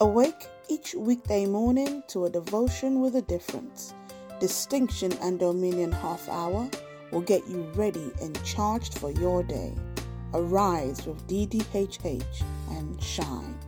Awake 0.00 0.48
each 0.68 0.94
weekday 0.94 1.46
morning 1.46 2.02
to 2.08 2.26
a 2.26 2.30
devotion 2.30 3.00
with 3.00 3.16
a 3.16 3.22
difference. 3.22 3.94
Distinction 4.40 5.12
and 5.22 5.38
Dominion 5.40 5.90
Half 5.92 6.28
Hour 6.28 6.68
will 7.12 7.22
get 7.22 7.48
you 7.48 7.62
ready 7.74 8.12
and 8.20 8.38
charged 8.44 8.98
for 8.98 9.10
your 9.12 9.42
day. 9.42 9.72
Arise 10.34 11.06
with 11.06 11.26
DDHH 11.28 12.44
and 12.72 13.02
shine. 13.02 13.58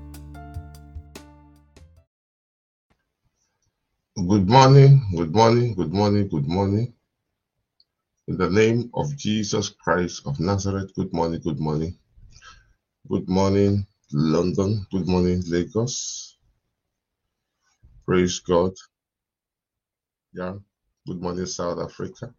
Good 4.16 4.48
morning, 4.48 5.02
good 5.16 5.34
morning, 5.34 5.74
good 5.74 5.94
morning, 5.94 6.28
good 6.28 6.48
morning. 6.48 6.94
In 8.28 8.36
the 8.38 8.50
name 8.50 8.90
of 8.94 9.16
Jesus 9.16 9.70
Christ 9.70 10.22
of 10.26 10.40
Nazareth, 10.40 10.94
good 10.96 11.12
morning, 11.12 11.40
good 11.42 11.60
morning. 11.60 11.98
Good 13.08 13.28
morning, 13.28 13.86
London. 14.12 14.86
Good 14.92 15.08
morning, 15.08 15.42
Lagos. 15.48 16.38
Praise 18.06 18.40
God. 18.40 18.72
Yeah. 20.34 20.54
Good 21.06 21.22
morning, 21.22 21.46
South 21.46 21.80
Africa. 21.80 22.34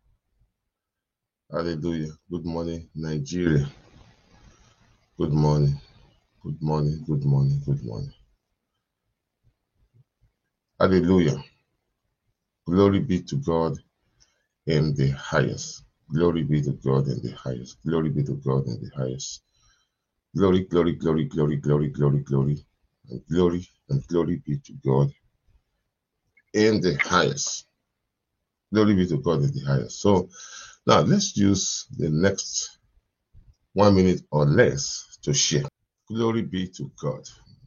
Hallelujah. 1.51 2.13
Good 2.31 2.45
morning, 2.45 2.89
Nigeria. 2.95 3.67
Good 5.19 5.33
morning. 5.33 5.79
Good 6.43 6.61
morning. 6.61 7.03
Good 7.07 7.25
morning. 7.25 7.61
Good 7.65 7.83
morning. 7.85 8.13
Hallelujah. 10.79 11.43
Glory 12.67 12.99
be 13.01 13.21
to 13.23 13.37
God 13.37 13.77
in 14.67 14.95
the 14.95 15.09
highest. 15.11 15.83
Glory 16.13 16.43
be 16.43 16.61
to 16.63 16.71
God 16.73 17.07
in 17.07 17.21
the 17.21 17.31
highest. 17.37 17.77
Glory 17.85 18.09
be 18.09 18.23
to 18.23 18.33
God 18.35 18.67
in 18.67 18.81
the 18.81 18.91
highest. 18.95 19.43
Glory, 20.37 20.65
glory, 20.65 20.93
glory, 20.93 21.25
glory, 21.25 21.57
glory, 21.57 21.89
glory, 21.89 22.19
glory, 22.21 22.65
and 23.09 23.21
glory 23.31 23.67
and 23.89 24.07
glory 24.07 24.41
be 24.45 24.57
to 24.59 24.73
God 24.85 25.11
in 26.53 26.81
the 26.81 26.95
highest. 27.03 27.65
Glory 28.73 28.95
be 28.95 29.07
to 29.07 29.17
God 29.17 29.41
in 29.43 29.51
the 29.53 29.63
highest. 29.67 30.01
So 30.01 30.29
now 30.87 31.01
let's 31.01 31.37
use 31.37 31.87
the 31.97 32.09
next 32.09 32.79
one 33.73 33.95
minute 33.95 34.21
or 34.31 34.45
less 34.45 35.19
to 35.23 35.33
share. 35.33 35.65
Glory 36.09 36.43
be 36.43 36.67
to 36.69 36.91
God. 37.01 37.23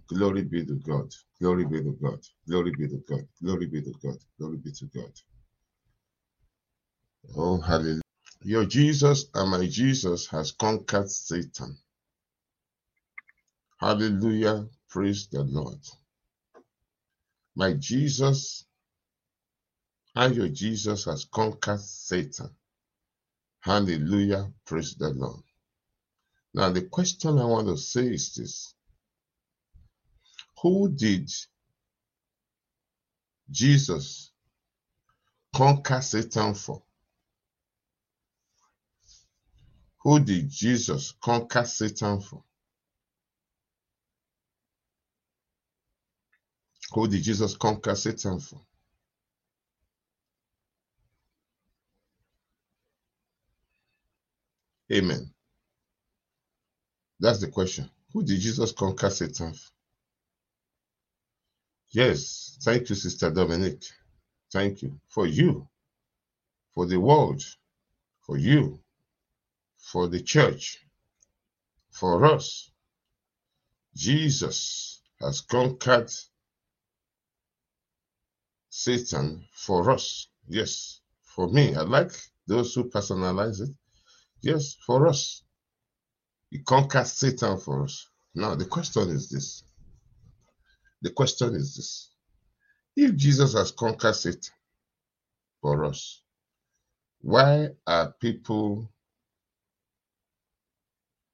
Glory 0.09 0.45
be 0.45 0.65
to 0.67 0.75
God. 0.77 1.13
Glory 1.41 1.67
be 1.67 1.83
to 1.83 1.97
God. 2.03 2.21
Glory 2.49 2.73
be 2.79 2.89
to 2.89 3.03
God. 3.09 3.27
Glory 3.43 3.67
be 3.67 3.83
to 3.83 3.95
God. 4.03 4.19
Glory 4.39 4.59
be 4.59 4.73
to 4.73 4.87
God. 4.87 5.13
Oh, 7.37 7.61
hallelujah. 7.61 8.03
Your 8.43 8.67
Jesus 8.67 9.27
and 9.35 9.51
my 9.51 9.67
Jesus 9.67 10.29
has 10.29 10.53
conquered 10.53 11.11
Satan. 11.11 11.77
Hallelujah. 13.81 14.69
Praise 14.91 15.29
the 15.29 15.43
Lord. 15.43 15.79
My 17.57 17.75
Jesus 17.75 18.67
and 20.15 20.37
your 20.37 20.49
Jesus 20.49 21.07
has 21.07 21.25
conquered 21.25 21.81
Satan. 21.81 22.51
Hallelujah. 23.61 24.53
Praise 24.67 24.95
the 24.97 25.11
Lord. 25.11 25.43
Now, 26.55 26.71
the 26.71 26.83
question 26.83 27.39
I 27.39 27.45
want 27.45 27.69
to 27.69 27.77
say 27.77 28.07
is 28.07 28.35
this 28.35 28.75
Who 30.63 30.91
did 30.91 31.31
Jesus 33.51 34.33
conquer 35.55 36.03
Satan 36.03 36.55
for? 36.55 36.83
Who 40.03 40.21
did 40.21 40.51
Jesus 40.51 41.15
conquer 41.23 41.65
Satan 41.65 42.21
for? 42.21 42.45
Who 46.95 47.09
did 47.09 47.23
Jesus 47.23 47.57
conquer 47.57 47.95
Satan 47.95 48.41
for? 48.41 48.61
Amen. 54.93 55.33
That's 57.21 57.41
the 57.41 57.49
question. 57.49 57.91
Who 58.13 58.25
did 58.25 58.41
Jesus 58.41 58.73
conquer 58.73 59.11
Satan 59.11 59.53
for? 59.55 59.71
Yes. 61.91 62.59
Thank 62.63 62.89
you, 62.91 62.97
Sister 62.97 63.31
Dominic. 63.31 63.83
Thank 64.53 64.83
you. 64.83 65.01
For 65.09 65.27
you, 65.27 65.69
for 66.75 66.87
the 66.87 66.99
world, 66.99 67.43
for 68.23 68.39
you, 68.39 68.81
for 69.79 70.09
the 70.09 70.21
church, 70.23 70.79
for 71.93 72.25
us. 72.27 72.71
Jesus 73.97 75.03
has 75.21 75.41
conquered 75.43 76.11
Satan 78.71 79.45
for 79.53 79.91
us. 79.91 80.29
Yes, 80.49 81.01
for 81.23 81.49
me. 81.49 81.75
I 81.75 81.83
like 81.83 82.13
those 82.47 82.75
who 82.75 82.91
personalize 82.91 83.61
it. 83.61 83.71
Yes, 84.43 84.77
for 84.87 85.09
us. 85.09 85.43
He 86.51 86.61
conquered 86.61 87.07
Satan 87.07 87.59
for 87.59 87.85
us. 87.85 88.09
Now, 88.35 88.55
the 88.55 88.65
question 88.65 89.11
is 89.11 89.29
this. 89.29 89.65
The 91.03 91.11
question 91.11 91.55
is 91.55 91.77
this. 91.77 92.11
If 92.97 93.17
Jesus 93.17 93.55
has 93.55 93.73
conquered 93.73 94.15
Satan 94.15 94.53
for 95.61 95.85
us, 95.85 96.23
why 97.21 97.71
are 97.87 98.15
people 98.21 98.91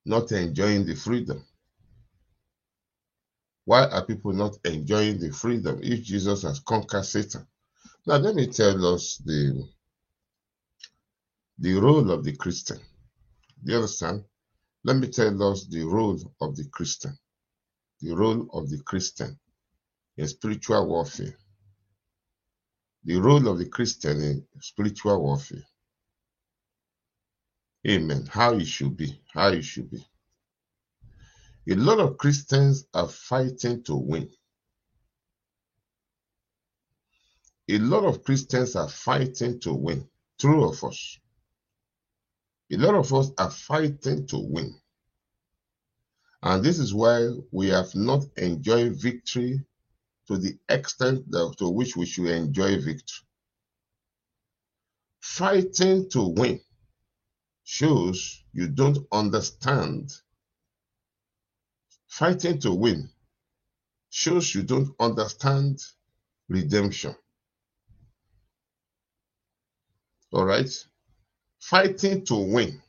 not 0.04 0.32
enjoying 0.32 0.86
the 0.86 0.94
freedom? 0.94 1.44
Why 3.66 3.84
are 3.86 4.06
people 4.06 4.32
not 4.32 4.56
enjoying 4.64 5.18
the 5.18 5.32
freedom 5.32 5.80
if 5.82 6.04
Jesus 6.04 6.42
has 6.42 6.60
conquered 6.60 7.04
Satan? 7.04 7.46
Now, 8.06 8.16
let 8.16 8.36
me 8.36 8.46
tell 8.46 8.94
us 8.94 9.20
the, 9.24 9.68
the 11.58 11.74
role 11.74 12.12
of 12.12 12.24
the 12.24 12.36
Christian. 12.36 12.78
Do 13.64 13.72
you 13.72 13.78
understand? 13.78 14.24
Let 14.84 14.98
me 14.98 15.08
tell 15.08 15.42
us 15.50 15.66
the 15.66 15.82
role 15.82 16.18
of 16.40 16.56
the 16.56 16.64
Christian. 16.72 17.18
The 18.00 18.14
role 18.14 18.48
of 18.52 18.70
the 18.70 18.78
Christian 18.84 19.36
in 20.16 20.28
spiritual 20.28 20.86
warfare. 20.86 21.36
The 23.04 23.16
role 23.16 23.48
of 23.48 23.58
the 23.58 23.66
Christian 23.68 24.22
in 24.22 24.46
spiritual 24.60 25.20
warfare. 25.22 25.64
Amen. 27.88 28.26
How 28.30 28.54
it 28.54 28.66
should 28.66 28.96
be. 28.96 29.20
How 29.34 29.48
it 29.48 29.62
should 29.62 29.90
be. 29.90 30.06
A 31.68 31.74
lot 31.74 31.98
of 31.98 32.16
Christians 32.18 32.86
are 32.94 33.08
fighting 33.08 33.82
to 33.84 33.96
win. 33.96 34.30
A 37.68 37.78
lot 37.78 38.04
of 38.04 38.22
Christians 38.22 38.76
are 38.76 38.88
fighting 38.88 39.58
to 39.60 39.74
win. 39.74 40.08
True 40.38 40.68
of 40.68 40.84
us. 40.84 41.18
A 42.72 42.76
lot 42.76 42.94
of 42.94 43.12
us 43.12 43.30
are 43.38 43.50
fighting 43.50 44.26
to 44.28 44.38
win. 44.38 44.74
And 46.42 46.62
this 46.62 46.78
is 46.78 46.94
why 46.94 47.28
we 47.50 47.68
have 47.68 47.92
not 47.94 48.22
enjoyed 48.36 49.00
victory 49.00 49.60
to 50.28 50.36
the 50.36 50.56
extent 50.68 51.28
that, 51.30 51.56
to 51.58 51.68
which 51.68 51.96
we 51.96 52.06
should 52.06 52.26
enjoy 52.26 52.76
victory. 52.76 53.26
Fighting 55.20 56.08
to 56.10 56.28
win 56.28 56.60
shows 57.64 58.44
you 58.52 58.68
don't 58.68 58.98
understand. 59.10 60.12
Fighting 62.16 62.58
to 62.60 62.72
win 62.72 63.10
shows 64.08 64.54
you 64.54 64.62
don't 64.62 64.88
understand 64.98 65.78
redemption. 66.48 67.14
All 70.32 70.46
right? 70.46 70.70
Fighting 71.60 72.24
to 72.24 72.36
win 72.36 72.80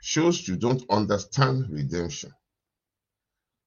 shows 0.00 0.46
you 0.46 0.54
don't 0.54 0.84
understand 0.90 1.68
redemption. 1.70 2.32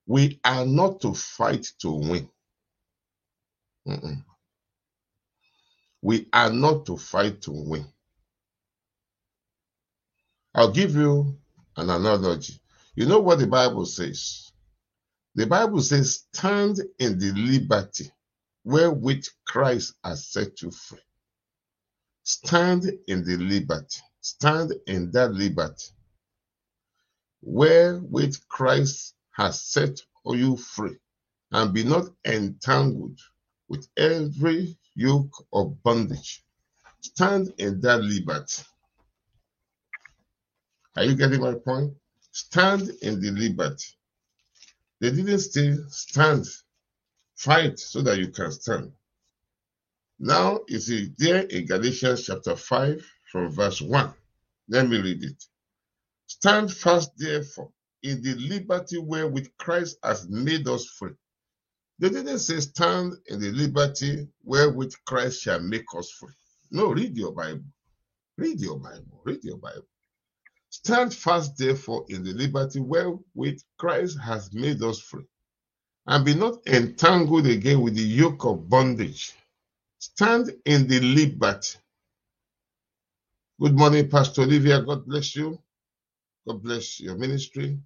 We 0.07 0.39
are 0.45 0.65
not 0.65 1.01
to 1.01 1.13
fight 1.13 1.67
to 1.79 1.91
win. 1.91 2.29
Mm-mm. 3.85 4.23
We 6.01 6.29
are 6.31 6.53
not 6.53 6.85
to 6.85 6.95
fight 6.95 7.41
to 7.41 7.51
win. 7.51 7.85
I'll 10.55 10.71
give 10.71 10.95
you 10.95 11.37
an 11.75 11.89
analogy. 11.89 12.61
You 12.95 13.07
know 13.07 13.19
what 13.19 13.39
the 13.39 13.47
Bible 13.47 13.85
says? 13.85 14.50
The 15.35 15.47
Bible 15.47 15.81
says, 15.81 16.25
stand 16.33 16.77
in 16.99 17.19
the 17.19 17.31
liberty 17.33 18.11
wherewith 18.63 19.25
Christ 19.47 19.95
has 20.03 20.27
set 20.27 20.61
you 20.61 20.71
free. 20.71 20.99
Stand 22.23 22.85
in 23.07 23.23
the 23.25 23.37
liberty. 23.37 24.01
Stand 24.21 24.73
in 24.87 25.11
that 25.13 25.33
liberty 25.33 25.85
wherewith 27.41 28.35
Christ 28.49 29.15
has 29.31 29.61
set 29.61 30.01
you 30.25 30.57
free. 30.57 30.97
And 31.51 31.73
be 31.73 31.83
not 31.83 32.07
entangled 32.25 33.19
with 33.69 33.87
every 33.97 34.77
yoke 34.95 35.45
of 35.53 35.81
bondage. 35.83 36.43
Stand 37.01 37.53
in 37.57 37.81
that 37.81 38.01
liberty. 38.01 38.63
Are 40.97 41.05
you 41.05 41.15
getting 41.15 41.41
my 41.41 41.55
point? 41.55 41.93
Stand 42.31 42.91
in 43.01 43.21
the 43.21 43.31
liberty. 43.31 43.85
They 45.01 45.11
didn't 45.11 45.39
still 45.39 45.79
stand 45.89 46.47
Fight 47.41 47.79
so 47.79 48.03
that 48.03 48.19
you 48.19 48.27
can 48.27 48.51
stand. 48.51 48.91
Now, 50.19 50.59
you 50.67 50.79
see 50.79 51.11
there 51.17 51.41
in 51.45 51.65
Galatians 51.65 52.27
chapter 52.27 52.55
5 52.55 53.03
from 53.31 53.51
verse 53.51 53.81
1. 53.81 54.13
Let 54.69 54.87
me 54.87 55.01
read 55.01 55.23
it. 55.23 55.43
Stand 56.27 56.71
fast, 56.71 57.13
therefore, 57.17 57.71
in 58.03 58.21
the 58.21 58.35
liberty 58.35 58.99
wherewith 58.99 59.47
Christ 59.57 59.97
has 60.03 60.29
made 60.29 60.67
us 60.67 60.85
free. 60.85 61.15
They 61.97 62.09
didn't 62.09 62.39
say 62.39 62.59
stand 62.59 63.13
in 63.25 63.39
the 63.39 63.51
liberty 63.51 64.27
wherewith 64.43 64.93
Christ 65.05 65.41
shall 65.41 65.61
make 65.61 65.85
us 65.97 66.11
free. 66.11 66.33
No, 66.69 66.91
read 66.93 67.17
your 67.17 67.31
Bible. 67.33 67.65
Read 68.37 68.59
your 68.61 68.77
Bible. 68.77 69.21
Read 69.23 69.43
your 69.43 69.57
Bible. 69.57 69.87
Stand 70.71 71.15
fast, 71.15 71.57
therefore, 71.57 72.05
in 72.09 72.23
the 72.25 72.33
liberty 72.33 72.81
wherewith 72.81 73.61
Christ 73.79 74.19
has 74.21 74.53
made 74.53 74.83
us 74.83 75.01
free, 75.01 75.25
and 76.07 76.25
be 76.25 76.35
not 76.35 76.67
entangled 76.67 77.47
again 77.47 77.81
with 77.81 77.95
the 77.95 78.03
yoke 78.03 78.45
of 78.45 78.69
bondage. 78.69 79.33
Stand 79.99 80.51
in 80.65 80.87
the 80.87 80.99
liberty. 81.01 81.79
Good 83.61 83.77
morning, 83.77 84.09
Pastor 84.09 84.43
Olivia. 84.43 84.81
God 84.81 85.05
bless 85.05 85.35
you. 85.35 85.59
God 86.47 86.63
bless 86.63 86.99
your 87.01 87.15
ministry. 87.17 87.79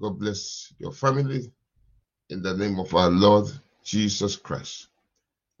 God 0.00 0.18
bless 0.18 0.72
your 0.78 0.92
family. 0.92 1.52
In 2.30 2.42
the 2.42 2.56
name 2.56 2.80
of 2.80 2.94
our 2.94 3.10
Lord 3.10 3.48
Jesus 3.84 4.36
Christ. 4.36 4.88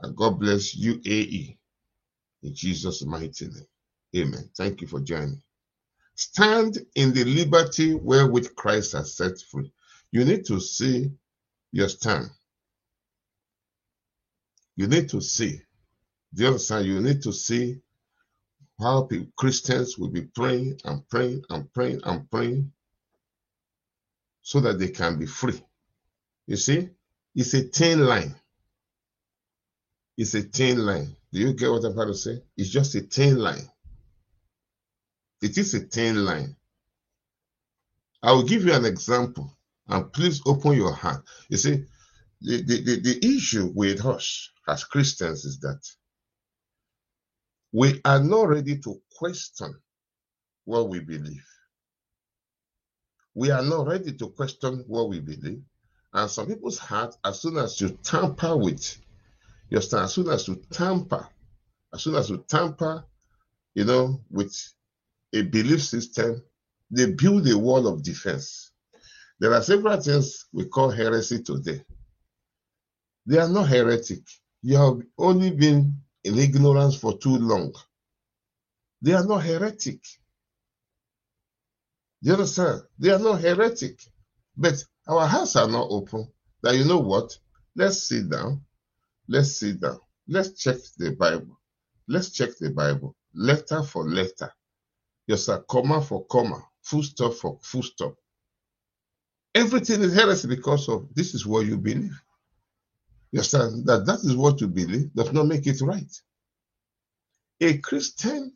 And 0.00 0.16
God 0.16 0.40
bless 0.40 0.76
UAE. 0.76 1.56
In 2.44 2.54
Jesus' 2.54 3.04
mighty 3.04 3.46
name. 3.48 3.66
Amen. 4.16 4.50
Thank 4.56 4.82
you 4.82 4.86
for 4.88 5.00
joining. 5.00 5.42
Stand 6.16 6.78
in 6.94 7.12
the 7.12 7.24
liberty 7.24 7.94
wherewith 7.94 8.54
Christ 8.56 8.92
has 8.92 9.16
set 9.16 9.40
free. 9.50 9.72
You 10.12 10.24
need 10.24 10.46
to 10.46 10.60
see 10.60 11.10
your 11.72 11.88
stand. 11.88 12.30
You 14.76 14.86
need 14.86 15.08
to 15.10 15.20
see. 15.20 15.60
Do 16.34 16.42
you 16.42 16.48
understand? 16.48 16.86
You 16.86 17.00
need 17.00 17.22
to 17.22 17.32
see 17.32 17.80
how 18.80 19.02
people, 19.02 19.28
Christians 19.36 19.98
will 19.98 20.08
be 20.08 20.22
praying 20.22 20.80
and 20.84 21.08
praying 21.08 21.42
and 21.50 21.72
praying 21.72 22.00
and 22.04 22.30
praying 22.30 22.72
so 24.42 24.60
that 24.60 24.78
they 24.78 24.88
can 24.88 25.18
be 25.18 25.26
free. 25.26 25.60
You 26.46 26.56
see, 26.56 26.90
it's 27.34 27.54
a 27.54 27.62
thin 27.62 28.06
line. 28.06 28.34
It's 30.16 30.34
a 30.34 30.42
thin 30.42 30.84
line. 30.84 31.16
Do 31.32 31.40
you 31.40 31.52
get 31.54 31.70
what 31.70 31.84
I'm 31.84 31.94
trying 31.94 32.08
to 32.08 32.14
say? 32.14 32.42
It's 32.56 32.70
just 32.70 32.94
a 32.94 33.00
thin 33.00 33.38
line. 33.38 33.68
It 35.44 35.58
is 35.58 35.74
a 35.74 35.80
thin 35.80 36.24
line. 36.24 36.56
I 38.22 38.32
will 38.32 38.44
give 38.44 38.64
you 38.64 38.72
an 38.72 38.86
example 38.86 39.54
and 39.86 40.10
please 40.10 40.40
open 40.46 40.72
your 40.72 40.94
heart. 40.94 41.22
You 41.50 41.58
see, 41.58 41.84
the, 42.40 42.62
the, 42.62 42.80
the, 42.80 43.00
the 43.00 43.36
issue 43.36 43.70
with 43.74 44.06
us 44.06 44.50
as 44.66 44.84
Christians 44.84 45.44
is 45.44 45.58
that 45.60 45.82
we 47.72 48.00
are 48.06 48.20
not 48.20 48.48
ready 48.48 48.78
to 48.78 49.02
question 49.18 49.74
what 50.64 50.88
we 50.88 51.00
believe. 51.00 51.44
We 53.34 53.50
are 53.50 53.62
not 53.62 53.86
ready 53.86 54.12
to 54.14 54.30
question 54.30 54.82
what 54.86 55.10
we 55.10 55.20
believe. 55.20 55.62
And 56.14 56.30
some 56.30 56.46
people's 56.46 56.78
heart, 56.78 57.16
as 57.22 57.40
soon 57.40 57.58
as 57.58 57.78
you 57.82 57.90
tamper 58.02 58.56
with, 58.56 58.98
you 59.68 59.76
understand, 59.76 60.04
as 60.04 60.14
soon 60.14 60.30
as 60.30 60.48
you 60.48 60.62
tamper, 60.70 61.28
as 61.92 62.00
soon 62.00 62.14
as 62.14 62.30
you 62.30 62.42
tamper, 62.48 63.04
you 63.74 63.84
know, 63.84 64.22
with 64.30 64.56
a 65.34 65.42
belief 65.42 65.82
system, 65.82 66.42
they 66.90 67.12
build 67.12 67.48
a 67.48 67.58
wall 67.58 67.86
of 67.86 68.02
defense. 68.02 68.72
There 69.40 69.52
are 69.52 69.62
several 69.62 70.00
things 70.00 70.46
we 70.52 70.66
call 70.66 70.90
heresy 70.90 71.42
today. 71.42 71.82
They 73.26 73.38
are 73.38 73.48
not 73.48 73.68
heretic. 73.68 74.20
You 74.62 74.76
have 74.76 75.02
only 75.18 75.50
been 75.50 75.98
in 76.22 76.38
ignorance 76.38 76.96
for 76.96 77.18
too 77.18 77.36
long. 77.36 77.74
They 79.02 79.12
are 79.12 79.24
not 79.24 79.42
heretic. 79.42 80.00
You 82.22 82.32
understand? 82.32 82.82
They 82.98 83.10
are 83.10 83.18
not 83.18 83.40
heretic. 83.40 84.00
But 84.56 84.82
our 85.08 85.26
hearts 85.26 85.56
are 85.56 85.68
not 85.68 85.88
open. 85.90 86.28
Now, 86.62 86.70
you 86.70 86.84
know 86.84 87.00
what? 87.00 87.36
Let's 87.76 88.08
sit 88.08 88.30
down. 88.30 88.62
Let's 89.28 89.58
sit 89.58 89.80
down. 89.80 89.98
Let's 90.28 90.52
check 90.62 90.76
the 90.96 91.10
Bible. 91.12 91.58
Let's 92.08 92.30
check 92.30 92.50
the 92.58 92.70
Bible. 92.70 93.16
Letter 93.34 93.82
for 93.82 94.08
letter. 94.08 94.50
Yes, 95.26 95.46
sir. 95.46 95.64
Comma 95.68 96.02
for 96.02 96.26
comma. 96.26 96.62
Full 96.82 97.02
stop 97.02 97.34
for 97.34 97.58
full 97.62 97.82
stop. 97.82 98.14
Everything 99.54 100.02
is 100.02 100.14
heresy 100.14 100.48
because 100.48 100.88
of 100.88 101.08
this 101.14 101.34
is 101.34 101.46
what 101.46 101.66
you 101.66 101.76
believe. 101.78 102.20
You 103.32 103.38
understand 103.38 103.86
that 103.86 104.06
that 104.06 104.20
is 104.20 104.36
what 104.36 104.60
you 104.60 104.68
believe 104.68 105.12
does 105.14 105.32
not 105.32 105.46
make 105.46 105.66
it 105.66 105.80
right. 105.80 106.12
A 107.60 107.78
Christian 107.78 108.52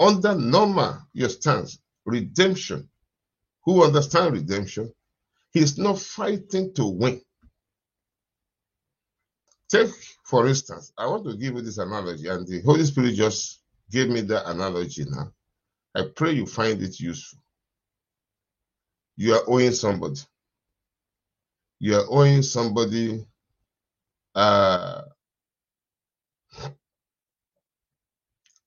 under 0.00 0.34
normal 0.34 0.98
your 1.12 1.28
stance, 1.28 1.78
redemption, 2.04 2.88
who 3.64 3.84
understand 3.84 4.34
redemption, 4.34 4.92
he's 5.52 5.78
not 5.78 5.98
fighting 5.98 6.72
to 6.74 6.86
win. 6.86 7.20
Take, 9.68 9.90
for 10.24 10.46
instance, 10.46 10.92
I 10.96 11.06
want 11.06 11.24
to 11.26 11.36
give 11.36 11.54
you 11.54 11.62
this 11.62 11.78
analogy, 11.78 12.28
and 12.28 12.46
the 12.46 12.62
Holy 12.62 12.84
Spirit 12.84 13.14
just 13.14 13.60
gave 13.90 14.08
me 14.08 14.22
that 14.22 14.48
analogy 14.48 15.04
now. 15.08 15.32
I 15.94 16.04
pray 16.14 16.32
you 16.32 16.46
find 16.46 16.82
it 16.82 17.00
useful. 17.00 17.40
You 19.16 19.34
are 19.34 19.42
owing 19.48 19.72
somebody. 19.72 20.20
You 21.80 21.96
are 21.96 22.06
owing 22.08 22.42
somebody 22.42 23.26
uh, 24.34 25.02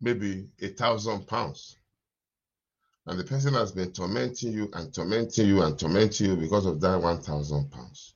maybe 0.01 0.47
a 0.61 0.69
thousand 0.69 1.27
pounds. 1.27 1.77
And 3.07 3.19
the 3.19 3.23
person 3.23 3.53
has 3.55 3.71
been 3.71 3.91
tormenting 3.91 4.53
you 4.53 4.69
and 4.73 4.93
tormenting 4.93 5.47
you 5.47 5.63
and 5.63 5.77
tormenting 5.79 6.27
you 6.29 6.35
because 6.35 6.65
of 6.65 6.79
that 6.81 7.01
1,000 7.01 7.71
pounds. 7.71 8.15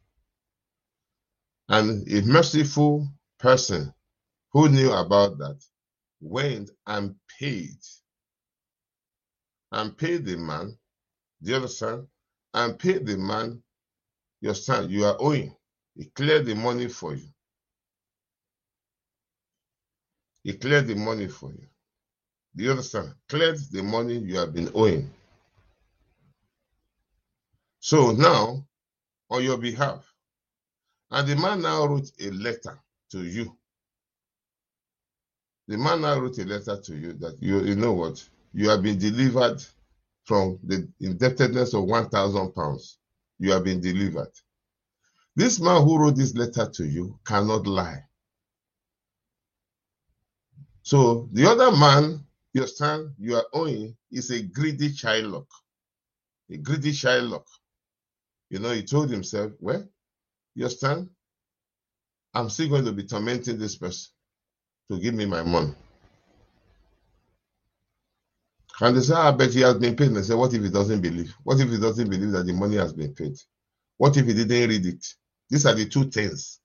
And 1.69 2.07
a 2.11 2.21
merciful 2.21 3.07
person 3.39 3.93
who 4.53 4.69
knew 4.69 4.91
about 4.91 5.37
that 5.39 5.57
went 6.21 6.71
and 6.87 7.15
paid. 7.39 7.77
And 9.75 9.97
pay 9.97 10.17
the 10.17 10.37
man, 10.37 10.77
the 11.41 11.57
other 11.57 11.67
son, 11.69 12.07
and 12.55 12.79
pay 12.79 12.99
the 12.99 13.17
man 13.17 13.61
your 14.41 14.55
son 14.55 14.89
you 14.89 15.05
are 15.05 15.17
owing. 15.19 15.55
He 15.95 16.05
cleared 16.05 16.45
the 16.45 16.55
money 16.55 16.87
for 16.87 17.15
you. 17.15 17.27
He 20.43 20.53
cleared 20.53 20.87
the 20.87 20.95
money 20.95 21.27
for 21.27 21.51
you. 21.51 21.67
Do 22.55 22.63
you 22.63 22.71
understand? 22.71 23.13
Cleared 23.29 23.57
the 23.71 23.83
money 23.83 24.17
you 24.19 24.37
have 24.37 24.53
been 24.53 24.71
owing. 24.75 25.11
So 27.79 28.11
now, 28.11 28.65
on 29.29 29.43
your 29.43 29.57
behalf, 29.57 30.05
and 31.11 31.27
the 31.27 31.35
man 31.35 31.61
now 31.61 31.85
wrote 31.85 32.11
a 32.21 32.31
letter 32.31 32.79
to 33.11 33.23
you. 33.23 33.57
The 35.67 35.77
man 35.77 36.01
now 36.01 36.19
wrote 36.19 36.37
a 36.39 36.45
letter 36.45 36.79
to 36.81 36.95
you 36.95 37.13
that 37.13 37.41
you, 37.41 37.61
you 37.63 37.75
know 37.75 37.93
what? 37.93 38.27
You 38.55 38.69
have 38.69 38.81
been 38.81 38.97
delivered 38.97 39.61
from 40.23 40.57
the 40.63 40.87
indebtedness 40.99 41.73
of 41.73 41.83
1,000 41.83 42.51
pounds. 42.53 42.97
You 43.37 43.51
have 43.51 43.63
been 43.63 43.81
delivered. 43.81 44.31
This 45.35 45.59
man 45.59 45.83
who 45.83 45.99
wrote 45.99 46.15
this 46.15 46.33
letter 46.33 46.69
to 46.69 46.85
you 46.85 47.19
cannot 47.25 47.67
lie. 47.67 48.03
So 50.81 51.29
the 51.33 51.45
other 51.47 51.71
man 51.75 52.25
you 52.55 52.61
understand? 52.61 53.09
You 53.19 53.35
are 53.35 53.45
owing 53.51 53.97
is 54.13 54.31
a 54.31 54.41
greedy 54.41 54.87
Shylock. 54.87 55.47
A 56.49 56.55
greedy 56.55 56.93
Shylock. 56.93 57.43
You 58.49 58.59
know, 58.59 58.71
he 58.71 58.81
told 58.81 59.09
himself, 59.09 59.51
well, 59.59 59.83
you 60.55 60.63
understand? 60.63 61.09
I'm 62.33 62.49
still 62.49 62.69
going 62.69 62.85
to 62.85 62.93
be 62.93 63.03
tormenting 63.03 63.59
this 63.59 63.75
person 63.75 64.09
to 64.89 64.97
give 64.97 65.15
me 65.15 65.25
my 65.25 65.43
money. 65.43 65.73
And 68.81 68.97
they 68.97 69.01
say, 69.01 69.13
ah, 69.15 69.29
I 69.29 69.31
bet 69.31 69.53
he 69.53 69.61
has 69.61 69.75
been 69.75 69.95
paid. 69.95 70.07
And 70.07 70.17
they 70.17 70.21
say, 70.23 70.35
what 70.35 70.53
if 70.53 70.61
he 70.63 70.69
doesn't 70.69 71.01
believe? 71.01 71.33
What 71.43 71.59
if 71.59 71.69
he 71.69 71.79
doesn't 71.79 72.09
believe 72.09 72.31
that 72.31 72.45
the 72.45 72.53
money 72.53 72.77
has 72.77 72.93
been 72.93 73.13
paid? 73.13 73.37
What 73.97 74.17
if 74.17 74.25
he 74.25 74.33
didn't 74.33 74.69
read 74.69 74.85
it? 74.85 75.05
These 75.49 75.65
are 75.65 75.73
the 75.75 75.85
two 75.87 76.05
things. 76.09 76.59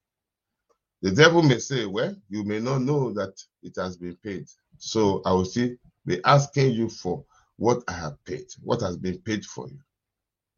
The 1.02 1.12
devil 1.12 1.42
may 1.42 1.58
say, 1.58 1.86
well, 1.86 2.14
you 2.28 2.44
may 2.44 2.60
not 2.60 2.82
know 2.82 3.12
that 3.12 3.40
it 3.62 3.74
has 3.76 3.96
been 3.96 4.16
paid. 4.16 4.46
So 4.78 5.22
I 5.24 5.32
will 5.32 5.44
still 5.44 5.70
be 6.06 6.22
asking 6.24 6.72
you 6.72 6.88
for 6.88 7.24
what 7.56 7.82
I 7.88 7.92
have 7.92 8.22
paid, 8.24 8.46
what 8.62 8.80
has 8.82 8.96
been 8.96 9.18
paid 9.18 9.44
for 9.44 9.68
you. 9.68 9.78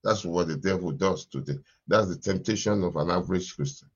That's 0.04 0.24
what 0.24 0.48
the 0.48 0.56
devil 0.56 0.92
does 0.92 1.26
today. 1.26 1.58
That's 1.86 2.08
the 2.08 2.16
temptation 2.18 2.82
of 2.84 2.96
an 2.96 3.10
average 3.10 3.54
Christian. 3.54 3.88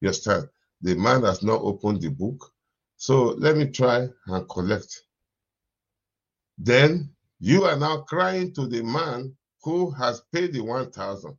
You 0.00 0.08
understand? 0.08 0.48
The 0.82 0.96
man 0.96 1.24
has 1.24 1.42
not 1.42 1.62
opened 1.62 2.02
the 2.02 2.10
book. 2.10 2.52
So 2.96 3.34
let 3.38 3.56
me 3.56 3.66
try 3.66 4.08
and 4.26 4.48
collect. 4.48 5.02
Then 6.58 7.10
you 7.40 7.64
are 7.64 7.76
now 7.78 7.98
crying 8.02 8.52
to 8.54 8.66
the 8.66 8.82
man 8.82 9.36
who 9.62 9.90
has 9.92 10.22
paid 10.32 10.52
the 10.52 10.60
1,000. 10.60 11.36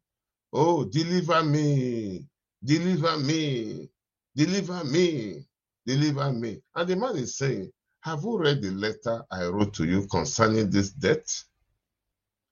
Oh, 0.54 0.86
deliver 0.86 1.44
me. 1.44 2.26
Deliver 2.64 3.18
me. 3.20 3.90
Deliver 4.36 4.84
me. 4.86 5.46
Deliver 5.86 6.32
me. 6.34 6.62
And 6.76 6.90
the 6.90 6.96
man 6.96 7.18
is 7.18 7.38
saying, 7.38 7.72
Have 8.02 8.24
you 8.24 8.38
read 8.40 8.62
the 8.62 8.72
letter 8.72 9.24
I 9.32 9.46
wrote 9.46 9.74
to 9.76 9.86
you 9.86 10.08
concerning 10.08 10.70
this 10.70 10.92
debt? 10.92 11.30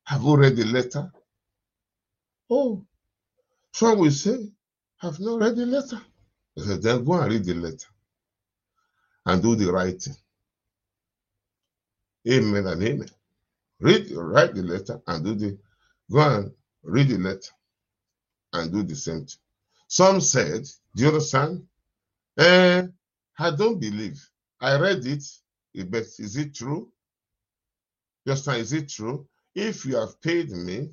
Have 0.06 0.24
you 0.24 0.38
read 0.38 0.56
the 0.56 0.66
letter? 0.66 1.12
Oh, 2.50 2.86
some 3.74 4.00
will 4.00 4.12
say, 4.12 4.52
Have 4.98 5.20
not 5.20 5.42
read 5.42 5.56
the 5.56 5.66
letter. 5.66 6.02
I 6.58 6.62
said, 6.62 6.84
Then 6.84 7.04
go 7.04 7.14
and 7.14 7.32
read 7.32 7.46
the 7.46 7.56
letter 7.56 7.88
and 9.26 9.42
do 9.42 9.56
the 9.56 9.72
writing. 9.72 10.16
Amen 12.30 12.68
and 12.68 12.84
amen. 12.84 13.10
Read, 13.82 14.12
write 14.12 14.56
the 14.56 14.64
letter 14.64 15.02
and 15.08 15.26
do 15.26 15.36
the 15.36 15.60
go 16.12 16.20
and 16.22 16.52
read 16.84 17.10
the 17.10 17.20
letter 17.20 17.52
and 18.54 18.72
do 18.74 18.84
the 18.84 18.96
same 18.96 19.26
thing. 19.26 19.38
Some 19.88 20.22
said, 20.22 20.66
Do 20.96 21.04
you 21.04 21.10
understand? 21.10 21.64
Eh, 22.40 22.84
I 23.40 23.52
don't 23.56 23.80
believe. 23.80 24.22
I 24.62 24.80
read 24.80 25.06
it, 25.08 25.24
but 25.90 26.04
is 26.20 26.38
it 26.38 26.56
true? 26.56 26.92
Just 28.28 28.48
is 28.50 28.74
it 28.74 28.90
true? 28.90 29.28
If 29.56 29.86
you 29.86 29.98
have 29.98 30.22
paid 30.22 30.52
me, 30.52 30.92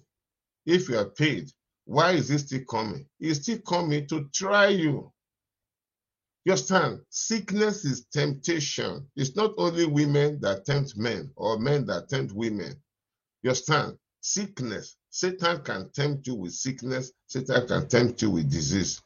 if 0.66 0.88
you 0.88 0.96
have 0.96 1.16
paid, 1.16 1.50
why 1.86 2.12
is 2.12 2.28
he 2.30 2.38
still 2.38 2.64
coming? 2.70 3.06
He's 3.18 3.42
still 3.42 3.58
coming 3.60 4.06
to 4.08 4.28
try 4.34 4.68
you. 4.68 5.12
You 6.44 6.52
understand? 6.52 7.00
Sickness 7.10 7.84
is 7.84 8.06
temptation. 8.06 9.06
It's 9.16 9.36
not 9.36 9.52
only 9.58 9.86
women 9.86 10.40
that 10.40 10.66
tempt 10.66 10.96
men 10.96 11.30
or 11.36 11.58
men 11.58 11.86
that 11.86 12.08
tempt 12.10 12.32
women. 12.34 12.74
You 13.42 13.50
understand? 13.50 13.98
Sickness. 14.20 14.96
Satan 15.10 15.62
can 15.62 15.90
tempt 15.92 16.26
you 16.26 16.36
with 16.36 16.52
sickness. 16.52 17.12
Satan 17.28 17.66
can 17.68 17.88
tempt 17.88 18.22
you 18.22 18.30
with 18.30 18.50
disease. 18.50 19.02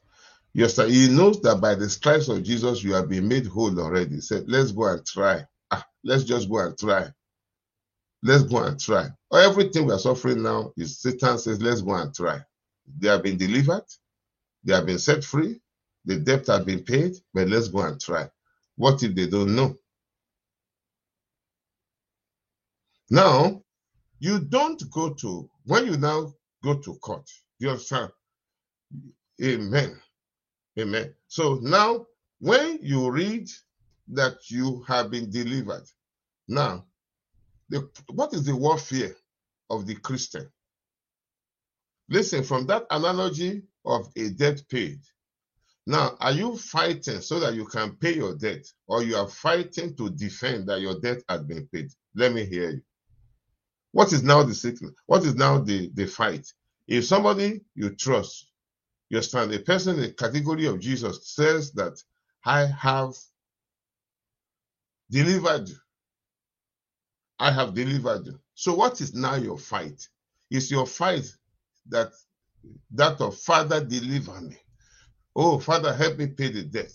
You 0.55 0.65
understand? 0.65 0.93
He 0.93 1.09
knows 1.09 1.41
that 1.43 1.61
by 1.61 1.75
the 1.75 1.91
stripes 1.91 2.29
of 2.29 2.43
Jesus, 2.45 2.85
you 2.85 2.95
have 2.95 3.09
been 3.09 3.29
made 3.29 3.47
whole 3.47 3.79
already. 3.81 4.17
He 4.17 4.21
said, 4.21 4.45
let's 4.49 4.73
go 4.73 4.87
and 4.89 5.05
try. 5.07 5.45
Ah, 5.71 5.87
let's 6.05 6.25
just 6.25 6.49
go 6.51 6.59
and 6.61 6.79
try. 6.79 7.09
Let's 8.23 8.45
go 8.45 8.63
and 8.65 8.81
try. 8.81 9.09
Everything 9.35 9.87
we 9.87 9.93
are 9.93 9.99
suffering 9.99 10.43
now 10.43 10.73
is 10.77 11.01
Satan 11.01 11.39
says, 11.39 11.61
let's 11.63 11.83
go 11.83 11.95
and 11.95 12.15
try. 12.15 12.41
They 12.99 13.09
have 13.09 13.23
been 13.23 13.39
delivered. 13.39 13.85
They 14.65 14.75
have 14.75 14.87
been 14.87 14.99
set 14.99 15.25
free 15.25 15.61
the 16.05 16.17
debt 16.17 16.47
has 16.49 16.65
been 16.65 16.85
paid, 16.85 17.15
but 17.33 17.49
let's 17.49 17.69
go 17.69 17.81
and 17.81 18.01
try. 18.01 18.29
What 18.77 19.03
if 19.03 19.15
they 19.15 19.27
don't 19.27 19.55
know? 19.55 19.77
Now, 23.11 23.63
you 24.19 24.41
don't 24.41 24.83
go 24.91 25.15
to, 25.15 25.49
when 25.65 25.87
you 25.87 25.97
now 25.97 26.35
go 26.63 26.75
to 26.79 26.95
court, 26.97 27.29
you 27.59 27.71
understand? 27.71 28.11
Amen. 29.43 30.01
Amen. 30.79 31.15
So 31.29 31.59
now, 31.63 32.07
when 32.41 32.79
you 32.83 33.11
read 33.11 33.49
that 34.09 34.51
you 34.51 34.83
have 34.89 35.11
been 35.11 35.31
delivered, 35.31 35.85
now, 36.49 36.85
the, 37.69 37.89
what 38.11 38.35
is 38.35 38.45
the 38.45 38.57
warfare 38.57 39.15
of 39.71 39.87
the 39.87 39.95
Christian? 39.95 40.49
Listen, 42.09 42.43
from 42.45 42.67
that 42.67 42.87
analogy 42.91 43.63
of 43.85 44.09
a 44.17 44.31
debt 44.31 44.63
paid, 44.69 45.01
now, 45.87 46.17
are 46.21 46.33
you 46.33 46.57
fighting 46.57 47.21
so 47.21 47.41
that 47.41 47.55
you 47.55 47.67
can 47.67 47.97
pay 47.97 48.15
your 48.15 48.35
debt, 48.37 48.67
or 48.87 49.03
you 49.03 49.17
are 49.17 49.29
fighting 49.29 49.95
to 49.97 50.11
defend 50.11 50.69
that 50.69 50.81
your 50.81 50.99
debt 51.01 51.23
has 51.29 51.43
been 51.43 51.69
paid? 51.73 51.91
Let 52.15 52.33
me 52.33 52.47
hear 52.47 52.71
you. 52.71 52.83
What 53.93 54.13
is 54.13 54.23
now 54.23 54.43
the 54.45 54.55
sickness? 54.55 54.93
What 55.07 55.25
is 55.25 55.35
now 55.35 55.59
the, 55.59 55.91
the 55.95 56.07
fight? 56.07 56.47
If 56.89 57.07
somebody 57.07 57.63
you 57.75 57.91
trust, 57.97 58.49
you 59.11 59.23
stand, 59.23 59.53
a 59.55 59.61
person 59.61 59.97
in 59.97 60.03
the 60.03 60.13
category 60.13 60.67
of 60.67 60.81
Jesus 60.81 61.29
says 61.35 61.73
that 61.73 62.03
I 62.45 62.67
have 62.67 63.15
delivered 65.11 65.69
you. 65.69 65.77
I 67.39 67.53
have 67.53 67.75
delivered 67.75 68.27
you. 68.27 68.41
So 68.55 68.75
what 68.75 69.01
is 69.01 69.15
now 69.15 69.37
your 69.37 69.59
fight? 69.59 70.09
Is 70.51 70.71
your 70.71 70.87
fight 70.87 71.27
that 71.89 72.13
that 72.93 73.21
of 73.21 73.37
Father 73.39 73.85
deliver 73.85 74.41
me? 74.41 74.57
Oh, 75.37 75.59
Father, 75.59 75.95
help 75.95 76.19
me 76.19 76.29
pay 76.29 76.51
the 76.53 76.65
debt. 76.65 76.93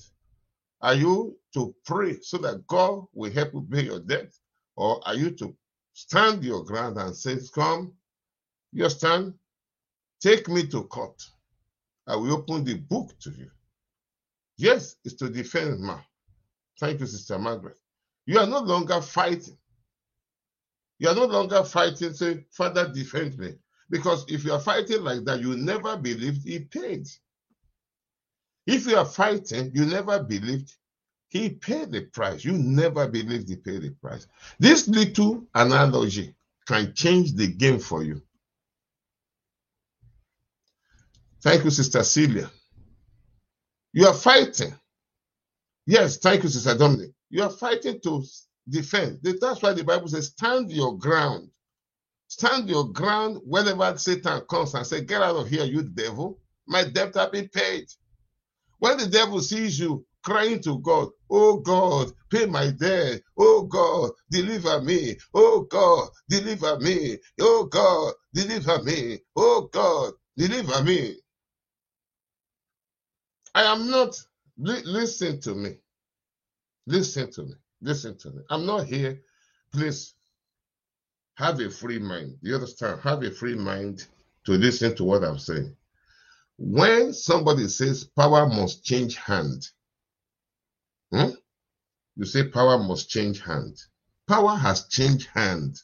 Are 0.81 0.93
you 0.96 1.38
to 1.53 1.75
pray 1.86 2.19
so 2.22 2.38
that 2.39 2.65
God 2.67 3.05
will 3.13 3.31
help 3.31 3.53
you 3.53 3.67
pay 3.72 3.84
your 3.84 4.00
debt? 4.00 4.34
Or 4.75 5.01
are 5.08 5.15
you 5.15 5.31
to 5.31 5.55
stand 5.93 6.43
your 6.43 6.63
ground 6.63 6.98
and 6.98 7.15
say, 7.15 7.38
Come, 7.53 7.93
you 8.72 8.89
stand, 8.89 9.34
take 10.22 10.48
me 10.50 10.67
to 10.67 10.84
court. 10.86 11.22
I 12.08 12.15
will 12.15 12.34
open 12.34 12.63
the 12.63 12.75
book 12.75 13.12
to 13.22 13.31
you. 13.31 13.50
Yes, 14.58 14.96
it's 15.05 15.15
to 15.15 15.29
defend 15.29 15.81
ma. 15.81 16.00
Thank 16.79 17.00
you, 17.01 17.05
Sister 17.08 17.39
Margaret. 17.39 17.77
You 18.25 18.39
are 18.39 18.48
no 18.48 18.60
longer 18.60 19.01
fighting. 19.01 19.58
You 21.00 21.10
are 21.10 21.15
no 21.15 21.25
longer 21.25 21.63
fighting, 21.63 22.13
say, 22.13 22.46
Father, 22.51 22.89
defend 22.93 23.38
me. 23.38 23.55
Because 23.89 24.25
if 24.29 24.46
you 24.46 24.53
are 24.53 24.60
fighting 24.60 25.03
like 25.03 25.25
that, 25.25 25.41
you 25.41 25.55
never 25.58 25.98
believed 25.98 26.48
he 26.48 26.60
paid. 26.60 27.08
If 28.69 28.85
you 28.85 28.97
are 28.97 29.05
fighting, 29.05 29.71
you 29.73 29.83
never 29.83 30.21
believed 30.21 30.75
he 31.29 31.49
paid 31.49 31.91
the 31.91 32.01
price. 32.01 32.45
You 32.45 32.51
never 32.51 33.07
believed 33.07 33.49
he 33.49 33.55
paid 33.55 33.81
the 33.81 33.89
price. 33.89 34.27
This 34.59 34.88
little 34.88 35.47
analogy 35.55 36.35
can 36.67 36.93
change 36.93 37.33
the 37.33 37.47
game 37.47 37.79
for 37.79 38.03
you. 38.03 38.21
Thank 41.41 41.63
you, 41.63 41.71
Sister 41.71 42.03
Celia. 42.03 42.51
You 43.91 44.05
are 44.05 44.13
fighting. 44.13 44.75
Yes, 45.88 46.17
thank 46.17 46.43
you, 46.43 46.49
Sister 46.49 46.77
Dominic. 46.77 47.09
You 47.31 47.41
are 47.41 47.49
fighting 47.49 47.99
to 48.01 48.23
defend. 48.69 49.21
That's 49.23 49.63
why 49.63 49.73
the 49.73 49.83
Bible 49.83 50.09
says, 50.09 50.27
stand 50.27 50.71
your 50.71 50.95
ground. 50.95 51.49
Stand 52.27 52.69
your 52.69 52.88
ground 52.91 53.39
whenever 53.45 53.97
Satan 53.97 54.41
comes 54.47 54.75
and 54.75 54.85
say, 54.85 55.03
Get 55.03 55.23
out 55.23 55.38
of 55.38 55.49
here, 55.49 55.63
you 55.63 55.81
devil. 55.81 56.38
My 56.67 56.83
debt 56.83 57.15
has 57.15 57.29
been 57.29 57.47
paid. 57.49 57.88
When 58.79 58.98
the 58.98 59.07
devil 59.07 59.41
sees 59.41 59.79
you 59.79 60.05
crying 60.24 60.62
to 60.63 60.79
God, 60.79 61.09
Oh 61.31 61.57
God, 61.59 62.12
pay 62.31 62.45
my 62.45 62.71
debt. 62.71 63.21
Oh 63.38 63.63
God, 63.63 64.12
deliver 64.31 64.81
me. 64.81 65.17
Oh 65.33 65.62
God, 65.69 66.09
deliver 66.29 66.79
me. 66.79 67.17
Oh 67.39 67.65
God, 67.65 68.13
deliver 68.33 68.83
me. 68.83 69.19
Oh 69.36 69.69
God, 69.71 70.13
deliver 70.38 70.83
me. 70.83 71.17
I 73.55 73.63
am 73.63 73.89
not, 73.89 74.15
listen 74.57 75.41
to 75.41 75.55
me. 75.55 75.75
Listen 76.88 77.31
to 77.31 77.43
me. 77.43 77.53
Listen 77.81 78.17
to 78.19 78.31
me. 78.31 78.41
I'm 78.50 78.65
not 78.65 78.88
here. 78.88 79.21
Please 79.74 80.15
have 81.36 81.59
a 81.62 81.69
free 81.69 82.00
mind. 82.00 82.38
You 82.41 82.55
understand? 82.55 83.01
Have 83.01 83.24
a 83.24 83.31
free 83.31 83.55
mind 83.55 84.05
to 84.45 84.53
listen 84.53 84.95
to 84.98 85.03
what 85.05 85.24
I'm 85.24 85.39
saying. 85.39 85.75
When 86.61 87.13
somebody 87.13 87.69
says 87.69 88.03
power 88.03 88.45
must 88.45 88.83
change 88.83 89.15
hand, 89.15 89.65
hmm? 91.09 91.29
you 92.17 92.25
say 92.25 92.49
power 92.49 92.77
must 92.77 93.09
change 93.09 93.39
hand. 93.39 93.81
Power 94.27 94.57
has 94.57 94.85
changed 94.87 95.29
hand. 95.33 95.79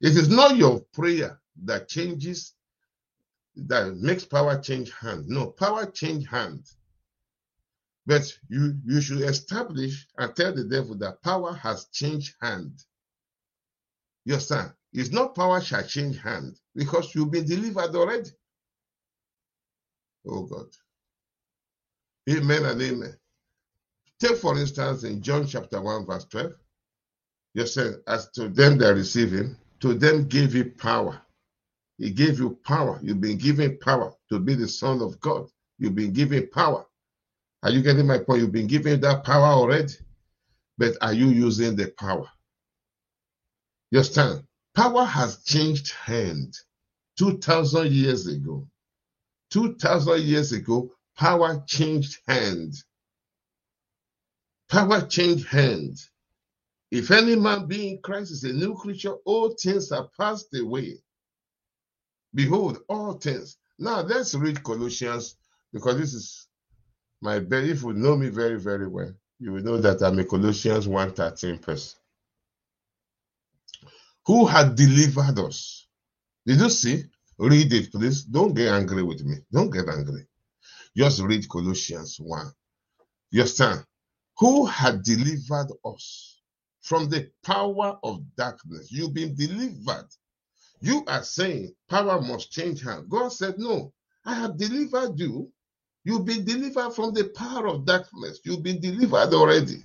It 0.00 0.16
is 0.16 0.28
not 0.28 0.56
your 0.56 0.80
prayer 0.92 1.40
that 1.64 1.88
changes, 1.88 2.54
that 3.54 3.96
makes 3.98 4.24
power 4.24 4.60
change 4.60 4.90
hand. 4.90 5.28
No, 5.28 5.52
power 5.52 5.86
change 5.86 6.26
hand. 6.26 6.66
But 8.06 8.24
you, 8.48 8.76
you 8.84 9.00
should 9.00 9.20
establish 9.20 10.08
and 10.18 10.34
tell 10.34 10.52
the 10.52 10.64
devil 10.64 10.96
that 10.98 11.22
power 11.22 11.54
has 11.54 11.86
changed 11.92 12.34
hand. 12.42 12.82
Yes, 14.24 14.48
sir. 14.48 14.74
It's 14.92 15.10
not 15.10 15.34
power 15.34 15.60
shall 15.60 15.86
change 15.86 16.18
hand 16.18 16.58
because 16.74 17.14
you've 17.14 17.30
been 17.30 17.46
delivered 17.46 17.94
already. 17.94 18.30
Oh 20.26 20.42
God. 20.42 20.66
Amen 22.28 22.64
and 22.64 22.82
amen. 22.82 23.16
Take 24.20 24.36
for 24.36 24.58
instance 24.58 25.04
in 25.04 25.22
John 25.22 25.46
chapter 25.46 25.80
1, 25.80 26.06
verse 26.06 26.26
12. 26.26 26.52
You 27.54 27.66
said, 27.66 27.94
As 28.06 28.30
to 28.32 28.48
them 28.48 28.78
that 28.78 28.94
receive 28.94 29.32
him, 29.32 29.56
to 29.80 29.94
them 29.94 30.26
gave 30.28 30.52
he 30.52 30.64
power. 30.64 31.20
He 31.98 32.10
gave 32.10 32.38
you 32.38 32.58
power. 32.64 33.00
You've 33.02 33.20
been 33.20 33.38
given 33.38 33.78
power 33.78 34.12
to 34.30 34.38
be 34.38 34.54
the 34.54 34.68
Son 34.68 35.00
of 35.02 35.18
God. 35.20 35.48
You've 35.78 35.94
been 35.94 36.12
given 36.12 36.48
power. 36.48 36.86
Are 37.62 37.70
you 37.70 37.82
getting 37.82 38.06
my 38.06 38.18
point? 38.18 38.40
You've 38.40 38.52
been 38.52 38.66
given 38.66 39.00
that 39.00 39.24
power 39.24 39.46
already. 39.46 39.94
But 40.78 40.96
are 41.02 41.12
you 41.12 41.28
using 41.28 41.76
the 41.76 41.92
power? 41.98 42.26
You 43.90 43.98
understand? 43.98 44.44
Power 44.74 45.04
has 45.04 45.42
changed 45.44 45.92
hands 45.92 46.64
2,000 47.18 47.92
years 47.92 48.26
ago. 48.26 48.66
2,000 49.50 50.22
years 50.22 50.52
ago, 50.52 50.92
power 51.16 51.62
changed 51.66 52.18
hands. 52.26 52.84
Power 54.68 55.02
changed 55.02 55.46
hands. 55.48 56.10
If 56.90 57.10
any 57.10 57.36
man 57.36 57.66
be 57.66 57.90
in 57.90 57.98
Christ 58.02 58.32
is 58.32 58.44
a 58.44 58.52
new 58.52 58.74
creature, 58.74 59.14
all 59.24 59.50
things 59.50 59.92
are 59.92 60.08
passed 60.18 60.54
away. 60.56 61.02
Behold, 62.34 62.78
all 62.88 63.14
things. 63.14 63.58
Now 63.78 64.02
let's 64.02 64.34
read 64.34 64.62
Colossians 64.62 65.36
because 65.72 65.98
this 65.98 66.14
is 66.14 66.48
my 67.20 67.40
best. 67.40 67.68
If 67.68 67.82
you 67.82 67.92
know 67.92 68.16
me 68.16 68.28
very, 68.28 68.58
very 68.58 68.88
well, 68.88 69.12
you 69.40 69.52
will 69.52 69.62
know 69.62 69.78
that 69.78 70.02
I'm 70.02 70.18
a 70.20 70.24
Colossians 70.24 70.86
1:13 70.86 71.62
person. 71.62 71.99
Who 74.30 74.46
had 74.46 74.76
delivered 74.76 75.40
us? 75.40 75.88
Did 76.46 76.60
you 76.60 76.70
see? 76.70 77.02
Read 77.36 77.72
it, 77.72 77.90
please. 77.90 78.22
Don't 78.22 78.54
get 78.54 78.72
angry 78.72 79.02
with 79.02 79.24
me. 79.24 79.38
Don't 79.50 79.70
get 79.70 79.88
angry. 79.88 80.24
Just 80.96 81.20
read 81.22 81.48
Colossians 81.48 82.16
1. 82.20 82.46
You 83.32 83.40
understand? 83.40 83.84
Who 84.38 84.66
had 84.66 85.02
delivered 85.02 85.72
us 85.84 86.38
from 86.80 87.08
the 87.08 87.28
power 87.44 87.98
of 88.04 88.22
darkness? 88.36 88.92
You've 88.92 89.14
been 89.14 89.34
delivered. 89.34 90.06
You 90.80 91.02
are 91.08 91.24
saying 91.24 91.74
power 91.88 92.20
must 92.22 92.52
change 92.52 92.84
hands. 92.84 93.08
God 93.08 93.30
said, 93.30 93.58
No, 93.58 93.92
I 94.24 94.34
have 94.34 94.56
delivered 94.56 95.18
you. 95.18 95.50
You've 96.04 96.24
been 96.24 96.44
delivered 96.44 96.92
from 96.92 97.14
the 97.14 97.30
power 97.30 97.66
of 97.66 97.84
darkness. 97.84 98.38
You've 98.44 98.62
been 98.62 98.80
delivered 98.80 99.34
already. 99.34 99.82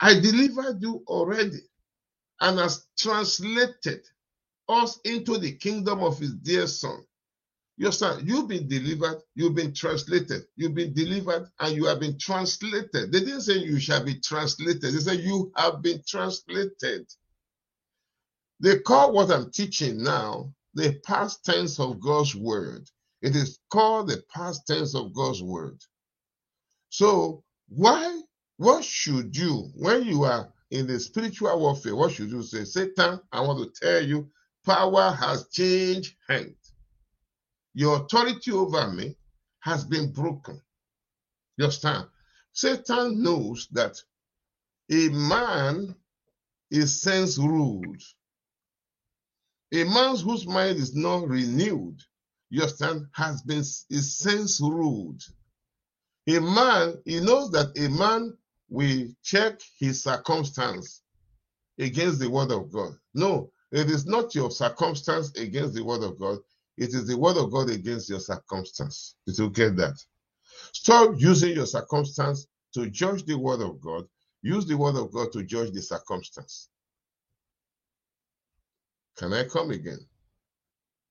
I 0.00 0.14
delivered 0.18 0.82
you 0.82 1.04
already 1.06 1.60
and 2.42 2.58
has 2.58 2.86
translated 2.98 4.02
us 4.68 4.98
into 5.04 5.38
the 5.38 5.52
kingdom 5.52 6.00
of 6.00 6.18
his 6.18 6.34
dear 6.34 6.66
son. 6.66 7.04
Your 7.78 7.92
son, 7.92 8.24
you've 8.26 8.48
been 8.48 8.68
delivered, 8.68 9.22
you've 9.34 9.54
been 9.54 9.72
translated, 9.72 10.42
you've 10.56 10.74
been 10.74 10.92
delivered, 10.92 11.48
and 11.60 11.74
you 11.74 11.86
have 11.86 12.00
been 12.00 12.18
translated. 12.18 13.12
They 13.12 13.20
didn't 13.20 13.42
say 13.42 13.54
you 13.54 13.78
shall 13.78 14.04
be 14.04 14.20
translated, 14.20 14.82
they 14.82 14.90
said 14.90 15.20
you 15.20 15.52
have 15.56 15.82
been 15.82 16.02
translated. 16.06 17.06
They 18.60 18.78
call 18.80 19.12
what 19.12 19.30
I'm 19.30 19.50
teaching 19.50 20.02
now 20.02 20.52
the 20.74 21.00
past 21.04 21.44
tense 21.44 21.78
of 21.78 22.00
God's 22.00 22.34
word. 22.34 22.88
It 23.22 23.36
is 23.36 23.60
called 23.70 24.08
the 24.08 24.22
past 24.34 24.66
tense 24.66 24.94
of 24.96 25.14
God's 25.14 25.42
word. 25.42 25.78
So, 26.88 27.44
why, 27.68 28.20
what 28.56 28.84
should 28.84 29.36
you, 29.36 29.70
when 29.76 30.04
you 30.04 30.24
are 30.24 30.51
in 30.72 30.86
the 30.86 30.98
spiritual 30.98 31.60
warfare, 31.60 31.94
what 31.94 32.12
should 32.12 32.30
you 32.30 32.42
say? 32.42 32.64
Satan, 32.64 33.20
I 33.30 33.42
want 33.42 33.74
to 33.74 33.80
tell 33.80 34.02
you, 34.02 34.30
power 34.64 35.12
has 35.12 35.48
changed 35.48 36.14
hands. 36.26 36.72
Your 37.74 37.96
authority 37.96 38.52
over 38.52 38.90
me 38.90 39.16
has 39.60 39.84
been 39.84 40.10
broken. 40.12 40.60
You 41.58 41.64
understand? 41.64 42.06
Satan 42.52 43.22
knows 43.22 43.68
that 43.72 43.98
a 44.90 45.10
man 45.10 45.94
is 46.70 47.02
sense 47.02 47.36
ruled. 47.36 48.02
A 49.74 49.84
man 49.84 50.16
whose 50.16 50.46
mind 50.46 50.78
is 50.78 50.94
not 50.94 51.28
renewed, 51.28 52.00
you 52.48 52.62
understand, 52.62 53.06
has 53.12 53.42
been 53.42 53.58
is 53.58 54.16
sense 54.16 54.58
ruled. 54.60 55.22
A 56.28 56.38
man, 56.40 56.94
he 57.04 57.20
knows 57.20 57.50
that 57.50 57.76
a 57.76 57.88
man 57.90 58.36
will 58.72 59.08
check 59.22 59.60
his 59.78 60.02
circumstance 60.02 61.02
against 61.78 62.20
the 62.20 62.30
word 62.30 62.52
of 62.52 62.72
God. 62.72 62.94
No, 63.14 63.50
it 63.72 63.90
is 63.90 64.06
not 64.06 64.34
your 64.34 64.50
circumstance 64.50 65.32
against 65.38 65.74
the 65.74 65.84
word 65.84 66.02
of 66.02 66.18
God. 66.18 66.38
It 66.78 66.90
is 66.90 67.06
the 67.06 67.18
word 67.18 67.36
of 67.36 67.52
God 67.52 67.70
against 67.70 68.08
your 68.10 68.20
circumstance. 68.20 69.16
Did 69.26 69.38
you 69.38 69.50
get 69.50 69.76
that? 69.76 69.96
Stop 70.72 71.14
using 71.18 71.54
your 71.54 71.66
circumstance 71.66 72.46
to 72.74 72.88
judge 72.90 73.24
the 73.24 73.38
word 73.38 73.60
of 73.60 73.80
God. 73.80 74.06
Use 74.42 74.66
the 74.66 74.76
word 74.76 74.96
of 74.96 75.12
God 75.12 75.32
to 75.32 75.44
judge 75.44 75.72
the 75.72 75.82
circumstance. 75.82 76.68
Can 79.18 79.32
I 79.34 79.44
come 79.44 79.70
again? 79.70 80.00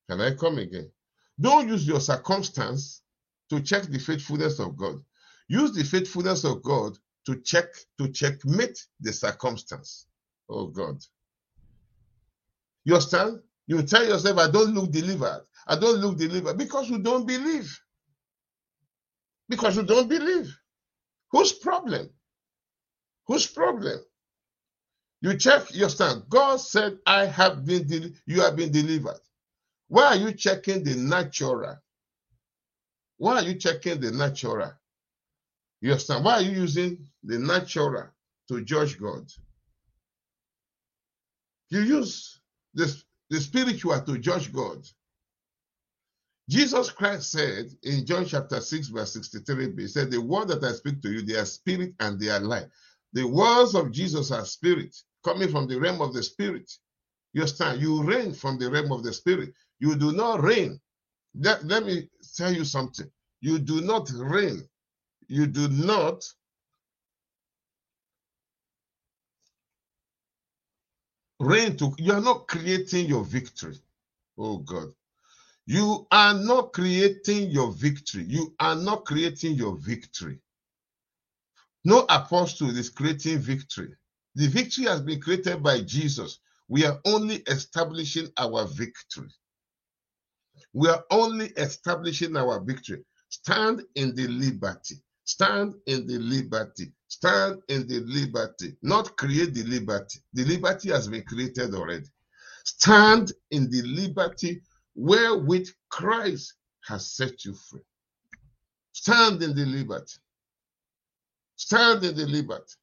Can 0.10 0.22
I 0.22 0.34
come 0.36 0.58
again? 0.60 0.92
Don't 1.40 1.68
use 1.68 1.88
your 1.88 2.00
circumstance 2.00 3.02
to 3.50 3.62
check 3.62 3.84
the 3.84 4.00
faithfulness 4.00 4.60
of 4.60 4.78
God. 4.78 4.98
Use 5.48 5.74
the 5.74 5.84
faithfulness 5.84 6.44
of 6.44 6.64
God 6.64 6.98
to 7.26 7.36
check 7.42 7.66
to 8.00 8.10
checkmate 8.10 8.86
the 9.00 9.14
circumstance. 9.14 10.08
Oh 10.50 10.68
God. 10.68 10.98
You 12.84 12.96
understand? 12.96 13.40
You 13.68 13.84
tell 13.84 14.06
yourself, 14.06 14.38
I 14.38 14.50
don't 14.50 14.74
look 14.74 14.92
delivered. 14.92 15.46
I 15.68 15.78
don't 15.78 16.00
look 16.00 16.18
delivered 16.18 16.58
because 16.58 16.90
you 16.90 17.00
don't 17.00 17.26
believe. 17.26 17.80
Because 19.48 19.76
you 19.76 19.84
don't 19.84 20.10
believe. 20.10 20.56
Whose 21.32 21.54
problem? 21.54 22.10
Whose 23.28 23.48
problem? 23.48 24.00
You 25.22 25.38
check 25.38 25.74
your 25.74 25.90
stand. 25.90 26.24
God 26.30 26.58
said, 26.58 26.98
I 27.06 27.26
have 27.28 27.66
been, 27.66 28.16
you 28.26 28.42
have 28.42 28.56
been 28.56 28.72
delivered. 28.72 29.20
Why 29.88 30.06
are 30.06 30.16
you 30.16 30.34
checking 30.34 30.84
the 30.84 30.96
natural? 30.96 31.78
Why 33.18 33.36
are 33.36 33.44
you 33.44 33.56
checking 33.56 34.00
the 34.00 34.12
natural? 34.12 34.74
You 35.82 35.92
understand? 35.92 36.24
Why 36.24 36.34
are 36.36 36.42
you 36.42 36.52
using 36.52 37.08
the 37.24 37.40
natural 37.40 38.08
to 38.50 38.62
judge 38.64 39.00
God? 39.00 39.32
You 41.70 41.82
use 41.82 42.40
the, 42.74 42.96
the 43.30 43.40
spiritual 43.40 44.00
to 44.02 44.18
judge 44.18 44.54
God. 44.54 44.86
Jesus 46.50 46.90
Christ 46.90 47.32
said 47.32 47.68
in 47.84 48.06
John 48.06 48.26
chapter 48.26 48.60
6, 48.60 48.90
verse 48.90 49.16
63b, 49.16 49.80
he 49.80 49.88
said, 49.88 50.12
The 50.12 50.22
word 50.22 50.50
that 50.50 50.64
I 50.64 50.74
speak 50.74 51.02
to 51.02 51.12
you, 51.12 51.22
they 51.22 51.36
are 51.36 51.46
spirit 51.46 51.94
and 52.00 52.20
they 52.20 52.30
are 52.30 52.42
life. 52.42 52.66
The 53.14 53.26
words 53.26 53.74
of 53.76 53.92
Jesus 53.92 54.32
are 54.32 54.46
spirit, 54.46 54.96
coming 55.24 55.50
from 55.50 55.68
the 55.68 55.80
realm 55.80 56.02
of 56.02 56.14
the 56.14 56.22
spirit. 56.24 56.72
You 57.34 57.42
understand? 57.42 57.82
You 57.82 58.04
reign 58.04 58.34
from 58.34 58.60
the 58.60 58.70
realm 58.70 58.92
of 58.92 59.04
the 59.04 59.14
spirit. 59.14 59.54
You 59.80 59.96
do 59.96 60.12
not 60.12 60.42
reign. 60.42 60.80
Let, 61.36 61.64
let 61.66 61.86
me 61.86 62.10
tell 62.36 62.54
you 62.54 62.66
something. 62.66 63.10
You 63.40 63.58
do 63.60 63.82
not 63.82 64.10
reign. 64.14 64.68
You 65.32 65.48
do 65.48 65.70
not 65.70 66.26
reign 71.40 71.78
to 71.78 71.94
you 72.00 72.14
are 72.14 72.22
not 72.22 72.48
creating 72.48 73.08
your 73.08 73.26
victory. 73.26 73.80
Oh 74.38 74.58
God. 74.60 74.90
You 75.66 76.08
are 76.12 76.34
not 76.34 76.74
creating 76.74 77.52
your 77.52 77.72
victory. 77.72 78.26
You 78.26 78.54
are 78.60 78.76
not 78.76 79.06
creating 79.06 79.56
your 79.56 79.78
victory. 79.78 80.40
No 81.86 82.06
apostle 82.10 82.78
is 82.78 82.90
creating 82.90 83.40
victory. 83.40 83.96
The 84.36 84.48
victory 84.48 84.86
has 84.86 85.02
been 85.02 85.22
created 85.22 85.64
by 85.64 85.82
Jesus. 85.82 86.40
We 86.70 86.86
are 86.86 87.00
only 87.06 87.38
establishing 87.48 88.30
our 88.38 88.66
victory. 88.68 89.30
We 90.74 90.90
are 90.90 91.04
only 91.12 91.48
establishing 91.58 92.38
our 92.38 92.60
victory. 92.62 93.04
Stand 93.30 93.84
in 93.96 94.16
the 94.16 94.28
liberty. 94.28 94.98
Stand 95.24 95.76
in 95.86 96.08
the 96.08 96.18
liberty. 96.18 96.92
Stand 97.08 97.62
in 97.70 97.88
the 97.88 98.00
liberty. 98.02 98.76
Not 98.82 99.16
create 99.18 99.54
the 99.54 99.64
liberty. 99.64 100.20
The 100.34 100.46
liberty 100.46 100.90
has 100.90 101.08
been 101.08 101.24
created 101.24 101.74
already. 101.74 102.08
Stand 102.66 103.32
in 103.52 103.70
the 103.70 103.82
liberty 103.84 104.62
wherewith 104.96 105.70
Christ 105.90 106.54
has 106.88 107.12
set 107.12 107.46
you 107.46 107.54
free. 107.54 107.82
Stand 108.94 109.42
in 109.42 109.56
the 109.56 109.66
liberty. 109.66 110.18
Stand 111.56 112.04
in 112.04 112.16
the 112.16 112.26
liberty. 112.26 112.74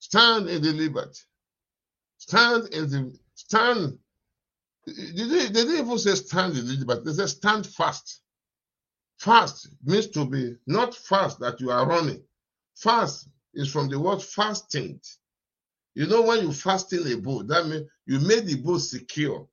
Stand 0.00 0.48
in 0.48 0.62
the 0.62 0.72
liberty. 0.72 1.20
Stand 2.18 2.68
in 2.74 2.90
the 2.90 3.18
stand. 3.34 3.98
They, 4.86 5.22
they 5.24 5.48
didn't 5.48 5.78
even 5.78 5.98
say 5.98 6.14
stand 6.14 6.56
in 6.56 6.66
the 6.66 6.74
liberty. 6.74 7.02
They 7.04 7.12
said 7.12 7.28
stand 7.28 7.66
fast. 7.66 8.20
Fast 9.18 9.68
means 9.84 10.08
to 10.08 10.26
be 10.26 10.56
not 10.66 10.94
fast 10.94 11.40
that 11.40 11.60
you 11.60 11.70
are 11.70 11.88
running. 11.88 12.22
Fast 12.76 13.28
is 13.54 13.70
from 13.70 13.88
the 13.88 13.98
word 13.98 14.22
fasting. 14.22 15.00
You 15.94 16.06
know 16.06 16.22
when 16.22 16.42
you 16.42 16.52
fasting 16.52 17.10
a 17.10 17.16
boat, 17.16 17.48
that 17.48 17.66
means 17.66 17.88
you 18.06 18.20
made 18.20 18.46
the 18.46 18.56
boat 18.56 18.78
secure. 18.78 19.48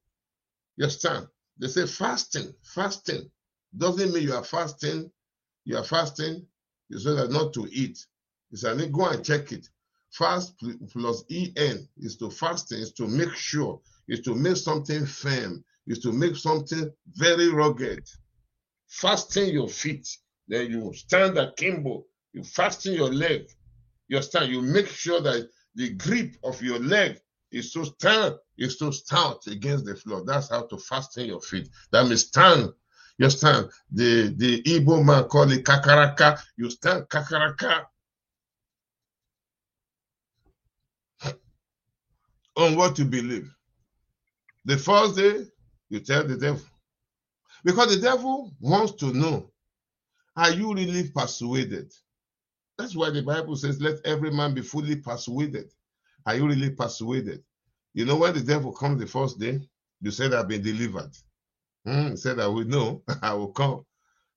You 0.75 0.83
understand? 0.83 1.27
They 1.57 1.67
say 1.67 1.85
fasting, 1.85 2.53
fasting 2.63 3.31
doesn't 3.77 4.13
mean 4.13 4.23
you 4.23 4.33
are 4.33 4.43
fasting. 4.43 5.11
You 5.65 5.77
are 5.77 5.83
fasting. 5.83 6.45
You 6.89 6.99
say 6.99 7.15
that 7.15 7.31
not 7.31 7.53
to 7.53 7.67
eat. 7.71 8.05
It's 8.51 8.63
an 8.63 8.91
go 8.91 9.05
and 9.05 9.23
check 9.25 9.51
it. 9.51 9.67
Fast 10.11 10.53
plus 10.91 11.23
en 11.29 11.87
is 11.97 12.17
to 12.17 12.29
fasting 12.29 12.79
is 12.79 12.91
to 12.93 13.07
make 13.07 13.33
sure 13.33 13.81
is 14.07 14.19
to 14.21 14.35
make 14.35 14.57
something 14.57 15.05
firm 15.05 15.63
is 15.87 15.99
to 15.99 16.11
make 16.11 16.35
something 16.35 16.91
very 17.15 17.49
rugged. 17.49 18.07
Fasten 18.93 19.49
your 19.49 19.67
feet, 19.67 20.07
then 20.47 20.69
you 20.69 20.93
stand 20.93 21.35
akimbo. 21.39 22.05
You 22.31 22.43
fasten 22.43 22.93
your 22.93 23.11
leg. 23.11 23.49
You 24.07 24.21
stand. 24.21 24.51
You 24.51 24.61
make 24.61 24.87
sure 24.87 25.19
that 25.19 25.49
the 25.73 25.89
grip 25.95 26.35
of 26.43 26.61
your 26.61 26.77
leg 26.77 27.19
is 27.51 27.73
to 27.73 27.85
stand, 27.85 28.35
is 28.59 28.77
to 28.77 28.91
stout 28.91 29.47
against 29.47 29.85
the 29.85 29.95
floor. 29.95 30.23
That's 30.23 30.51
how 30.51 30.67
to 30.67 30.77
fasten 30.77 31.25
your 31.25 31.41
feet. 31.41 31.69
That 31.91 32.05
means 32.05 32.27
stand. 32.27 32.71
You 33.17 33.31
stand. 33.31 33.69
The 33.91 34.31
the 34.37 34.61
Igbo 34.61 35.03
man 35.03 35.23
call 35.23 35.51
it 35.51 35.65
kakaraka. 35.65 36.39
You 36.55 36.69
stand 36.69 37.09
kakaraka. 37.09 37.85
On 42.57 42.75
what 42.75 42.99
you 42.99 43.05
believe. 43.05 43.49
The 44.65 44.77
first 44.77 45.15
day, 45.15 45.45
you 45.89 45.99
tell 45.99 46.23
the 46.27 46.37
devil, 46.37 46.61
Because 47.63 47.95
the 47.95 48.01
devil 48.01 48.51
wants 48.59 48.93
to 48.93 49.13
know 49.13 49.51
are 50.35 50.51
you 50.51 50.73
really 50.73 51.09
persuaded? 51.09 51.93
That's 52.77 52.95
why 52.95 53.11
the 53.11 53.21
Bible 53.21 53.55
says, 53.55 53.79
let 53.79 54.03
every 54.03 54.31
man 54.31 54.53
be 54.53 54.61
fully 54.61 54.95
persuaded. 54.95 55.71
Are 56.25 56.35
you 56.35 56.47
really 56.47 56.71
persuaded? 56.71 57.43
You 57.93 58.05
know, 58.05 58.17
when 58.17 58.33
the 58.33 58.41
devil 58.41 58.71
comes 58.71 58.99
the 58.99 59.07
first 59.07 59.39
day, 59.39 59.61
you 60.01 60.11
said, 60.11 60.33
I've 60.33 60.47
been 60.47 60.63
delivered. 60.63 61.11
Hmm, 61.85 62.11
he 62.11 62.15
said, 62.15 62.39
I 62.39 62.47
will 62.47 62.65
know, 62.65 63.03
I 63.21 63.33
will 63.33 63.51
come, 63.51 63.85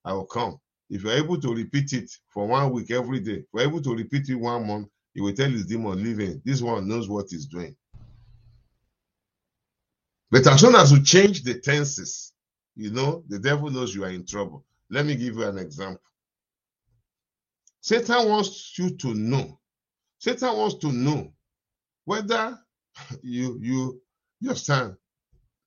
I 0.05 0.13
will 0.13 0.27
come. 0.27 0.61
If 0.91 1.03
you're 1.03 1.15
able 1.15 1.41
to 1.41 1.55
repeat 1.55 1.93
it 1.95 2.11
for 2.29 2.47
one 2.47 2.71
week 2.73 2.91
every 2.91 3.21
day, 3.21 3.39
if 3.39 3.47
you're 3.55 3.63
able 3.63 3.83
to 3.83 3.95
repeat 3.95 4.29
it 4.29 4.35
one 4.35 4.67
month, 4.67 4.89
he 5.15 5.21
will 5.23 5.33
tell 5.33 5.51
his 5.51 5.65
demon, 5.67 6.03
leaving. 6.03 6.43
This 6.45 6.61
one 6.61 6.87
knows 6.87 7.09
what 7.09 7.27
he's 7.31 7.47
doing. 7.47 7.75
But 10.31 10.47
as 10.47 10.61
soon 10.61 10.75
as 10.75 10.93
you 10.93 11.03
change 11.03 11.43
the 11.43 11.59
tenses, 11.59 12.33
you 12.77 12.91
know, 12.91 13.25
the 13.29 13.39
devil 13.39 13.71
knows 13.71 13.95
you 13.95 14.05
are 14.05 14.11
in 14.11 14.27
trouble. 14.27 14.65
Let 14.91 15.07
me 15.07 15.17
give 15.17 15.37
you 15.37 15.45
an 15.45 15.59
example. 15.59 16.03
Satan 17.81 18.29
wants 18.29 18.79
you 18.79 18.97
to 18.97 19.15
know. 19.15 19.59
Satan 20.19 20.57
wants 20.57 20.77
to 20.77 20.93
know 20.93 21.33
whether 22.05 22.59
you 23.23 23.59
you 23.61 24.01
you 24.41 24.55
stand. 24.55 24.97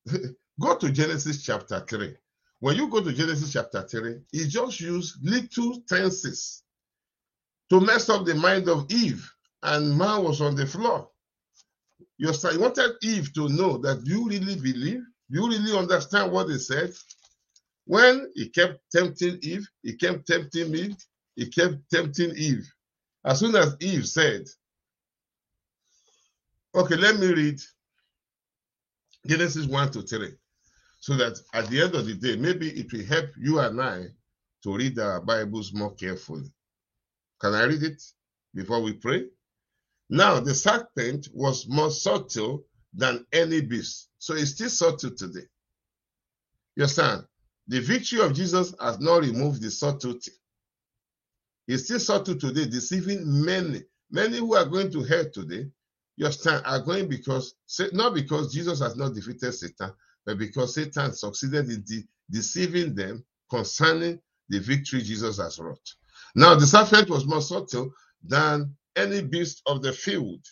go 0.59 0.75
to 0.75 0.91
Genesis 0.91 1.43
chapter 1.43 1.79
3. 1.87 2.15
When 2.59 2.75
you 2.75 2.89
go 2.89 3.01
to 3.01 3.13
Genesis 3.13 3.53
chapter 3.53 3.81
3, 3.87 4.19
he 4.31 4.47
just 4.47 4.79
used 4.81 5.15
little 5.23 5.81
tenses 5.87 6.63
to 7.69 7.79
mess 7.79 8.09
up 8.09 8.25
the 8.25 8.35
mind 8.35 8.67
of 8.67 8.91
Eve, 8.91 9.31
and 9.63 9.97
man 9.97 10.23
was 10.23 10.41
on 10.41 10.55
the 10.55 10.65
floor. 10.65 11.09
You 12.17 12.27
understand? 12.27 12.57
He 12.57 12.61
wanted 12.61 12.91
Eve 13.01 13.33
to 13.33 13.47
know 13.47 13.77
that 13.77 14.01
you 14.05 14.27
really 14.27 14.55
believe, 14.55 15.03
you 15.29 15.47
really 15.47 15.77
understand 15.77 16.31
what 16.31 16.49
he 16.49 16.57
said. 16.57 16.91
When 17.85 18.31
he 18.35 18.49
kept 18.49 18.79
tempting 18.91 19.39
Eve, 19.41 19.67
he 19.83 19.95
kept 19.95 20.27
tempting 20.27 20.71
me, 20.71 20.95
he 21.35 21.47
kept 21.47 21.89
tempting 21.91 22.35
Eve. 22.35 22.71
As 23.25 23.39
soon 23.39 23.55
as 23.55 23.75
Eve 23.79 24.07
said, 24.07 24.45
Okay, 26.75 26.95
let 26.95 27.19
me 27.19 27.33
read 27.33 27.59
Genesis 29.25 29.65
1 29.65 29.91
to 29.91 30.01
3. 30.03 30.33
So 30.99 31.15
that 31.15 31.39
at 31.53 31.67
the 31.67 31.81
end 31.81 31.95
of 31.95 32.05
the 32.05 32.13
day, 32.13 32.35
maybe 32.35 32.69
it 32.69 32.93
will 32.93 33.05
help 33.05 33.29
you 33.39 33.59
and 33.59 33.81
I 33.81 34.05
to 34.63 34.75
read 34.75 34.99
our 34.99 35.19
Bibles 35.19 35.73
more 35.73 35.95
carefully. 35.95 36.51
Can 37.41 37.55
I 37.55 37.63
read 37.63 37.81
it 37.83 38.03
before 38.53 38.81
we 38.81 38.93
pray? 38.93 39.25
Now, 40.09 40.39
the 40.39 40.53
serpent 40.53 41.29
was 41.33 41.67
more 41.67 41.89
subtle 41.89 42.65
than 42.93 43.25
any 43.31 43.61
beast. 43.61 44.08
So 44.19 44.35
it's 44.35 44.51
still 44.51 44.69
subtle 44.69 45.11
today. 45.11 45.47
You 46.75 46.83
understand? 46.83 47.25
The 47.67 47.81
victory 47.81 48.21
of 48.21 48.33
Jesus 48.35 48.75
has 48.81 48.99
not 48.99 49.23
removed 49.23 49.61
the 49.63 49.71
subtlety. 49.71 50.31
It's 51.67 51.85
still 51.85 51.99
subtle 51.99 52.37
today, 52.37 52.65
deceiving 52.67 53.23
many. 53.45 53.83
Many 54.11 54.37
who 54.39 54.55
are 54.55 54.65
going 54.65 54.91
to 54.91 55.03
hell 55.03 55.25
today, 55.33 55.67
you 56.17 56.25
understand, 56.25 56.63
are 56.65 56.81
going 56.81 57.09
because, 57.09 57.55
not 57.93 58.13
because 58.15 58.53
Jesus 58.53 58.81
has 58.81 58.95
not 58.97 59.15
defeated 59.15 59.53
Satan, 59.53 59.91
but 60.25 60.37
because 60.37 60.75
Satan 60.75 61.13
succeeded 61.13 61.69
in 61.69 61.83
de 61.87 62.03
deceiving 62.31 62.95
them 62.95 63.25
concerning 63.49 64.19
the 64.49 64.59
victory 64.59 65.01
Jesus 65.01 65.37
has 65.39 65.59
wrought. 65.59 65.95
Now, 66.35 66.55
the 66.55 66.67
serpent 66.67 67.09
was 67.09 67.25
more 67.25 67.41
subtle 67.41 67.91
than 68.23 68.75
any 68.95 69.21
beast 69.21 69.61
of 69.67 69.81
the 69.83 69.93
field. 69.93 70.45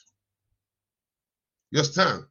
You 1.72 1.80
understand? 1.80 2.26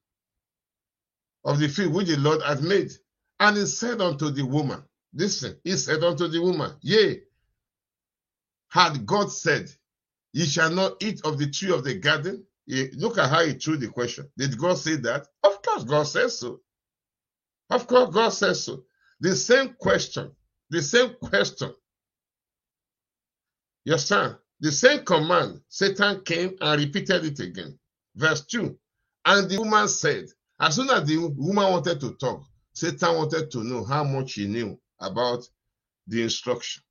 Of 1.46 1.60
the 1.60 1.68
field 1.68 1.94
which 1.94 2.08
the 2.08 2.18
Lord 2.18 2.42
had 2.42 2.62
made. 2.62 2.92
And 3.40 3.56
he 3.56 3.66
said 3.66 4.02
unto 4.02 4.30
the 4.30 4.44
woman, 4.44 4.84
Listen, 5.14 5.58
he 5.64 5.72
said 5.78 6.04
unto 6.04 6.28
the 6.28 6.42
woman, 6.42 6.72
Yea, 6.82 7.22
had 8.70 9.06
God 9.06 9.32
said, 9.32 9.70
Ye 10.34 10.44
shall 10.46 10.70
not 10.70 11.02
eat 11.02 11.22
of 11.24 11.38
the 11.38 11.50
tree 11.50 11.72
of 11.72 11.84
the 11.84 11.94
garden? 11.94 12.46
look 12.96 13.18
at 13.18 13.30
how 13.30 13.44
he 13.44 13.54
threw 13.54 13.78
the 13.78 13.88
question. 13.88 14.28
Did 14.36 14.58
God 14.58 14.76
say 14.78 14.96
that? 14.96 15.28
Of 15.44 15.62
course, 15.62 15.84
God 15.84 16.04
says 16.04 16.38
so. 16.40 16.60
Of 17.70 17.86
course, 17.86 18.10
God 18.14 18.30
says 18.30 18.64
so. 18.64 18.84
The 19.20 19.36
same 19.36 19.74
question, 19.74 20.32
the 20.70 20.82
same 20.82 21.14
question. 21.22 21.74
Your 23.84 23.98
son, 23.98 24.36
the 24.60 24.72
same 24.72 25.04
command, 25.04 25.62
Satan 25.68 26.22
came 26.24 26.56
and 26.60 26.80
repeated 26.80 27.24
it 27.24 27.40
again. 27.40 27.78
Verse 28.16 28.44
2. 28.46 28.76
And 29.26 29.50
the 29.50 29.58
woman 29.58 29.88
said, 29.88 30.26
as 30.60 30.76
soon 30.76 30.90
as 30.90 31.06
the 31.06 31.18
woman 31.18 31.70
wanted 31.70 32.00
to 32.00 32.14
talk, 32.14 32.44
Satan 32.72 33.16
wanted 33.16 33.50
to 33.52 33.64
know 33.64 33.84
how 33.84 34.04
much 34.04 34.34
he 34.34 34.46
knew 34.46 34.78
about 35.00 35.48
the 36.06 36.22
instruction. 36.22 36.82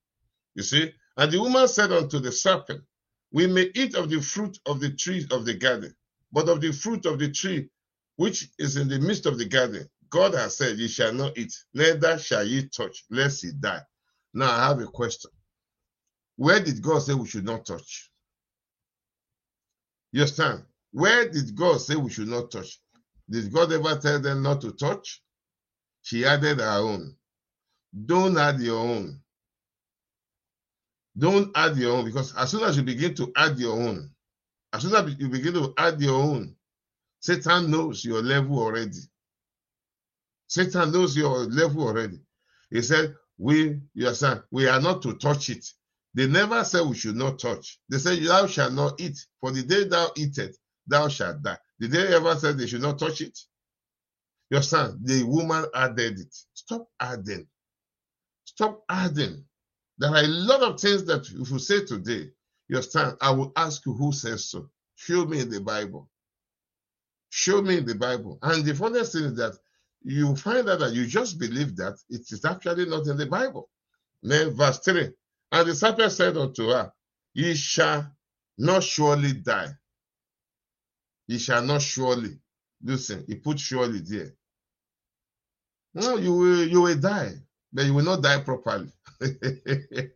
You 0.56 0.64
see? 0.64 0.94
And 1.18 1.32
the 1.32 1.40
woman 1.40 1.68
said 1.68 1.92
unto 1.92 2.20
the 2.20 2.32
serpent, 2.32 2.84
We 3.32 3.48
may 3.48 3.72
eat 3.76 3.96
of 3.96 4.10
the 4.10 4.22
fruit 4.22 4.58
of 4.66 4.80
the 4.80 4.92
trees 4.92 5.32
of 5.32 5.46
the 5.46 5.54
garden, 5.54 5.96
but 6.32 6.50
of 6.50 6.62
the 6.62 6.72
fruit 6.72 7.06
of 7.06 7.20
the 7.20 7.32
tree 7.32 7.70
which 8.18 8.50
is 8.60 8.78
in 8.78 8.88
the 8.88 9.00
midst 9.00 9.26
of 9.26 9.38
the 9.38 9.46
garden, 9.46 9.90
God 10.10 10.34
has 10.36 10.58
said, 10.58 10.78
Ye 10.78 10.88
shall 10.88 11.14
not 11.14 11.38
eat, 11.38 11.54
neither 11.74 12.18
shall 12.18 12.46
ye 12.46 12.68
touch, 12.70 13.06
lest 13.10 13.44
ye 13.44 13.52
die. 13.60 13.82
Now 14.34 14.52
I 14.52 14.68
have 14.68 14.80
a 14.80 14.86
question. 14.86 15.32
Where 16.38 16.60
did 16.62 16.82
God 16.82 17.00
say 17.00 17.14
we 17.14 17.28
should 17.28 17.46
not 17.46 17.66
touch? 17.66 18.12
You 20.12 20.22
understand? 20.22 20.64
Where 20.92 21.30
did 21.30 21.56
God 21.56 21.80
say 21.82 21.96
we 21.96 22.10
should 22.10 22.28
not 22.28 22.52
touch? 22.52 22.80
Did 23.30 23.52
God 23.52 23.72
ever 23.74 23.96
tell 24.00 24.20
them 24.22 24.44
not 24.44 24.62
to 24.62 24.72
touch? 24.72 25.22
She 26.04 26.26
added 26.26 26.60
her 26.60 26.80
own. 26.80 27.16
Don't 28.06 28.38
add 28.38 28.60
your 28.60 28.80
own. 28.80 29.22
Don't 31.18 31.52
add 31.56 31.78
your 31.78 31.98
own 31.98 32.06
because 32.06 32.36
as 32.36 32.52
soon 32.52 32.64
as 32.64 32.78
you 32.78 32.84
begin 32.84 33.16
to 33.16 33.32
add 33.36 33.58
your 33.58 33.74
own, 33.74 34.12
as 34.74 34.82
soon 34.84 34.94
as 34.96 35.16
you 35.18 35.30
begin 35.30 35.54
to 35.54 35.74
add 35.78 36.02
your 36.02 36.22
own, 36.22 36.56
Satan 37.22 37.72
knows 37.72 38.04
your 38.06 38.22
level 38.22 38.60
already. 38.60 39.00
Satan 40.48 40.92
knows 40.92 41.16
your 41.18 41.40
level 41.46 41.88
already. 41.88 42.20
He 42.70 42.82
said, 42.82 43.16
We, 43.38 43.80
your 43.94 44.14
son, 44.14 44.44
we 44.52 44.68
are 44.68 44.82
not 44.82 45.02
to 45.04 45.16
touch 45.16 45.50
it. 45.50 45.66
They 46.14 46.28
never 46.28 46.64
said 46.64 46.86
we 46.88 46.96
should 46.96 47.16
not 47.16 47.40
touch. 47.40 47.80
They 47.90 47.98
said, 47.98 48.22
Thou 48.24 48.48
shalt 48.48 48.74
not 48.74 49.00
eat, 49.02 49.26
for 49.40 49.52
the 49.52 49.64
day 49.64 49.86
thou 49.86 50.12
eatest, 50.18 50.60
thou 50.88 51.08
shalt 51.08 51.42
die. 51.42 51.58
Did 51.80 51.92
they 51.92 52.16
ever 52.16 52.36
say 52.36 52.54
they 52.54 52.68
should 52.68 52.82
not 52.82 53.00
touch 53.00 53.22
it? 53.22 53.38
Your 54.50 54.62
son, 54.62 55.00
the 55.04 55.24
woman 55.24 55.66
added 55.74 56.20
it. 56.20 56.36
Stop 56.54 56.88
adding. 57.00 57.48
Stop 58.46 58.84
adding. 58.90 59.44
There 59.98 60.10
are 60.12 60.24
a 60.24 60.28
lot 60.28 60.62
of 60.62 60.80
things 60.80 61.06
that 61.06 61.28
if 61.28 61.50
you 61.50 61.60
say 61.60 61.86
today, 61.86 62.30
your 62.68 62.82
son, 62.82 63.18
I 63.22 63.32
will 63.32 63.52
ask 63.56 63.86
you 63.86 63.94
who 63.94 64.12
says 64.12 64.50
so. 64.50 64.70
Show 64.96 65.26
me 65.26 65.40
in 65.42 65.50
the 65.50 65.62
Bible. 65.62 66.10
Show 67.30 67.62
me 67.62 67.78
in 67.78 67.86
the 67.86 67.96
Bible. 67.96 68.40
And 68.42 68.64
the 68.66 68.76
funniest 68.76 69.14
thing 69.14 69.26
is 69.26 69.36
that 69.36 69.58
you 70.04 70.36
find 70.36 70.70
out 70.70 70.80
that 70.80 70.94
you 70.94 71.06
just 71.06 71.40
believe 71.40 71.76
that 71.78 71.96
it 72.10 72.22
is 72.32 72.46
actually 72.46 72.86
not 72.86 73.08
in 73.08 73.18
the 73.18 73.26
Bible. 73.26 73.70
Then 74.24 74.52
verse 74.52 74.80
3 74.80 75.10
and 75.52 75.70
the 75.70 75.76
serpent 75.76 76.12
said 76.12 76.38
unto 76.38 76.70
her, 76.70 76.92
Ye 77.34 77.56
shall 77.56 78.12
not 78.58 78.84
surely 78.84 79.34
die. 79.34 79.70
Ye 81.28 81.40
shall 81.40 81.64
not 81.64 81.82
surely. 81.82 82.40
Listen, 82.84 83.26
he 83.28 83.36
put 83.36 83.60
surely 83.60 84.00
there. 84.02 84.34
No, 85.94 86.18
you 86.18 86.34
will, 86.34 86.68
you 86.68 86.82
will 86.82 86.98
die, 87.00 87.34
but 87.74 87.86
you 87.86 87.94
will 87.94 88.06
not 88.06 88.24
die 88.24 88.42
properly. 88.42 88.92
you 89.22 90.10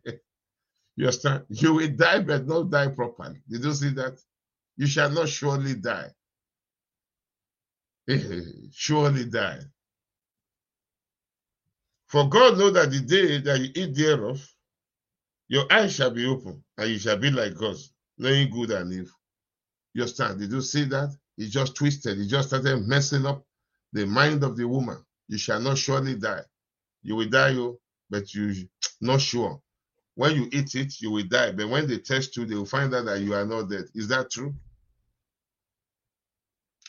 understand? 0.99 1.45
You 1.49 1.73
will 1.75 1.89
die, 1.89 2.21
but 2.21 2.47
not 2.47 2.69
die 2.71 2.89
properly. 2.89 3.41
Did 3.49 3.63
you 3.63 3.73
see 3.73 3.89
that? 3.91 4.19
You 4.77 4.87
shall 4.87 5.11
not 5.11 5.29
surely 5.29 5.75
die. 5.75 6.09
surely 8.73 9.25
die. 9.25 9.59
For 12.07 12.29
God 12.29 12.57
know 12.57 12.71
that 12.71 12.91
the 12.91 13.01
day 13.01 13.39
that 13.41 13.59
you 13.59 13.71
eat 13.75 13.95
thereof, 13.95 14.41
your 15.49 15.65
eyes 15.71 15.95
shall 15.95 16.11
be 16.11 16.25
open, 16.27 16.63
and 16.77 16.89
you 16.91 16.99
shall 16.99 17.17
be 17.17 17.31
like 17.31 17.55
gods, 17.55 17.93
knowing 18.17 18.49
good 18.51 18.71
and 18.71 18.93
evil. 18.93 19.18
You 19.93 20.03
understand? 20.03 20.39
Did 20.39 20.51
you 20.51 20.61
see 20.61 20.85
that? 20.85 21.15
He 21.37 21.47
just 21.47 21.75
twisted. 21.75 22.17
He 22.17 22.27
just 22.27 22.49
started 22.49 22.87
messing 22.87 23.25
up 23.25 23.43
the 23.93 24.05
mind 24.05 24.43
of 24.43 24.55
the 24.57 24.67
woman. 24.67 24.97
You 25.27 25.37
shall 25.37 25.59
not 25.59 25.77
surely 25.77 26.15
die. 26.15 26.41
You 27.01 27.15
will 27.15 27.29
die, 27.29 27.49
you, 27.49 27.63
oh, 27.63 27.79
but 28.09 28.33
you 28.33 28.67
not 29.01 29.21
sure. 29.21 29.61
When 30.15 30.35
you 30.35 30.49
eat 30.51 30.75
it, 30.75 30.99
you 30.99 31.11
will 31.11 31.23
die. 31.23 31.51
But 31.51 31.69
when 31.69 31.87
they 31.87 31.97
test 31.97 32.35
you, 32.35 32.45
they 32.45 32.55
will 32.55 32.65
find 32.65 32.93
out 32.93 33.05
that 33.05 33.21
you 33.21 33.33
are 33.33 33.45
not 33.45 33.69
dead. 33.69 33.85
Is 33.95 34.07
that 34.09 34.29
true? 34.29 34.53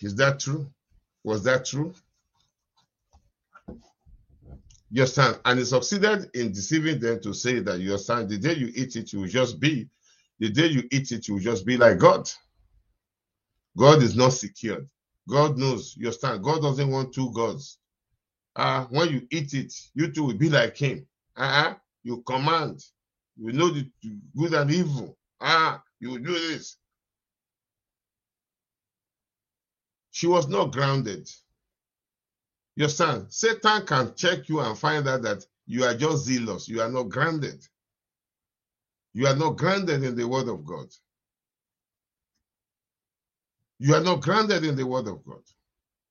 Is 0.02 0.14
that 0.16 0.40
true? 0.40 0.68
Was 1.22 1.44
that 1.44 1.64
true? 1.64 1.94
You 4.90 5.02
understand? 5.02 5.38
And 5.44 5.58
he 5.60 5.64
succeeded 5.64 6.30
in 6.34 6.52
deceiving 6.52 6.98
them 6.98 7.20
to 7.20 7.32
say 7.32 7.60
that 7.60 7.78
you 7.78 7.90
understand 7.90 8.28
the 8.28 8.38
day 8.38 8.54
you 8.54 8.72
eat 8.74 8.96
it, 8.96 9.12
you 9.12 9.20
will 9.20 9.28
just 9.28 9.60
be, 9.60 9.88
the 10.40 10.48
day 10.48 10.66
you 10.66 10.82
eat 10.90 11.12
it, 11.12 11.28
you 11.28 11.34
will 11.34 11.42
just 11.42 11.64
be 11.64 11.76
like 11.76 11.98
God. 11.98 12.28
God 13.80 14.04
is 14.04 14.16
not 14.16 14.34
secured. 14.34 14.88
God 15.30 15.58
knows. 15.58 15.96
You 15.98 16.08
understand? 16.08 16.44
God 16.44 16.62
doesn't 16.62 16.90
want 16.90 17.14
two 17.14 17.32
gods. 17.32 17.74
uh, 18.56 18.84
when 18.90 19.08
you 19.10 19.26
eat 19.30 19.54
it, 19.54 19.72
you 19.94 20.12
too 20.12 20.24
will 20.24 20.34
be 20.34 20.50
like 20.50 20.76
him. 20.76 21.06
Uh-huh. 21.36 21.74
You 22.02 22.22
command. 22.22 22.84
You 23.36 23.52
know 23.52 23.70
the 23.70 23.90
good 24.36 24.54
and 24.54 24.70
evil. 24.70 25.16
Ah, 25.40 25.76
uh, 25.76 25.78
you 26.00 26.18
do 26.18 26.32
this. 26.32 26.76
She 30.12 30.26
was 30.26 30.48
not 30.48 30.72
grounded. 30.72 31.28
You 32.76 32.84
understand? 32.84 33.26
Satan 33.30 33.86
can 33.86 34.14
check 34.16 34.48
you 34.48 34.60
and 34.60 34.78
find 34.78 35.08
out 35.08 35.22
that 35.22 35.44
you 35.66 35.84
are 35.84 35.94
just 35.94 36.26
zealous. 36.26 36.68
You 36.68 36.82
are 36.82 36.90
not 36.90 37.10
grounded. 37.10 37.66
You 39.14 39.26
are 39.28 39.36
not 39.36 39.58
grounded 39.58 40.04
in 40.04 40.16
the 40.16 40.28
word 40.28 40.48
of 40.48 40.64
God. 40.64 40.88
You 43.80 43.94
are 43.94 44.02
not 44.02 44.20
grounded 44.20 44.64
in 44.64 44.76
the 44.76 44.86
word 44.86 45.08
of 45.08 45.24
God. 45.24 45.42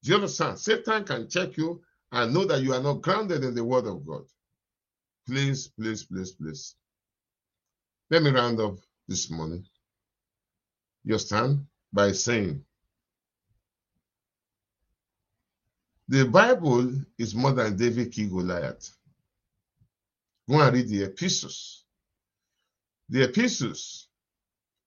Do 0.03 0.09
you 0.09 0.15
understand? 0.15 0.59
Satan 0.59 1.03
can 1.05 1.29
check 1.29 1.55
you 1.55 1.81
and 2.11 2.33
know 2.33 2.45
that 2.45 2.63
you 2.63 2.73
are 2.73 2.81
not 2.81 3.01
grounded 3.03 3.43
in 3.43 3.55
the 3.55 3.63
word 3.63 3.85
of 3.85 4.05
God. 4.07 4.23
Please, 5.27 5.67
please, 5.67 6.03
please, 6.03 6.31
please. 6.31 6.75
Let 8.09 8.23
me 8.23 8.31
round 8.31 8.59
up 8.59 8.77
this 9.07 9.29
morning. 9.31 9.65
You 11.05 11.13
understand? 11.13 11.65
By 11.93 12.11
saying, 12.13 12.63
the 16.07 16.25
Bible 16.25 16.91
is 17.19 17.35
more 17.35 17.51
than 17.53 17.77
David 17.77 18.11
killed 18.11 18.31
Goliath. 18.31 18.91
Go 20.49 20.61
and 20.61 20.73
read 20.75 20.89
the 20.89 21.03
epistles. 21.03 21.85
The 23.09 23.23
epistles 23.25 24.07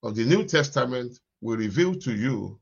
of 0.03 0.15
the 0.15 0.25
New 0.25 0.45
Testament 0.45 1.19
will 1.41 1.57
reveal 1.57 1.95
to 1.95 2.13
you 2.15 2.59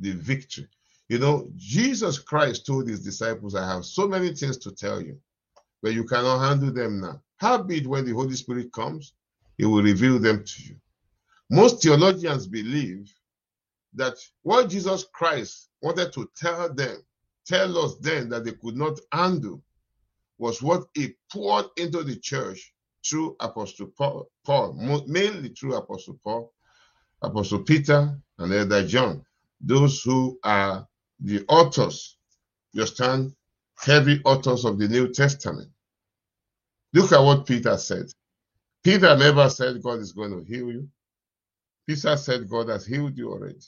the 0.00 0.12
victory. 0.12 0.68
You 1.08 1.18
know, 1.18 1.50
Jesus 1.56 2.18
Christ 2.18 2.66
told 2.66 2.88
his 2.88 3.04
disciples, 3.04 3.54
I 3.54 3.66
have 3.66 3.84
so 3.84 4.06
many 4.08 4.34
things 4.34 4.56
to 4.58 4.72
tell 4.72 5.00
you, 5.00 5.18
but 5.82 5.92
you 5.92 6.04
cannot 6.04 6.38
handle 6.40 6.72
them 6.72 7.00
now. 7.00 7.20
Howbeit, 7.38 7.86
when 7.86 8.04
the 8.04 8.12
Holy 8.12 8.36
Spirit 8.36 8.72
comes, 8.72 9.14
he 9.58 9.64
will 9.64 9.82
reveal 9.82 10.18
them 10.18 10.44
to 10.44 10.62
you. 10.62 10.76
Most 11.50 11.82
theologians 11.82 12.46
believe 12.46 13.12
that 13.94 14.14
what 14.42 14.70
Jesus 14.70 15.04
Christ 15.12 15.68
wanted 15.82 16.12
to 16.12 16.30
tell 16.36 16.72
them, 16.72 17.02
tell 17.46 17.76
us 17.78 17.96
then 17.96 18.28
that 18.28 18.44
they 18.44 18.52
could 18.52 18.76
not 18.76 19.00
handle, 19.12 19.62
was 20.38 20.62
what 20.62 20.84
he 20.94 21.14
poured 21.30 21.66
into 21.76 22.02
the 22.04 22.16
church 22.16 22.72
through 23.04 23.36
Apostle 23.40 23.88
Paul, 23.98 24.30
Paul, 24.44 24.74
mainly 25.06 25.48
through 25.48 25.74
Apostle 25.74 26.20
Paul, 26.22 26.52
Apostle 27.22 27.64
Peter, 27.64 28.16
and 28.38 28.52
Elder 28.52 28.86
John, 28.86 29.24
those 29.60 30.02
who 30.02 30.38
are 30.44 30.86
the 31.20 31.44
authors, 31.48 32.16
you 32.72 32.82
understand, 32.82 33.34
heavy 33.78 34.20
authors 34.24 34.64
of 34.64 34.78
the 34.78 34.88
New 34.88 35.12
Testament. 35.12 35.70
Look 36.94 37.12
at 37.12 37.20
what 37.20 37.46
Peter 37.46 37.76
said. 37.78 38.06
Peter 38.84 39.16
never 39.16 39.48
said 39.50 39.82
God 39.82 40.00
is 40.00 40.12
going 40.12 40.32
to 40.32 40.44
heal 40.44 40.70
you. 40.70 40.88
Peter 41.86 42.16
said 42.16 42.48
God 42.48 42.68
has 42.68 42.86
healed 42.86 43.16
you 43.16 43.30
already. 43.30 43.60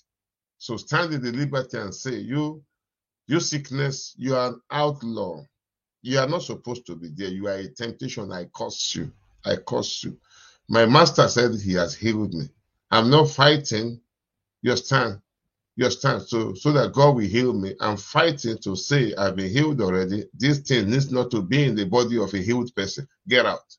So 0.59 0.77
stand 0.77 1.15
in 1.15 1.23
the 1.23 1.33
liberty 1.33 1.79
and 1.79 1.95
say, 1.95 2.17
You, 2.17 2.63
you 3.29 3.41
sickness, 3.41 4.15
you 4.19 4.37
are 4.37 4.49
an 4.51 4.61
outlaw. 4.71 5.43
You 6.03 6.19
are 6.19 6.29
not 6.29 6.43
supposed 6.43 6.87
to 6.87 6.97
be 6.97 7.09
there. 7.15 7.29
You 7.29 7.49
are 7.49 7.57
a 7.57 7.69
temptation. 7.69 8.33
I 8.33 8.47
curse 8.55 8.95
you. 8.97 9.13
I 9.45 9.57
curse 9.57 10.05
you. 10.05 10.19
My 10.69 10.87
master 10.87 11.29
said 11.29 11.53
he 11.61 11.75
has 11.75 11.95
healed 11.95 12.35
me. 12.35 12.49
I'm 12.91 13.11
not 13.11 13.31
fighting. 13.31 14.01
You 14.63 14.77
stand. 14.77 15.21
You 15.77 15.91
stand. 15.91 16.23
So, 16.23 16.55
so 16.55 16.73
that 16.73 16.93
God 16.93 17.17
will 17.17 17.23
heal 17.27 17.53
me. 17.55 17.75
I'm 17.81 17.97
fighting 17.97 18.59
to 18.59 18.77
say 18.77 19.15
I've 19.15 19.37
been 19.37 19.51
healed 19.51 19.81
already. 19.81 20.25
This 20.35 20.59
thing 20.59 20.91
needs 20.91 21.11
not 21.11 21.31
to 21.31 21.43
be 21.43 21.65
in 21.65 21.75
the 21.75 21.87
body 21.87 22.19
of 22.19 22.35
a 22.35 22.39
healed 22.39 22.75
person. 22.75 23.09
Get 23.27 23.47
out. 23.47 23.77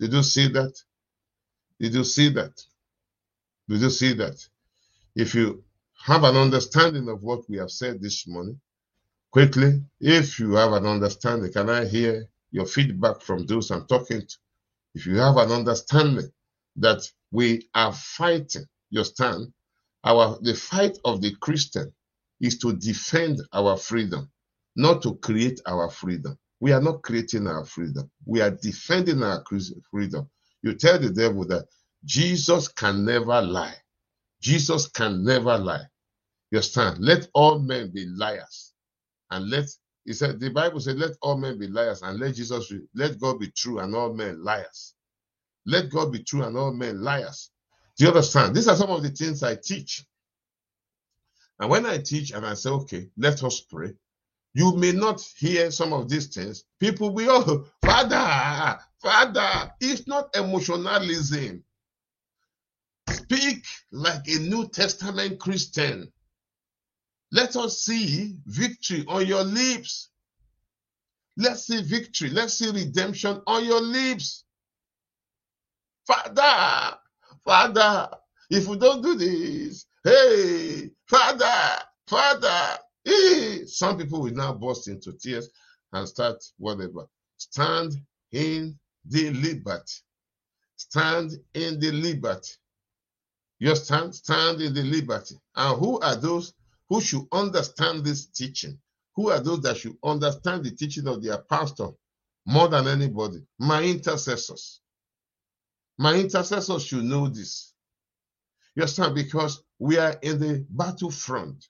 Did 0.00 0.12
you 0.12 0.22
see 0.22 0.48
that? 0.48 0.74
Did 1.80 1.94
you 1.94 2.04
see 2.04 2.28
that? 2.30 2.60
Did 3.68 3.80
you 3.80 3.90
see 3.90 4.14
that? 4.14 4.46
If 5.14 5.34
you 5.34 5.62
have 6.06 6.24
an 6.24 6.36
understanding 6.36 7.08
of 7.08 7.22
what 7.22 7.48
we 7.48 7.58
have 7.58 7.70
said 7.70 8.02
this 8.02 8.26
morning, 8.26 8.60
quickly, 9.30 9.82
if 10.00 10.40
you 10.40 10.54
have 10.54 10.72
an 10.72 10.86
understanding, 10.86 11.52
can 11.52 11.70
I 11.70 11.86
hear 11.86 12.26
your 12.50 12.66
feedback 12.66 13.20
from 13.22 13.46
those 13.46 13.70
I'm 13.70 13.86
talking 13.86 14.22
to? 14.22 14.36
If 14.94 15.06
you 15.06 15.18
have 15.18 15.36
an 15.38 15.52
understanding 15.52 16.30
that 16.76 17.08
we 17.30 17.68
are 17.74 17.92
fighting 17.92 18.66
your 18.90 19.04
stand, 19.04 19.52
our 20.04 20.38
the 20.42 20.54
fight 20.54 20.98
of 21.04 21.22
the 21.22 21.34
Christian 21.40 21.92
is 22.40 22.58
to 22.60 22.74
defend 22.74 23.40
our 23.52 23.76
freedom, 23.76 24.30
not 24.76 25.02
to 25.02 25.16
create 25.16 25.60
our 25.66 25.90
freedom. 25.90 26.38
We 26.60 26.72
are 26.72 26.82
not 26.82 27.02
creating 27.02 27.46
our 27.46 27.64
freedom. 27.64 28.10
We 28.26 28.40
are 28.42 28.50
defending 28.52 29.22
our 29.22 29.44
freedom. 29.90 30.30
You 30.62 30.74
tell 30.74 30.98
the 31.00 31.10
devil 31.10 31.46
that 31.48 31.66
Jesus 32.04 32.68
can 32.68 33.04
never 33.04 33.42
lie. 33.42 33.74
Jesus 34.42 34.88
can 34.88 35.24
never 35.24 35.58
lie. 35.58 35.86
You 36.50 36.58
understand? 36.58 36.98
Let 37.00 37.28
all 37.34 37.60
men 37.60 37.92
be 37.94 38.06
liars. 38.06 38.74
And 39.30 39.50
let, 39.50 39.66
he 40.04 40.12
said, 40.14 40.40
the 40.40 40.50
Bible 40.50 40.80
said, 40.80 40.98
let 40.98 41.12
all 41.22 41.38
men 41.38 41.58
be 41.58 41.68
liars 41.68 42.02
and 42.02 42.18
let 42.20 42.36
Jesus, 42.36 42.72
let 42.94 43.20
God 43.20 43.40
be 43.40 43.50
true 43.56 43.80
and 43.80 43.94
all 43.94 44.14
men 44.14 44.44
liars. 44.44 44.94
Let 45.66 45.90
God 45.90 46.12
be 46.12 46.24
true 46.24 46.44
and 46.44 46.58
all 46.58 46.74
men 46.74 47.02
liars. 47.02 47.51
Do 47.96 48.04
you 48.04 48.10
understand? 48.10 48.56
These 48.56 48.68
are 48.68 48.76
some 48.76 48.90
of 48.90 49.02
the 49.02 49.10
things 49.10 49.42
I 49.42 49.56
teach. 49.56 50.04
And 51.60 51.70
when 51.70 51.86
I 51.86 51.98
teach 51.98 52.32
and 52.32 52.44
I 52.44 52.54
say, 52.54 52.70
okay, 52.70 53.08
let 53.16 53.42
us 53.44 53.60
pray, 53.60 53.94
you 54.54 54.76
may 54.76 54.92
not 54.92 55.20
hear 55.38 55.70
some 55.70 55.92
of 55.92 56.08
these 56.08 56.26
things. 56.26 56.64
People 56.80 57.14
will, 57.14 57.30
oh, 57.30 57.66
Father, 57.82 58.78
Father, 59.00 59.72
it's 59.80 60.06
not 60.06 60.34
emotionalism. 60.36 61.62
Speak 63.08 63.64
like 63.90 64.26
a 64.28 64.38
New 64.38 64.68
Testament 64.68 65.38
Christian. 65.38 66.12
Let 67.30 67.56
us 67.56 67.78
see 67.82 68.36
victory 68.46 69.04
on 69.08 69.26
your 69.26 69.44
lips. 69.44 70.10
Let's 71.36 71.66
see 71.66 71.82
victory. 71.82 72.30
Let's 72.30 72.54
see 72.54 72.70
redemption 72.70 73.40
on 73.46 73.64
your 73.64 73.80
lips. 73.80 74.44
Father, 76.06 76.98
Father, 77.44 78.10
if 78.50 78.68
we 78.68 78.76
don't 78.78 79.02
do 79.02 79.16
this, 79.16 79.86
hey, 80.04 80.90
Father, 81.08 81.82
Father, 82.08 82.78
eh. 83.06 83.60
some 83.66 83.98
people 83.98 84.22
will 84.22 84.32
now 84.34 84.54
burst 84.54 84.88
into 84.88 85.12
tears 85.14 85.48
and 85.92 86.08
start 86.08 86.36
whatever. 86.58 87.06
Stand 87.38 87.94
in 88.32 88.78
the 89.06 89.30
liberty. 89.32 89.94
Stand 90.76 91.32
in 91.54 91.80
the 91.80 91.92
liberty. 91.92 92.52
You 93.60 93.76
stand, 93.76 94.14
stand 94.14 94.60
in 94.60 94.74
the 94.74 94.82
liberty. 94.84 95.36
And 95.56 95.78
who 95.80 96.00
are 96.00 96.16
those 96.16 96.54
who 96.90 97.00
should 97.00 97.26
understand 97.32 98.04
this 98.04 98.26
teaching? 98.26 98.78
Who 99.16 99.30
are 99.30 99.40
those 99.40 99.62
that 99.62 99.78
should 99.78 99.96
understand 100.04 100.64
the 100.64 100.72
teaching 100.72 101.08
of 101.08 101.22
their 101.22 101.38
pastor 101.38 101.88
more 102.46 102.68
than 102.68 102.88
anybody? 102.88 103.38
My 103.58 103.82
intercessors. 103.82 104.81
My 105.98 106.14
intercessors 106.14 106.84
should 106.84 107.04
know 107.04 107.28
this. 107.28 107.72
You 108.74 108.82
understand? 108.82 109.14
Because 109.14 109.62
we 109.78 109.98
are 109.98 110.16
in 110.22 110.40
the 110.40 110.66
battlefront. 110.70 111.68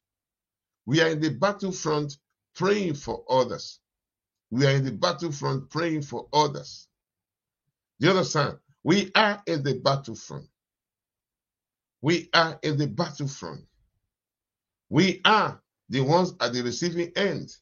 We 0.86 1.00
are 1.00 1.08
in 1.08 1.20
the 1.20 1.30
battlefront 1.30 2.16
praying 2.54 2.94
for 2.94 3.24
others. 3.28 3.80
We 4.50 4.66
are 4.66 4.70
in 4.70 4.84
the 4.84 4.92
battlefront 4.92 5.70
praying 5.70 6.02
for 6.02 6.28
others. 6.32 6.88
Do 8.00 8.06
you 8.06 8.12
understand? 8.12 8.58
We 8.84 9.10
are 9.14 9.42
in 9.46 9.62
the 9.62 9.74
battlefront. 9.74 10.48
We 12.00 12.28
are 12.34 12.58
in 12.62 12.76
the 12.78 12.88
battlefront. 12.88 13.64
We 14.88 15.20
are 15.24 15.60
the 15.88 16.00
ones 16.00 16.34
at 16.40 16.52
the 16.52 16.62
receiving 16.62 17.12
end. 17.16 17.56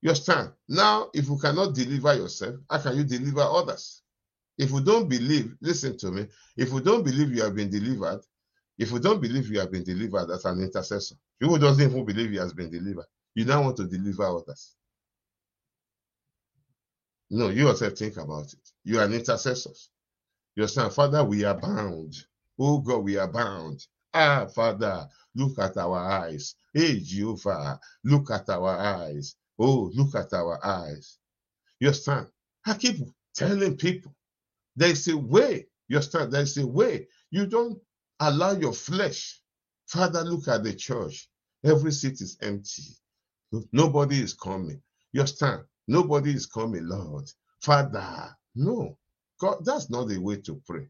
You 0.00 0.10
understand? 0.10 0.52
Now, 0.68 1.10
if 1.14 1.28
you 1.28 1.38
cannot 1.38 1.74
deliver 1.74 2.14
yourself, 2.14 2.56
how 2.68 2.78
can 2.80 2.96
you 2.96 3.04
deliver 3.04 3.40
others? 3.40 4.01
If 4.58 4.70
you 4.70 4.80
don't 4.82 5.08
believe, 5.08 5.54
listen 5.60 5.96
to 5.98 6.10
me, 6.12 6.28
if 6.56 6.72
you 6.72 6.80
don't 6.80 7.04
believe 7.04 7.32
you 7.34 7.42
have 7.42 7.54
been 7.56 7.70
delivered, 7.70 8.20
if 8.78 8.92
you 8.92 8.98
don't 9.00 9.20
believe 9.22 9.48
you 9.50 9.60
have 9.60 9.72
been 9.72 9.84
delivered 9.84 10.30
as 10.32 10.44
an 10.44 10.60
intercessor, 10.62 11.16
you 11.40 11.48
who 11.48 11.58
doesn't 11.58 11.84
even 11.90 12.04
believe 12.04 12.30
he 12.30 12.36
has 12.38 12.52
been 12.54 12.70
delivered, 12.70 13.06
you 13.34 13.44
now 13.44 13.62
want 13.62 13.76
to 13.78 13.86
deliver 13.86 14.24
others. 14.24 14.74
No, 17.30 17.48
you 17.50 17.66
yourself 17.68 17.94
think 17.94 18.16
about 18.18 18.52
it. 18.52 18.70
You 18.84 19.00
are 19.00 19.04
an 19.04 19.14
intercessor. 19.14 19.70
You're 20.56 20.68
saying, 20.68 20.90
Father, 20.90 21.24
we 21.24 21.44
are 21.44 21.58
bound. 21.58 22.14
Oh 22.58 22.78
God, 22.80 22.98
we 23.04 23.16
are 23.16 23.28
bound. 23.32 23.86
Ah, 24.14 24.46
Father, 24.46 25.08
look 25.34 25.58
at 25.58 25.76
our 25.78 25.98
eyes. 25.98 26.56
Hey, 26.74 27.00
Jehovah, 27.00 27.80
look 28.04 28.30
at 28.30 28.48
our 28.50 28.70
eyes. 28.78 29.36
Oh, 29.58 29.90
look 29.94 30.14
at 30.14 30.32
our 30.34 30.64
eyes. 30.64 31.18
You 31.80 31.88
understand? 31.88 32.28
I 32.66 32.74
keep 32.74 32.96
telling 33.34 33.76
people 33.76 34.14
there's 34.76 35.08
a 35.08 35.16
way. 35.16 35.66
You 35.88 35.96
understand? 35.96 36.32
There's 36.32 36.58
a 36.58 36.66
way. 36.66 37.08
You 37.30 37.46
don't 37.46 37.78
Allow 38.20 38.52
your 38.52 38.72
flesh. 38.72 39.40
Father, 39.86 40.22
look 40.22 40.46
at 40.46 40.62
the 40.62 40.72
church. 40.74 41.28
Every 41.64 41.90
seat 41.90 42.20
is 42.20 42.38
empty. 42.40 42.84
Nobody 43.72 44.22
is 44.22 44.32
coming. 44.32 44.80
You 45.12 45.20
understand? 45.20 45.62
Nobody 45.88 46.30
is 46.32 46.46
coming, 46.46 46.86
Lord. 46.86 47.28
Father, 47.60 48.36
no. 48.54 48.96
God, 49.40 49.64
that's 49.64 49.90
not 49.90 50.08
the 50.08 50.18
way 50.18 50.36
to 50.36 50.62
pray. 50.66 50.86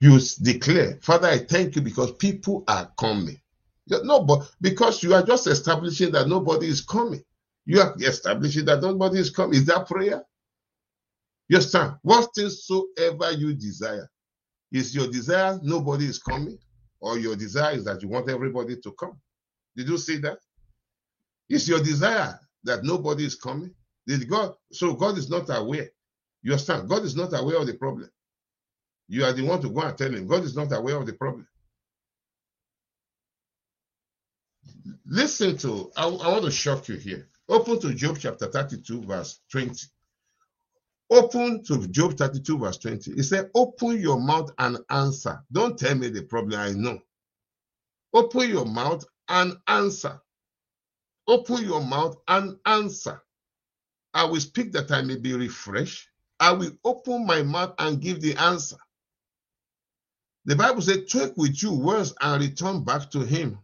You 0.00 0.20
declare, 0.42 0.98
Father, 1.02 1.28
I 1.28 1.38
thank 1.38 1.76
you 1.76 1.82
because 1.82 2.12
people 2.12 2.62
are 2.68 2.92
coming. 2.98 3.40
No, 3.88 4.20
but 4.20 4.50
because 4.60 5.02
you 5.02 5.14
are 5.14 5.22
just 5.22 5.46
establishing 5.46 6.12
that 6.12 6.28
nobody 6.28 6.68
is 6.68 6.82
coming. 6.82 7.24
You 7.64 7.80
are 7.80 7.94
establishing 8.00 8.66
that 8.66 8.82
nobody 8.82 9.18
is 9.18 9.30
coming. 9.30 9.56
Is 9.56 9.64
that 9.66 9.88
prayer? 9.88 10.24
Yes, 11.48 11.72
sir. 11.72 11.98
Whatsoever 12.02 13.32
you 13.32 13.54
desire. 13.54 14.10
Is 14.72 14.94
your 14.94 15.08
desire 15.08 15.58
nobody 15.62 16.06
is 16.06 16.18
coming? 16.18 16.58
Or 17.00 17.18
your 17.18 17.36
desire 17.36 17.76
is 17.76 17.84
that 17.84 18.02
you 18.02 18.08
want 18.08 18.30
everybody 18.30 18.76
to 18.76 18.92
come? 18.92 19.20
Did 19.76 19.88
you 19.88 19.98
see 19.98 20.18
that? 20.18 20.38
Is 21.50 21.68
your 21.68 21.80
desire 21.82 22.40
that 22.64 22.84
nobody 22.84 23.26
is 23.26 23.36
coming? 23.36 23.74
Did 24.06 24.28
God 24.28 24.54
so 24.72 24.94
God 24.94 25.18
is 25.18 25.30
not 25.30 25.46
aware? 25.50 25.90
You 26.42 26.52
understand? 26.52 26.88
God 26.88 27.04
is 27.04 27.16
not 27.16 27.32
aware 27.38 27.58
of 27.58 27.66
the 27.68 27.74
problem. 27.74 28.10
You 29.08 29.24
are 29.24 29.32
the 29.32 29.42
one 29.44 29.60
to 29.62 29.70
go 29.70 29.80
and 29.82 29.96
tell 29.98 30.12
him. 30.12 30.26
God 30.26 30.44
is 30.44 30.56
not 30.56 30.72
aware 30.72 30.96
of 30.96 31.06
the 31.06 31.14
problem. 31.14 31.46
Listen 35.06 35.56
to, 35.58 35.90
I, 35.96 36.04
I 36.06 36.28
want 36.28 36.44
to 36.44 36.50
shock 36.50 36.88
you 36.88 36.96
here. 36.96 37.28
Open 37.48 37.80
to 37.80 37.94
Job 37.94 38.18
chapter 38.20 38.46
32, 38.46 39.02
verse 39.04 39.40
20. 39.52 39.74
Open 41.10 41.64
to 41.64 41.88
Job 41.88 42.16
32, 42.18 42.58
verse 42.58 42.78
20. 42.78 43.14
He 43.14 43.22
said, 43.22 43.50
Open 43.54 44.00
your 44.00 44.20
mouth 44.20 44.50
and 44.58 44.78
answer. 44.90 45.42
Don't 45.52 45.78
tell 45.78 45.94
me 45.94 46.08
the 46.08 46.22
problem, 46.22 46.60
I 46.60 46.72
know. 46.72 47.00
Open 48.12 48.48
your 48.48 48.66
mouth 48.66 49.04
and 49.28 49.56
answer. 49.68 50.20
Open 51.26 51.64
your 51.64 51.82
mouth 51.82 52.16
and 52.28 52.56
answer. 52.66 53.22
I 54.14 54.24
will 54.24 54.40
speak 54.40 54.72
that 54.72 54.90
I 54.90 55.02
may 55.02 55.16
be 55.16 55.34
refreshed. 55.34 56.08
I 56.40 56.52
will 56.52 56.72
open 56.84 57.26
my 57.26 57.42
mouth 57.42 57.74
and 57.78 58.00
give 58.00 58.20
the 58.20 58.36
answer. 58.36 58.76
The 60.44 60.56
Bible 60.56 60.82
says, 60.82 61.06
Take 61.10 61.36
with 61.36 61.62
you 61.62 61.72
words 61.74 62.14
and 62.20 62.42
return 62.42 62.84
back 62.84 63.10
to 63.10 63.20
him. 63.20 63.58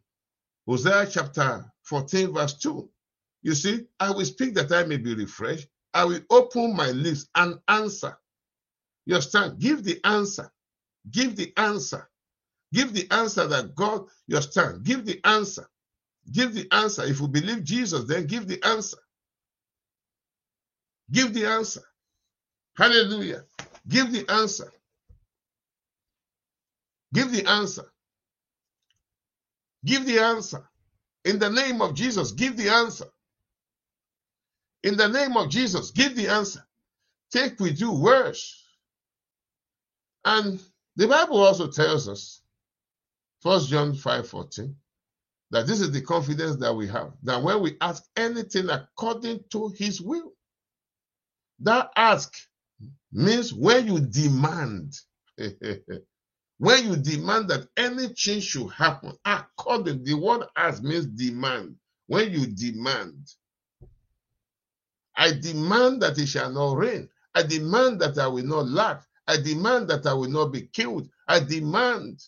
Hosea 0.67 1.07
chapter 1.11 1.65
14, 1.83 2.33
verse 2.33 2.55
2. 2.55 2.89
You 3.43 3.55
see, 3.55 3.87
I 4.01 4.11
will 4.11 4.25
speak 4.25 4.55
that 4.55 4.73
I 4.73 4.85
may 4.85 4.97
be 4.97 5.15
refreshed. 5.15 5.69
I 5.95 6.05
will 6.05 6.21
open 6.31 6.77
my 6.77 6.91
lips 6.91 7.29
and 7.35 7.59
answer. 7.69 8.19
You 9.07 9.17
understand? 9.17 9.61
Give 9.61 9.85
the 9.85 10.01
answer. 10.05 10.53
Give 11.11 11.37
the 11.37 11.53
answer. 11.57 12.09
Give 12.73 12.93
the 12.93 13.07
answer 13.11 13.47
that 13.47 13.75
God, 13.75 14.07
you 14.27 14.37
understand? 14.37 14.85
Give 14.85 15.07
the 15.07 15.21
answer. 15.25 15.69
Give 16.31 16.55
the 16.55 16.67
answer. 16.73 17.05
If 17.05 17.21
you 17.21 17.29
believe 17.29 17.65
Jesus, 17.65 18.05
then 18.05 18.27
give 18.27 18.49
the 18.49 18.63
answer. 18.65 18.99
Give 21.11 21.33
the 21.35 21.47
answer. 21.47 21.83
Hallelujah. 22.77 23.45
Give 23.89 24.11
the 24.13 24.29
answer. 24.31 24.73
Give 27.13 27.31
the 27.31 27.47
answer. 27.47 27.85
Give 29.85 30.05
the 30.07 30.19
answer. 30.19 30.69
In 31.25 31.39
the 31.39 31.51
name 31.51 31.83
of 31.83 31.95
Jesus, 31.95 32.33
give 32.33 32.57
the 32.57 32.71
answer. 32.71 33.07
In 34.85 34.99
the 34.99 35.09
name 35.09 35.37
of 35.39 35.51
Jesus, 35.51 35.91
give 35.93 36.15
the 36.15 36.29
answer. 36.29 36.65
Take 37.33 37.59
with 37.59 37.81
you 37.81 37.93
words. 37.93 38.63
And 40.25 40.61
the 40.97 41.09
Bible 41.09 41.39
also 41.39 41.69
tells 41.69 42.09
us, 42.09 42.43
1 43.43 43.67
John 43.67 43.95
5 43.95 44.29
14, 44.29 44.77
that 45.53 45.67
this 45.67 45.81
is 45.81 45.91
the 45.91 46.03
confidence 46.03 46.57
that 46.57 46.75
we 46.75 46.87
have, 46.89 47.13
that 47.23 47.43
when 47.43 47.63
we 47.63 47.77
ask 47.81 48.05
anything 48.17 48.69
according 48.71 49.41
to 49.53 49.71
his 49.71 50.03
will, 50.03 50.33
that 51.61 51.91
ask 51.97 52.35
means 53.11 53.55
when 53.55 53.87
you 53.87 54.01
demand, 54.01 54.95
when 56.59 56.87
you 56.87 56.97
demand 56.97 57.49
that 57.49 57.69
any 57.79 58.09
change 58.11 58.45
should 58.45 58.71
happen, 58.71 59.15
according, 59.25 60.05
the 60.05 60.15
word 60.15 60.47
ask 60.57 60.83
means 60.83 61.07
demand. 61.07 61.77
When 62.07 62.33
you 62.33 62.47
demand, 62.47 63.31
I 65.17 65.33
demand 65.33 66.03
that 66.03 66.19
it 66.19 66.27
shall 66.29 66.51
not 66.51 66.77
rain. 66.79 67.09
I 67.35 67.43
demand 67.45 68.01
that 68.01 68.19
I 68.19 68.27
will 68.29 68.45
not 68.45 68.69
lack. 68.69 69.03
I 69.29 69.39
demand 69.39 69.89
that 69.89 70.07
I 70.07 70.15
will 70.15 70.31
not 70.31 70.53
be 70.53 70.63
killed. 70.63 71.09
I 71.29 71.41
demand. 71.41 72.21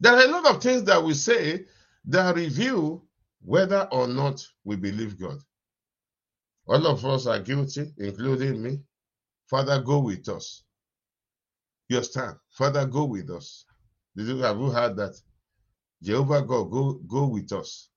There 0.00 0.14
are 0.14 0.24
a 0.24 0.28
lot 0.28 0.46
of 0.56 0.62
things 0.62 0.84
that 0.84 1.02
we 1.04 1.14
say 1.14 1.66
that 2.06 2.36
reveal 2.36 3.04
whether 3.42 3.88
or 3.92 4.08
not 4.08 4.46
we 4.64 4.76
believe 4.76 5.20
God. 5.20 5.38
All 6.68 6.86
of 6.86 7.04
us 7.06 7.26
are 7.26 7.40
guilty, 7.40 7.92
including 7.98 8.62
me. 8.62 8.80
Father, 9.50 9.80
go 9.82 10.00
with 10.00 10.28
us. 10.28 10.64
You 11.88 12.02
stand. 12.04 12.36
Father, 12.52 12.86
go 12.86 13.04
with 13.04 13.30
us. 13.30 13.66
Have 14.18 14.26
you 14.58 14.70
heard 14.70 14.96
that? 14.96 15.14
Jehovah 16.04 16.42
God, 16.42 16.70
go, 16.70 16.94
go 17.08 17.28
with 17.28 17.52
us. 17.52 17.88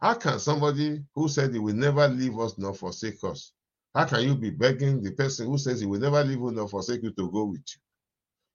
How 0.00 0.14
can 0.14 0.38
somebody 0.40 1.04
who 1.14 1.28
said 1.28 1.52
he 1.52 1.60
will 1.60 1.74
never 1.74 2.08
leave 2.08 2.38
us 2.38 2.58
nor 2.58 2.74
forsake 2.74 3.22
us, 3.24 3.52
how 3.94 4.06
can 4.06 4.22
you 4.24 4.36
be 4.36 4.50
begging 4.50 5.02
the 5.02 5.12
person 5.12 5.46
who 5.46 5.58
says 5.58 5.80
he 5.80 5.86
will 5.86 6.00
never 6.00 6.22
leave 6.24 6.38
you 6.40 6.50
nor 6.52 6.68
forsake 6.68 7.02
you 7.02 7.12
to 7.12 7.30
go 7.30 7.44
with 7.46 7.62
you? 7.68 7.80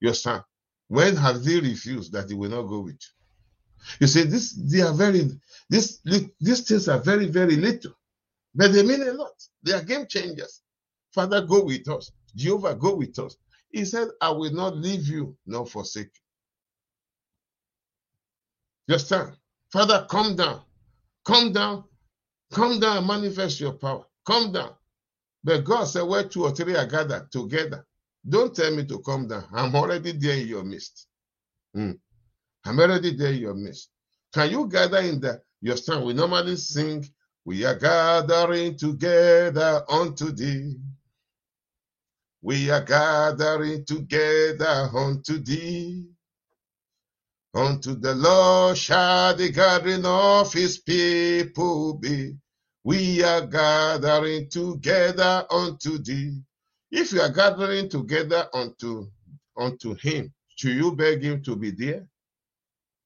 Your 0.07 0.13
son. 0.15 0.43
When 0.89 1.15
have 1.17 1.43
they 1.43 1.59
refused 1.59 2.13
that 2.13 2.29
he 2.29 2.35
will 2.35 2.51
not 2.51 2.63
go 2.63 2.81
with 2.81 2.93
you? 2.95 2.99
You 4.01 4.07
see, 4.07 4.23
this 4.23 4.53
they 4.53 4.81
are 4.81 4.93
very 4.93 5.29
this 5.69 5.99
these 6.39 6.61
things 6.67 6.89
are 6.89 6.99
very, 6.99 7.27
very 7.27 7.57
little, 7.57 7.93
but 8.55 8.73
they 8.73 8.83
mean 8.83 9.01
a 9.03 9.13
lot. 9.13 9.33
They 9.63 9.73
are 9.73 9.83
game 9.83 10.07
changers. 10.07 10.61
Father, 11.13 11.41
go 11.41 11.63
with 11.65 11.87
us. 11.89 12.11
Jehovah, 12.35 12.75
go 12.75 12.95
with 12.95 13.17
us. 13.19 13.37
He 13.71 13.85
said, 13.85 14.09
I 14.21 14.31
will 14.31 14.53
not 14.53 14.77
leave 14.77 15.07
you 15.07 15.37
nor 15.45 15.65
forsake 15.67 16.07
you. 16.15 16.24
Just 18.89 19.07
stand. 19.07 19.33
Father, 19.71 20.07
come 20.09 20.35
down. 20.35 20.61
Come 21.25 21.53
down. 21.53 21.85
Come 22.53 22.79
down 22.79 22.97
and 22.99 23.07
manifest 23.07 23.59
your 23.59 23.73
power. 23.73 24.05
Come 24.27 24.51
down. 24.51 24.73
But 25.43 25.63
God 25.65 25.85
said, 25.85 26.03
where 26.03 26.23
two 26.23 26.43
or 26.45 26.51
three 26.51 26.75
are 26.75 26.87
gathered 26.87 27.31
together. 27.31 27.85
Don't 28.27 28.55
tell 28.55 28.75
me 28.75 28.85
to 28.85 28.99
come 28.99 29.27
down. 29.27 29.45
I'm 29.53 29.75
already 29.75 30.13
there 30.13 30.37
in 30.37 30.47
your 30.47 30.63
midst. 30.63 31.07
Mm. 31.75 31.99
I'm 32.65 32.79
already 32.79 33.15
there 33.15 33.33
in 33.33 33.39
your 33.39 33.55
midst. 33.55 33.89
Can 34.33 34.51
you 34.51 34.67
gather 34.67 34.99
in 34.99 35.19
the 35.21 35.41
your 35.61 35.77
stand? 35.77 36.05
We 36.05 36.13
normally 36.13 36.55
sing, 36.57 37.05
We 37.45 37.65
are 37.65 37.75
gathering 37.75 38.77
together 38.77 39.83
unto 39.89 40.31
thee. 40.31 40.77
We 42.41 42.69
are 42.71 42.83
gathering 42.83 43.85
together 43.85 44.89
unto 44.95 45.39
thee. 45.39 46.07
Unto 47.55 47.95
the 47.95 48.15
Lord 48.15 48.77
shall 48.77 49.35
the 49.35 49.51
gathering 49.51 50.05
of 50.05 50.53
his 50.53 50.79
people 50.79 51.95
be. 51.95 52.37
We 52.85 53.23
are 53.23 53.47
gathering 53.47 54.49
together 54.49 55.45
unto 55.51 55.99
thee. 55.99 56.41
If 56.91 57.13
you 57.13 57.21
are 57.21 57.31
gathering 57.31 57.89
together 57.89 58.49
unto, 58.53 59.09
unto 59.57 59.95
him, 59.95 60.33
should 60.55 60.75
you 60.77 60.93
beg 60.95 61.23
him 61.23 61.43
to 61.43 61.57
be 61.57 61.71
there? 61.71 62.07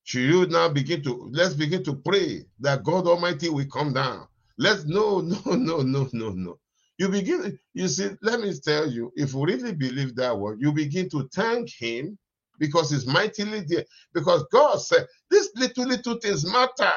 Should 0.06 0.22
you 0.24 0.48
now 0.48 0.70
begin 0.70 1.04
to 1.04 1.30
let's 1.34 1.56
begin 1.56 1.84
to 1.86 1.96
pray 1.96 2.46
that 2.62 2.84
God 2.84 3.08
Almighty 3.08 3.50
will 3.50 3.68
come 3.68 3.94
down? 3.94 4.28
Let's 4.58 4.86
no, 4.86 5.22
no, 5.22 5.40
no, 5.56 5.82
no, 5.84 6.10
no, 6.14 6.30
no. 6.32 6.60
You 7.00 7.10
begin, 7.10 7.60
you 7.74 7.90
see, 7.90 8.12
let 8.22 8.42
me 8.42 8.54
tell 8.64 8.88
you, 8.92 9.12
if 9.16 9.34
you 9.34 9.46
really 9.46 9.74
believe 9.74 10.16
that 10.18 10.38
word, 10.38 10.60
you 10.62 10.72
begin 10.74 11.10
to 11.12 11.30
thank 11.34 11.72
him 11.72 12.20
because 12.60 12.92
it's 12.92 13.06
mightily 13.08 13.62
there. 13.68 13.86
Because 14.14 14.46
God 14.52 14.78
said, 14.78 15.08
these 15.32 15.50
little, 15.56 15.86
little 15.86 16.16
things 16.20 16.46
matter. 16.52 16.92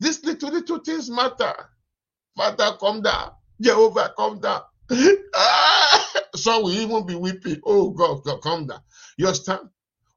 These 0.00 0.24
little, 0.24 0.50
little 0.50 0.78
things 0.78 1.10
matter. 1.10 1.54
Father, 2.36 2.76
come 2.78 3.02
down. 3.02 3.32
Jehovah, 3.60 4.12
come 4.16 4.40
down. 4.40 4.62
ah! 5.34 6.12
Some 6.34 6.62
will 6.62 6.72
even 6.72 7.06
be 7.06 7.14
weeping. 7.14 7.60
Oh, 7.64 7.90
God, 7.90 8.22
God, 8.24 8.40
come 8.42 8.66
down. 8.66 8.80
You 9.16 9.26
understand? 9.26 9.68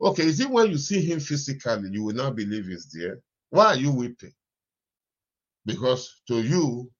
Okay, 0.02 0.24
is 0.24 0.40
it 0.40 0.50
when 0.50 0.70
you 0.72 0.78
see 0.78 1.02
him 1.02 1.20
physically, 1.20 1.90
you 1.92 2.04
will 2.04 2.16
not 2.16 2.36
believe 2.36 2.66
he's 2.66 2.92
there? 2.92 3.20
Why 3.50 3.66
are 3.68 3.78
you 3.78 3.92
weeping? 3.92 4.34
Because 5.66 6.22
to 6.28 6.42
you, 6.42 6.92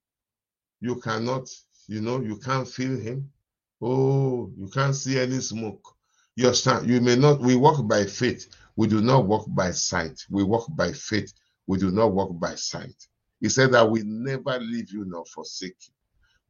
you 0.80 0.96
cannot, 1.00 1.48
you 1.88 2.00
know, 2.00 2.20
you 2.20 2.38
can't 2.38 2.68
feel 2.68 2.98
him. 2.98 3.30
Oh, 3.80 4.52
you 4.56 4.68
can't 4.68 4.94
see 4.94 5.18
any 5.18 5.40
smoke. 5.40 5.91
You 6.36 6.46
understand? 6.46 6.88
You 6.88 7.00
may 7.00 7.16
not, 7.16 7.40
we 7.40 7.56
walk 7.56 7.86
by 7.88 8.06
faith. 8.06 8.48
We 8.76 8.86
do 8.88 9.02
not 9.02 9.26
walk 9.26 9.46
by 9.48 9.72
sight. 9.72 10.20
We 10.30 10.44
walk 10.44 10.66
by 10.76 10.92
faith. 10.92 11.32
We 11.66 11.78
do 11.78 11.90
not 11.90 12.12
walk 12.12 12.38
by 12.40 12.54
sight. 12.54 12.96
He 13.40 13.48
said 13.48 13.72
that 13.72 13.90
we 13.90 14.02
never 14.04 14.58
leave 14.60 14.90
you 14.92 15.04
nor 15.06 15.24
forsake 15.26 15.76
you. 15.88 15.94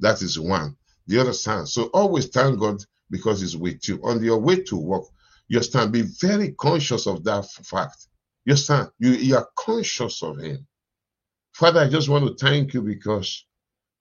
That 0.01 0.23
is 0.23 0.39
one. 0.39 0.77
The 1.07 1.21
other 1.21 1.33
side. 1.33 1.69
So 1.69 1.85
always 1.95 2.27
thank 2.29 2.61
God 2.61 2.85
because 3.11 3.41
He's 3.41 3.57
with 3.57 3.89
you. 3.89 4.01
On 4.05 4.23
your 4.23 4.39
way 4.39 4.63
to 4.65 4.77
work, 4.77 5.05
you 5.49 5.63
stand. 5.63 5.93
Be 5.93 6.03
very 6.03 6.53
conscious 6.53 7.07
of 7.07 7.25
that 7.25 7.47
fact. 7.51 8.09
You 8.45 8.53
understand? 8.53 8.91
You, 8.99 9.11
you 9.13 9.37
are 9.37 9.49
conscious 9.59 10.23
of 10.23 10.39
Him. 10.39 10.67
Father, 11.55 11.81
I 11.81 11.89
just 11.89 12.09
want 12.09 12.27
to 12.27 12.35
thank 12.47 12.75
you 12.75 12.83
because 12.83 13.47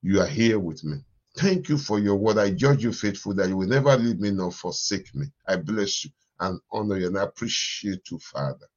you 0.02 0.22
are 0.22 0.28
here 0.28 0.60
with 0.60 0.84
me. 0.84 0.98
Thank 1.38 1.70
you 1.70 1.78
for 1.78 2.00
your 2.00 2.16
word. 2.16 2.38
I 2.38 2.52
judge 2.52 2.84
you 2.84 2.94
faithful 2.94 3.34
that 3.36 3.50
you 3.50 3.58
will 3.58 3.68
never 3.68 3.96
leave 3.98 4.20
me 4.20 4.32
nor 4.32 4.52
forsake 4.52 5.14
me. 5.16 5.28
I 5.48 5.58
bless 5.58 6.06
you 6.06 6.12
and 6.40 6.60
honor 6.72 6.98
you 6.98 7.08
and 7.08 7.18
appreciate 7.18 8.10
you, 8.12 8.20
Father. 8.20 8.68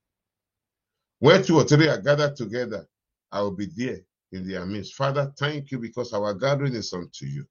Where 1.21 1.43
two 1.43 1.57
or 1.57 1.65
three 1.65 1.89
are 1.89 2.01
gathered 2.01 2.37
together, 2.37 2.87
I 3.33 3.41
will 3.43 3.53
be 3.57 3.67
there 3.77 4.01
in 4.33 4.49
their 4.49 4.67
midst. 4.67 4.95
Father, 4.95 5.33
thank 5.39 5.71
you 5.73 5.79
because 5.79 6.13
our 6.13 6.35
gathering 6.35 6.75
is 6.75 6.93
unto 6.93 7.27
you. 7.27 7.47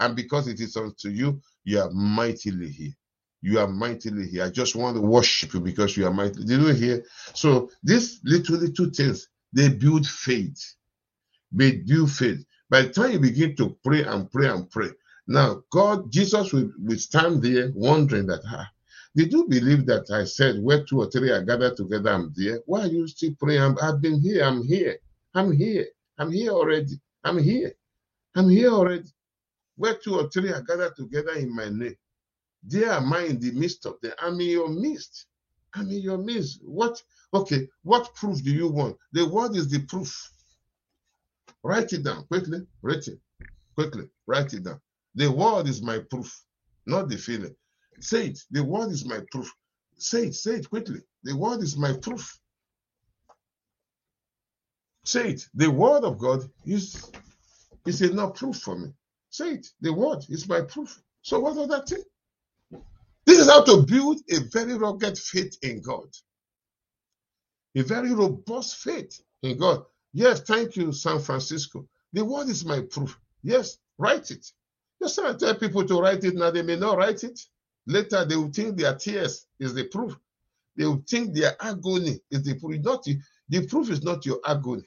And 0.00 0.16
because 0.16 0.48
it 0.48 0.60
is 0.60 0.76
unto 0.76 1.08
you, 1.08 1.40
you 1.64 1.80
are 1.80 1.90
mightily 1.92 2.70
here. 2.70 2.92
You 3.42 3.60
are 3.60 3.68
mightily 3.68 4.28
here. 4.28 4.44
I 4.44 4.50
just 4.50 4.76
want 4.76 4.96
to 4.96 5.02
worship 5.02 5.54
you 5.54 5.60
because 5.60 5.96
you 5.96 6.06
are 6.06 6.12
mighty. 6.12 6.44
Did 6.44 6.60
you 6.62 6.68
hear? 6.74 7.04
So 7.34 7.70
these 7.82 8.20
little, 8.24 8.56
little 8.56 8.90
things, 8.90 9.28
they 9.52 9.68
build 9.70 10.06
faith. 10.06 10.76
They 11.52 11.72
build 11.76 12.10
faith. 12.12 12.44
By 12.72 12.80
the 12.84 12.88
time 12.88 13.12
you 13.12 13.18
begin 13.18 13.54
to 13.56 13.76
pray 13.84 14.02
and 14.02 14.32
pray 14.32 14.48
and 14.48 14.70
pray, 14.70 14.88
now 15.26 15.62
God, 15.70 16.10
Jesus 16.10 16.54
will, 16.54 16.72
will 16.78 16.96
stand 16.96 17.42
there 17.42 17.70
wondering 17.74 18.24
that, 18.28 18.40
ah, 18.46 18.66
did 19.14 19.30
you 19.30 19.46
believe 19.46 19.84
that 19.84 20.10
I 20.10 20.24
said 20.24 20.62
where 20.62 20.82
two 20.82 21.00
or 21.02 21.10
three 21.10 21.30
are 21.30 21.42
gathered 21.42 21.76
together, 21.76 22.08
I'm 22.08 22.32
there? 22.34 22.60
Why 22.64 22.84
are 22.84 22.86
you 22.86 23.06
still 23.08 23.34
praying? 23.38 23.76
I've 23.82 24.00
been 24.00 24.22
here, 24.22 24.42
I'm 24.44 24.64
here, 24.64 24.96
I'm 25.34 25.52
here, 25.52 25.84
I'm 26.16 26.32
here 26.32 26.50
already, 26.50 26.98
I'm 27.24 27.36
here, 27.36 27.74
I'm 28.36 28.48
here 28.48 28.70
already. 28.70 29.10
Where 29.76 29.96
two 29.96 30.18
or 30.18 30.30
three 30.30 30.50
are 30.50 30.62
gathered 30.62 30.96
together 30.96 31.32
in 31.32 31.54
my 31.54 31.68
name, 31.68 31.96
there 32.62 32.90
am 32.90 33.12
I 33.12 33.24
in 33.24 33.38
the 33.38 33.52
midst 33.52 33.84
of 33.84 34.00
them. 34.00 34.12
I'm 34.18 34.40
in 34.40 34.48
your 34.48 34.70
midst. 34.70 35.26
I'm 35.74 35.90
in 35.90 36.00
your 36.00 36.16
midst. 36.16 36.60
What? 36.64 37.02
Okay, 37.34 37.68
what 37.82 38.14
proof 38.14 38.42
do 38.42 38.50
you 38.50 38.68
want? 38.68 38.96
The 39.12 39.28
word 39.28 39.56
is 39.56 39.68
the 39.68 39.80
proof. 39.80 40.31
Write 41.64 41.92
it 41.92 42.04
down 42.04 42.24
quickly. 42.26 42.60
Write 42.82 43.08
it 43.08 43.20
quickly. 43.76 44.06
Write 44.26 44.54
it 44.54 44.64
down. 44.64 44.80
The 45.16 45.30
word 45.30 45.68
is 45.68 45.82
my 45.82 46.00
proof, 46.10 46.42
not 46.86 47.08
the 47.08 47.18
feeling. 47.18 47.56
Say 48.00 48.28
it. 48.28 48.40
The 48.50 48.64
word 48.64 48.90
is 48.90 49.06
my 49.06 49.20
proof. 49.32 49.52
Say 49.98 50.28
it. 50.28 50.34
Say 50.36 50.56
it 50.56 50.70
quickly. 50.70 51.00
The 51.24 51.36
word 51.36 51.62
is 51.62 51.76
my 51.78 51.94
proof. 52.02 52.38
Say 55.04 55.30
it. 55.30 55.42
The 55.54 55.70
word 55.70 56.04
of 56.04 56.18
God 56.18 56.42
is 56.66 57.12
is 57.86 58.02
enough 58.02 58.36
proof 58.36 58.58
for 58.58 58.78
me. 58.78 58.90
Say 59.30 59.52
it. 59.54 59.68
The 59.80 59.92
word 59.92 60.24
is 60.30 60.48
my 60.48 60.62
proof. 60.62 61.00
So 61.22 61.40
what 61.40 61.56
does 61.56 61.68
that 61.68 61.88
thing? 61.88 62.04
This 63.26 63.38
is 63.40 63.48
how 63.50 63.64
to 63.64 63.82
build 63.84 64.20
a 64.30 64.40
very 64.52 64.74
rugged 64.76 65.18
faith 65.18 65.56
in 65.62 65.82
God. 65.82 66.08
A 67.76 67.82
very 67.82 68.14
robust 68.14 68.76
faith 68.78 69.20
in 69.42 69.58
God. 69.58 69.84
Yes, 70.12 70.40
thank 70.40 70.76
you, 70.76 70.92
San 70.92 71.20
Francisco. 71.20 71.86
The 72.12 72.24
word 72.24 72.48
is 72.48 72.64
my 72.64 72.80
proof. 72.82 73.18
Yes, 73.42 73.78
write 73.98 74.30
it. 74.30 74.46
Just 75.02 75.18
I 75.18 75.34
tell 75.34 75.54
people 75.54 75.84
to 75.86 76.00
write 76.00 76.24
it 76.24 76.34
now, 76.34 76.50
they 76.50 76.62
may 76.62 76.76
not 76.76 76.98
write 76.98 77.24
it. 77.24 77.40
Later, 77.86 78.24
they 78.24 78.36
will 78.36 78.50
think 78.52 78.76
their 78.76 78.94
tears 78.94 79.46
is 79.58 79.74
the 79.74 79.84
proof. 79.84 80.16
They 80.76 80.86
will 80.86 81.02
think 81.08 81.34
their 81.34 81.56
agony 81.60 82.20
is 82.30 82.44
the 82.44 82.58
proof. 82.58 82.80
Not 82.82 83.04
the 83.48 83.66
proof 83.66 83.90
is 83.90 84.02
not 84.02 84.24
your 84.26 84.40
agony. 84.46 84.84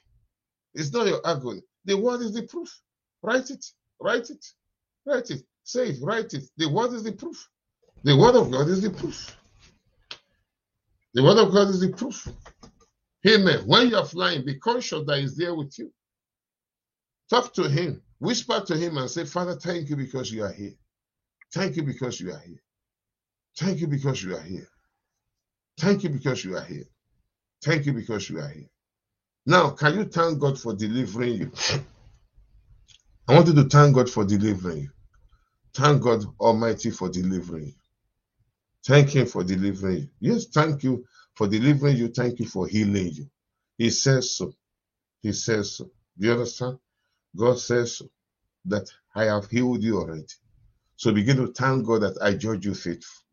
It's 0.73 0.91
not 0.93 1.07
your 1.07 1.21
agony. 1.27 1.61
The 1.85 1.97
word 1.97 2.21
is 2.21 2.33
the 2.33 2.43
proof. 2.43 2.69
Write 3.21 3.49
it. 3.49 3.65
Write 4.01 4.29
it. 4.29 4.45
Write 5.05 5.29
it. 5.31 5.43
Say 5.63 5.89
it. 5.89 5.97
Write 6.01 6.33
it. 6.33 6.43
The 6.57 6.69
word 6.69 6.93
is 6.93 7.03
the 7.03 7.13
proof. 7.13 7.49
The 8.03 8.15
word 8.17 8.35
of 8.35 8.51
God 8.51 8.67
is 8.69 8.81
the 8.81 8.89
proof. 8.91 9.37
The 11.13 11.23
word 11.23 11.37
of 11.37 11.53
God 11.53 11.69
is 11.69 11.81
the 11.81 11.89
proof. 11.89 12.27
Amen. 13.27 13.59
When 13.65 13.89
you 13.89 13.97
are 13.97 14.05
flying, 14.05 14.45
be 14.45 14.59
conscious 14.59 15.03
that 15.07 15.19
He's 15.19 15.37
there 15.37 15.55
with 15.55 15.77
you. 15.79 15.91
Talk 17.29 17.53
to 17.55 17.69
Him. 17.69 18.01
Whisper 18.19 18.61
to 18.67 18.77
Him 18.77 18.97
and 18.97 19.09
say, 19.09 19.25
Father, 19.25 19.55
thank 19.55 19.89
you 19.89 19.95
because 19.95 20.31
you 20.31 20.43
are 20.43 20.53
here. 20.53 20.73
Thank 21.53 21.75
you 21.77 21.83
because 21.83 22.19
you 22.21 22.31
are 22.31 22.39
here. 22.39 22.61
Thank 23.57 23.79
you 23.81 23.87
because 23.87 24.23
you 24.23 24.35
are 24.35 24.41
here. 24.41 24.67
Thank 25.79 26.03
you 26.03 26.09
because 26.09 26.43
you 26.45 26.55
are 26.57 26.63
here. 26.63 26.85
Thank 27.63 27.85
you 27.85 27.93
because 27.93 28.29
you 28.29 28.39
are 28.39 28.49
here. 28.49 28.69
Now, 29.45 29.71
can 29.71 29.95
you 29.95 30.05
thank 30.05 30.39
God 30.39 30.59
for 30.59 30.73
delivering 30.75 31.33
you? 31.35 31.51
I 33.27 33.33
want 33.35 33.47
you 33.47 33.55
to 33.55 33.63
thank 33.65 33.95
God 33.95 34.09
for 34.09 34.25
delivering 34.25 34.77
you. 34.83 34.89
Thank 35.75 36.01
God 36.03 36.25
Almighty 36.39 36.91
for 36.91 37.09
delivering 37.09 37.65
you. 37.67 37.73
Thank 38.85 39.09
Him 39.15 39.25
for 39.27 39.43
delivering 39.43 39.97
you. 39.97 40.09
Yes, 40.19 40.45
thank 40.53 40.83
you 40.83 41.05
for 41.35 41.47
delivering 41.47 41.97
you. 41.97 42.09
Thank 42.09 42.39
you 42.39 42.47
for 42.47 42.67
healing 42.67 43.11
you. 43.13 43.29
He 43.77 43.89
says 43.91 44.35
so. 44.35 44.53
He 45.21 45.33
says 45.33 45.77
so. 45.77 45.85
Do 46.19 46.27
you 46.27 46.33
understand? 46.33 46.79
God 47.37 47.59
says 47.59 47.97
so, 47.97 48.09
that 48.65 48.89
I 49.15 49.25
have 49.25 49.49
healed 49.49 49.83
you 49.83 49.99
already. 49.99 50.27
So 50.97 51.13
begin 51.13 51.37
to 51.37 51.47
thank 51.53 51.85
God 51.85 52.01
that 52.03 52.17
I 52.21 52.35
judge 52.35 52.65
you 52.65 52.73
faithful 52.75 53.23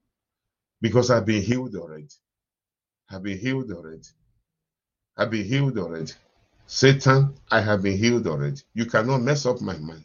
because 0.82 1.10
I've 1.10 1.26
been 1.26 1.42
healed 1.42 1.76
already. 1.76 2.08
I've 3.10 3.22
been 3.22 3.38
healed 3.38 3.72
already. 3.72 4.02
I've 5.16 5.30
been 5.30 5.46
healed 5.46 5.78
already. 5.78 6.12
Satan, 6.66 7.34
I 7.50 7.60
have 7.62 7.82
been 7.82 7.98
healed 7.98 8.26
already. 8.28 8.62
You 8.74 8.86
cannot 8.86 9.22
mess 9.22 9.46
up 9.46 9.60
my 9.62 9.78
mind. 9.78 10.04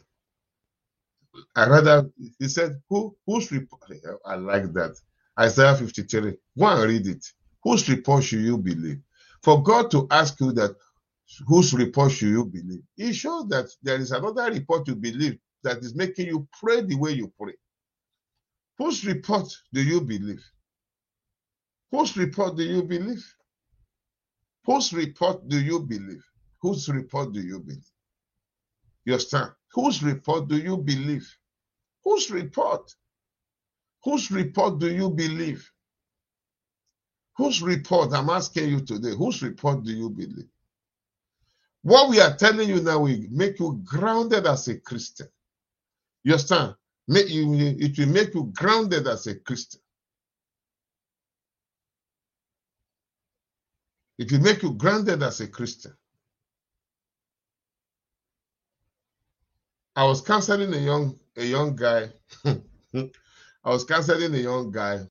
I 1.56 1.68
rather, 1.68 2.10
he 2.38 2.48
said, 2.48 2.80
Who 2.90 3.16
whose 3.26 3.52
report? 3.52 3.82
I 4.26 4.36
like 4.36 4.72
that. 4.74 4.96
Isaiah 5.38 5.76
53. 5.76 6.34
Go 6.58 6.66
and 6.66 6.90
read 6.90 7.06
it. 7.06 7.26
Whose 7.68 7.86
report 7.90 8.24
should 8.24 8.40
you 8.40 8.56
believe? 8.56 9.02
For 9.42 9.62
God 9.62 9.90
to 9.90 10.06
ask 10.10 10.40
you 10.40 10.52
that, 10.52 10.74
whose 11.46 11.74
report 11.74 12.12
should 12.12 12.30
you 12.30 12.46
believe? 12.46 12.82
He 12.96 13.12
shows 13.12 13.46
that 13.48 13.66
there 13.82 14.00
is 14.00 14.10
another 14.10 14.50
report 14.50 14.88
you 14.88 14.96
believe 14.96 15.38
that 15.64 15.76
is 15.84 15.94
making 15.94 16.28
you 16.28 16.48
pray 16.58 16.80
the 16.80 16.94
way 16.94 17.10
you 17.10 17.30
pray. 17.38 17.52
Whose 18.78 19.04
report 19.04 19.54
do 19.74 19.82
you 19.82 20.00
believe? 20.00 20.42
Whose 21.90 22.16
report 22.16 22.56
do 22.56 22.62
you 22.62 22.82
believe? 22.82 23.22
Whose 24.64 24.94
report 24.94 25.46
do 25.46 25.60
you 25.60 25.80
believe? 25.80 26.24
Whose 26.62 26.88
report 26.88 27.34
do 27.34 27.42
you 27.42 27.60
believe? 27.60 27.92
You 29.04 29.12
understand? 29.12 29.50
Whose 29.74 30.02
report 30.02 30.48
do 30.48 30.56
you 30.56 30.78
believe? 30.78 31.28
Whose 32.02 32.30
report? 32.30 32.90
Whose 34.04 34.30
report 34.30 34.78
do 34.78 34.90
you 34.90 35.10
believe? 35.10 35.70
Whose 37.38 37.62
report? 37.62 38.12
I'm 38.12 38.30
asking 38.30 38.68
you 38.68 38.80
today. 38.80 39.14
Whose 39.16 39.42
report 39.42 39.84
do 39.84 39.92
you 39.92 40.10
believe? 40.10 40.48
What 41.82 42.10
we 42.10 42.20
are 42.20 42.36
telling 42.36 42.68
you 42.68 42.82
now 42.82 42.98
will 42.98 43.16
make 43.30 43.60
you 43.60 43.80
grounded 43.84 44.44
as 44.44 44.66
a 44.66 44.78
Christian. 44.80 45.28
You 46.24 46.32
understand? 46.32 46.74
It 47.06 47.96
will 47.96 48.08
make 48.08 48.34
you 48.34 48.52
grounded 48.52 49.06
as 49.06 49.28
a 49.28 49.36
Christian. 49.36 49.80
It 54.18 54.32
will 54.32 54.40
make 54.40 54.62
you 54.64 54.72
grounded 54.72 55.22
as 55.22 55.40
a 55.40 55.46
Christian. 55.46 55.96
I 59.94 60.04
was 60.04 60.20
counseling 60.20 60.74
a 60.74 60.78
young 60.78 61.18
a 61.36 61.44
young 61.44 61.76
guy. 61.76 62.10
I 62.44 62.60
was 63.64 63.84
counseling 63.84 64.34
a 64.34 64.38
young 64.38 64.72
guy 64.72 65.06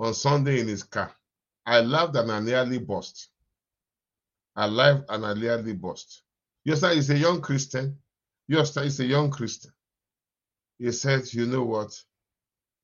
on 0.00 0.14
Sunday 0.14 0.60
in 0.60 0.66
his 0.68 0.82
car. 0.82 1.12
I 1.66 1.80
laughed 1.80 2.16
and 2.16 2.32
I 2.32 2.40
nearly 2.40 2.78
burst. 2.78 3.28
I 4.56 4.66
laughed 4.66 5.04
and 5.10 5.24
I 5.24 5.34
nearly 5.34 5.74
burst. 5.74 6.22
Sir, 6.74 6.94
he's 6.94 7.10
a 7.10 7.18
young 7.18 7.40
Christian. 7.42 7.98
Sir, 8.50 8.82
he's 8.84 8.98
a 9.00 9.04
young 9.04 9.30
Christian. 9.30 9.72
He 10.78 10.90
said, 10.92 11.32
you 11.34 11.46
know 11.46 11.62
what? 11.64 11.92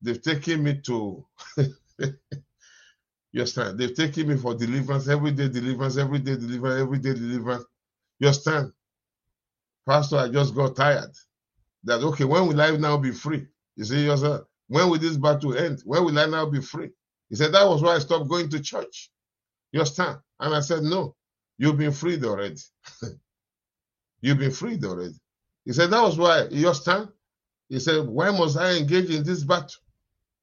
They've 0.02 0.20
taken 0.20 0.62
me 0.62 0.80
to 0.86 1.26
sir. 3.44 3.72
They've 3.72 3.94
taken 3.94 4.28
me 4.28 4.36
for 4.36 4.54
deliverance, 4.54 5.08
everyday 5.08 5.48
deliverance, 5.48 5.96
everyday 5.96 6.36
deliverance, 6.36 6.82
everyday 6.82 7.14
deliverance. 7.14 7.64
Understand? 8.22 8.72
Pastor, 9.88 10.16
I 10.18 10.28
just 10.28 10.54
got 10.54 10.76
tired. 10.76 11.12
That 11.84 12.02
okay, 12.02 12.24
when 12.24 12.46
will 12.48 12.60
I 12.60 12.76
now 12.76 12.98
be 12.98 13.12
free? 13.12 13.46
You 13.76 13.84
see, 13.84 14.16
sir. 14.16 14.44
When 14.68 14.90
will 14.90 14.98
this 14.98 15.16
battle 15.16 15.56
end? 15.56 15.80
When 15.84 16.04
will 16.04 16.18
I 16.18 16.26
now 16.26 16.46
be 16.46 16.60
free? 16.60 16.90
He 17.28 17.36
said, 17.36 17.52
That 17.52 17.68
was 17.68 17.82
why 17.82 17.94
I 17.94 17.98
stopped 17.98 18.28
going 18.28 18.48
to 18.50 18.60
church. 18.60 19.10
You 19.72 19.80
understand? 19.80 20.18
And 20.40 20.54
I 20.54 20.60
said, 20.60 20.82
No, 20.82 21.14
you've 21.58 21.78
been 21.78 21.92
freed 21.92 22.24
already. 22.24 22.60
you've 24.20 24.38
been 24.38 24.50
freed 24.52 24.84
already. 24.84 25.14
He 25.64 25.72
said, 25.72 25.90
That 25.90 26.02
was 26.02 26.18
why. 26.18 26.46
You 26.50 26.68
understand? 26.68 27.08
He 27.68 27.78
said, 27.80 28.06
Why 28.06 28.30
must 28.30 28.56
I 28.56 28.76
engage 28.76 29.10
in 29.10 29.24
this 29.24 29.42
battle? 29.44 29.82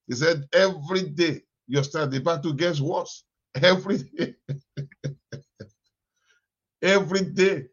He 0.08 0.16
said, 0.16 0.48
Every 0.54 1.04
day 1.04 1.42
you 1.68 1.84
start 1.84 2.12
the 2.12 2.20
battle 2.20 2.54
gets 2.54 2.80
worse 2.82 3.24
every 3.62 4.00
day. 4.00 4.36
every 6.82 7.22
day 7.22 7.66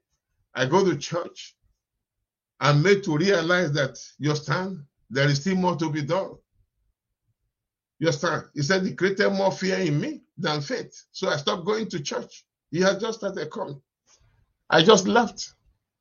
I 0.54 0.66
go 0.66 0.84
to 0.84 0.96
church. 0.96 1.56
I'm 2.60 2.82
made 2.82 3.02
to 3.04 3.16
realize 3.16 3.72
that 3.72 3.98
you 4.18 4.34
stand, 4.36 4.84
there 5.08 5.28
is 5.28 5.40
still 5.40 5.56
more 5.56 5.76
to 5.76 5.90
be 5.90 6.02
done. 6.02 6.36
You 8.00 8.08
understand? 8.08 8.44
He 8.54 8.62
said 8.62 8.84
he 8.84 8.94
created 8.94 9.30
more 9.30 9.52
fear 9.52 9.78
in 9.78 10.00
me 10.00 10.22
than 10.36 10.62
faith. 10.62 11.04
So 11.12 11.28
I 11.28 11.36
stopped 11.36 11.66
going 11.66 11.88
to 11.90 12.00
church. 12.00 12.44
He 12.70 12.80
had 12.80 12.98
just 12.98 13.18
started 13.18 13.50
coming. 13.50 13.80
I 14.70 14.82
just 14.82 15.06
laughed. 15.06 15.52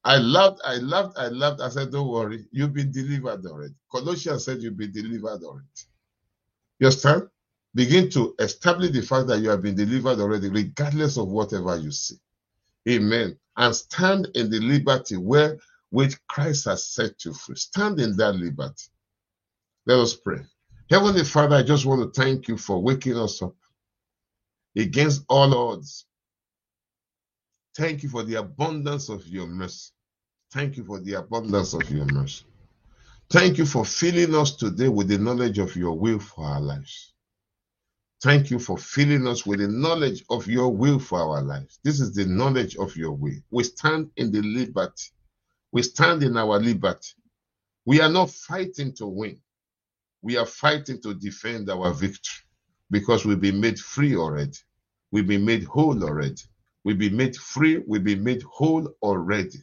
I 0.05 0.17
laughed, 0.17 0.61
I 0.65 0.77
laughed, 0.77 1.17
I 1.17 1.27
laughed. 1.27 1.59
I 1.59 1.69
said, 1.69 1.91
Don't 1.91 2.07
worry, 2.07 2.45
you've 2.51 2.73
been 2.73 2.91
delivered 2.91 3.45
already. 3.45 3.73
Colossians 3.91 4.45
said 4.45 4.61
you've 4.61 4.77
been 4.77 4.93
delivered 4.93 5.43
already. 5.43 5.67
You 6.79 6.87
understand? 6.87 7.23
Begin 7.75 8.09
to 8.11 8.33
establish 8.39 8.91
the 8.91 9.01
fact 9.01 9.27
that 9.27 9.39
you 9.41 9.49
have 9.49 9.61
been 9.61 9.75
delivered 9.75 10.19
already, 10.19 10.49
regardless 10.49 11.17
of 11.17 11.27
whatever 11.27 11.77
you 11.77 11.91
see. 11.91 12.15
Amen. 12.87 13.37
And 13.57 13.75
stand 13.75 14.29
in 14.35 14.49
the 14.49 14.59
liberty 14.59 15.17
where 15.17 15.59
which 15.89 16.15
Christ 16.27 16.65
has 16.65 16.87
set 16.87 17.25
you 17.25 17.33
free. 17.33 17.55
Stand 17.55 17.99
in 17.99 18.15
that 18.17 18.33
liberty. 18.33 18.85
Let 19.85 19.99
us 19.99 20.13
pray. 20.15 20.39
Heavenly 20.89 21.23
Father, 21.25 21.57
I 21.57 21.63
just 21.63 21.85
want 21.85 22.01
to 22.13 22.21
thank 22.21 22.47
you 22.47 22.57
for 22.57 22.81
waking 22.81 23.17
us 23.17 23.41
up 23.41 23.55
against 24.77 25.23
all 25.29 25.71
odds. 25.71 26.05
Thank 27.77 28.03
you 28.03 28.09
for 28.09 28.23
the 28.23 28.35
abundance 28.35 29.09
of 29.09 29.25
your 29.27 29.47
mercy. 29.47 29.91
Thank 30.53 30.77
you 30.77 30.85
for 30.85 30.99
the 30.99 31.15
abundance 31.15 31.73
of 31.73 31.89
your 31.91 32.05
mercy. 32.05 32.43
Thank 33.31 33.57
you 33.57 33.65
for 33.65 33.85
filling 33.85 34.35
us 34.35 34.55
today 34.55 34.89
with 34.89 35.09
the 35.09 35.17
knowledge 35.17 35.59
of 35.59 35.75
your 35.75 35.97
will 35.97 36.19
for 36.19 36.45
our 36.45 36.61
lives. 36.61 37.13
Thank 38.23 38.51
you 38.51 38.59
for 38.59 38.77
filling 38.77 39.27
us 39.27 39.45
with 39.45 39.59
the 39.59 39.67
knowledge 39.67 40.23
of 40.29 40.47
your 40.47 40.69
will 40.75 40.99
for 40.99 41.19
our 41.19 41.41
lives. 41.43 41.79
This 41.83 41.99
is 41.99 42.13
the 42.15 42.25
knowledge 42.25 42.75
of 42.77 42.95
your 42.97 43.13
will. 43.13 43.39
We 43.51 43.63
stand 43.63 44.11
in 44.17 44.31
the 44.31 44.41
liberty. 44.41 45.11
We 45.71 45.83
stand 45.83 46.23
in 46.23 46.37
our 46.37 46.59
liberty. 46.59 47.09
We 47.85 48.01
are 48.01 48.09
not 48.09 48.31
fighting 48.31 48.93
to 48.95 49.07
win. 49.07 49.39
We 50.21 50.37
are 50.37 50.45
fighting 50.47 51.01
to 51.03 51.13
defend 51.15 51.69
our 51.69 51.93
victory 51.93 52.43
because 52.91 53.25
we've 53.25 53.41
been 53.41 53.61
made 53.61 53.79
free 53.79 54.15
already. 54.15 54.57
We've 55.11 55.27
been 55.27 55.45
made 55.45 55.65
whole 55.65 56.03
already. 56.03 56.41
We've 56.83 56.99
been 56.99 57.17
made 57.17 57.35
free. 57.37 57.83
We've 57.87 58.03
been 58.03 58.23
made 58.23 58.43
whole 58.43 58.89
already. 59.01 59.59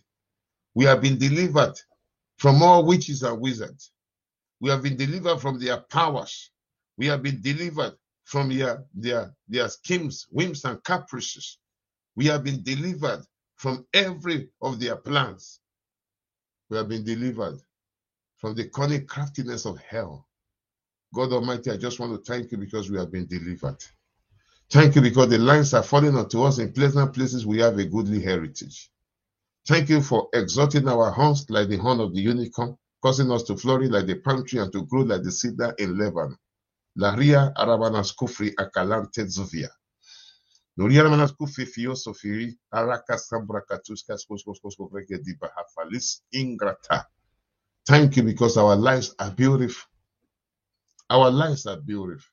We 0.75 0.87
have 0.87 1.03
been 1.03 1.19
delivered 1.19 1.75
from 2.39 2.63
all 2.63 2.87
witches 2.87 3.23
and 3.23 3.41
wizards. 3.41 3.93
We 4.61 4.71
have 4.71 4.83
been 4.83 4.97
delivered 4.97 5.39
from 5.41 5.59
their 5.61 5.79
powers. 5.79 6.51
We 6.99 7.07
have 7.07 7.23
been 7.23 7.41
delivered 7.43 7.95
from 8.25 8.49
their, 8.57 8.85
their, 8.95 9.35
their 9.49 9.69
schemes, 9.69 10.27
whims, 10.31 10.65
and 10.65 10.83
caprices. 10.85 11.59
We 12.17 12.27
have 12.27 12.45
been 12.45 12.63
delivered 12.63 13.25
from 13.57 13.87
every 13.95 14.51
of 14.63 14.81
their 14.81 14.97
plans. 14.97 15.61
We 16.71 16.79
have 16.79 16.89
been 16.89 17.05
delivered 17.05 17.61
from 18.39 18.55
the 18.55 18.69
cunning 18.71 19.07
craftiness 19.07 19.67
of 19.67 19.79
hell. 19.81 20.26
God 21.15 21.33
Almighty, 21.33 21.71
I 21.71 21.77
just 21.77 22.01
want 22.01 22.13
to 22.13 22.33
thank 22.33 22.53
you 22.53 22.59
because 22.59 22.91
we 22.91 22.99
have 22.99 23.11
been 23.13 23.27
delivered. 23.27 23.79
Thank 24.71 24.97
you 24.97 25.03
because 25.03 25.29
the 25.31 25.39
lines 25.39 25.75
are 25.75 25.83
falling 25.83 26.17
onto 26.17 26.43
us 26.43 26.59
in 26.59 26.73
pleasant 26.73 27.15
places. 27.15 27.47
We 27.47 27.59
have 27.61 27.79
a 27.79 27.85
goodly 27.85 28.23
heritage. 28.23 28.91
Thank 29.67 29.89
you 29.91 30.03
for 30.03 30.29
exalting 30.35 30.89
our 30.89 31.11
horns 31.11 31.47
like 31.51 31.69
the 31.69 31.77
horn 31.77 32.01
of 32.01 32.15
the 32.15 32.21
unicorn, 32.21 32.77
causing 33.03 33.31
us 33.33 33.45
to 33.45 33.57
flourish 33.57 33.91
like 33.91 34.07
the 34.07 34.17
palm 34.17 34.45
tree 34.47 34.61
and 34.61 34.73
to 34.73 34.85
grow 34.87 35.03
like 35.03 35.23
the 35.23 35.33
cedar 35.33 35.75
in 35.79 35.99
Lebanon. 35.99 36.37
Laria 36.99 37.53
arabanas 37.57 38.13
kufri 38.15 38.55
akalante 38.57 39.25
zuvia. 39.27 39.69
Nuria 40.79 41.03
arabanas 41.03 41.33
kufri 41.33 41.67
fiosofiri 41.67 42.57
araka 42.73 43.19
sambra 43.19 43.63
katuska 43.63 44.19
skoskoskosko 44.19 44.91
breke 44.91 45.19
ingrata. 46.35 47.05
Thank 47.87 48.17
you 48.17 48.25
because 48.25 48.57
our 48.57 48.77
lives 48.77 49.15
are 49.19 49.31
beautiful. 49.31 49.85
Our 51.11 51.31
lives 51.31 51.67
are 51.67 51.77
beautiful. 51.77 52.27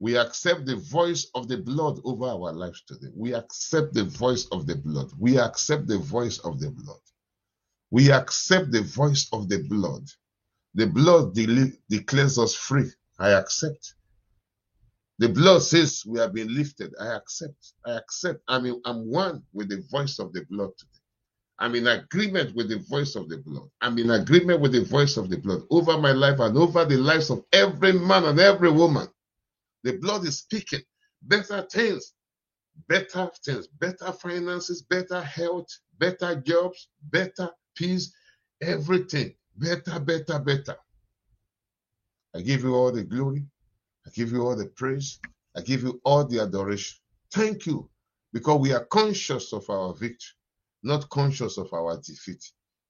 We 0.00 0.16
accept 0.16 0.66
the 0.66 0.76
voice 0.76 1.28
of 1.34 1.48
the 1.48 1.58
blood 1.58 2.00
over 2.04 2.26
our 2.26 2.52
lives 2.52 2.82
today. 2.86 3.12
We 3.14 3.34
accept 3.34 3.94
the 3.94 4.04
voice 4.04 4.46
of 4.52 4.66
the 4.66 4.76
blood. 4.76 5.10
We 5.18 5.38
accept 5.38 5.86
the 5.86 5.98
voice 5.98 6.38
of 6.38 6.60
the 6.60 6.70
blood. 6.70 7.00
We 7.90 8.10
accept 8.10 8.72
the 8.72 8.82
voice 8.82 9.28
of 9.32 9.48
the 9.48 9.62
blood. 9.62 10.06
The 10.74 10.86
blood 10.86 11.34
de 11.34 11.72
declares 11.88 12.38
us 12.38 12.54
free. 12.54 12.90
I 13.18 13.30
accept. 13.30 13.94
The 15.18 15.28
blood 15.28 15.62
says 15.62 16.02
we 16.06 16.18
have 16.18 16.34
been 16.34 16.54
lifted. 16.54 16.92
I 17.00 17.14
accept. 17.14 17.74
I 17.86 17.92
accept. 17.92 18.42
I 18.48 18.58
mean, 18.58 18.80
I'm 18.84 19.08
one 19.08 19.44
with 19.52 19.68
the 19.68 19.82
voice 19.90 20.18
of 20.18 20.32
the 20.32 20.44
blood 20.50 20.70
today. 20.76 21.03
I'm 21.58 21.74
in 21.76 21.86
agreement 21.86 22.56
with 22.56 22.68
the 22.68 22.78
voice 22.90 23.14
of 23.16 23.28
the 23.28 23.38
blood. 23.38 23.68
I'm 23.80 23.98
in 23.98 24.10
agreement 24.10 24.60
with 24.60 24.72
the 24.72 24.84
voice 24.84 25.16
of 25.16 25.30
the 25.30 25.38
blood 25.38 25.62
over 25.70 25.98
my 25.98 26.12
life 26.12 26.40
and 26.40 26.56
over 26.58 26.84
the 26.84 26.96
lives 26.96 27.30
of 27.30 27.44
every 27.52 27.92
man 27.92 28.24
and 28.24 28.40
every 28.40 28.70
woman. 28.70 29.08
The 29.84 29.98
blood 29.98 30.26
is 30.26 30.38
speaking 30.38 30.82
better 31.22 31.66
things, 31.70 32.12
better 32.88 33.30
things, 33.44 33.68
better 33.68 34.12
finances, 34.12 34.82
better 34.82 35.22
health, 35.22 35.68
better 35.98 36.36
jobs, 36.36 36.88
better 37.10 37.50
peace, 37.76 38.14
everything. 38.62 39.34
Better, 39.56 40.00
better, 40.00 40.38
better. 40.40 40.76
I 42.34 42.42
give 42.42 42.62
you 42.62 42.74
all 42.74 42.92
the 42.92 43.04
glory. 43.04 43.44
I 44.06 44.10
give 44.10 44.32
you 44.32 44.42
all 44.42 44.56
the 44.56 44.66
praise. 44.66 45.20
I 45.56 45.60
give 45.62 45.82
you 45.82 46.00
all 46.04 46.24
the 46.26 46.40
adoration. 46.40 46.98
Thank 47.32 47.66
you 47.66 47.88
because 48.32 48.60
we 48.60 48.72
are 48.72 48.84
conscious 48.86 49.52
of 49.52 49.68
our 49.70 49.94
victory, 49.94 50.34
not 50.84 51.08
conscious 51.10 51.58
of 51.58 51.72
our 51.74 51.98
defeat. 52.06 52.44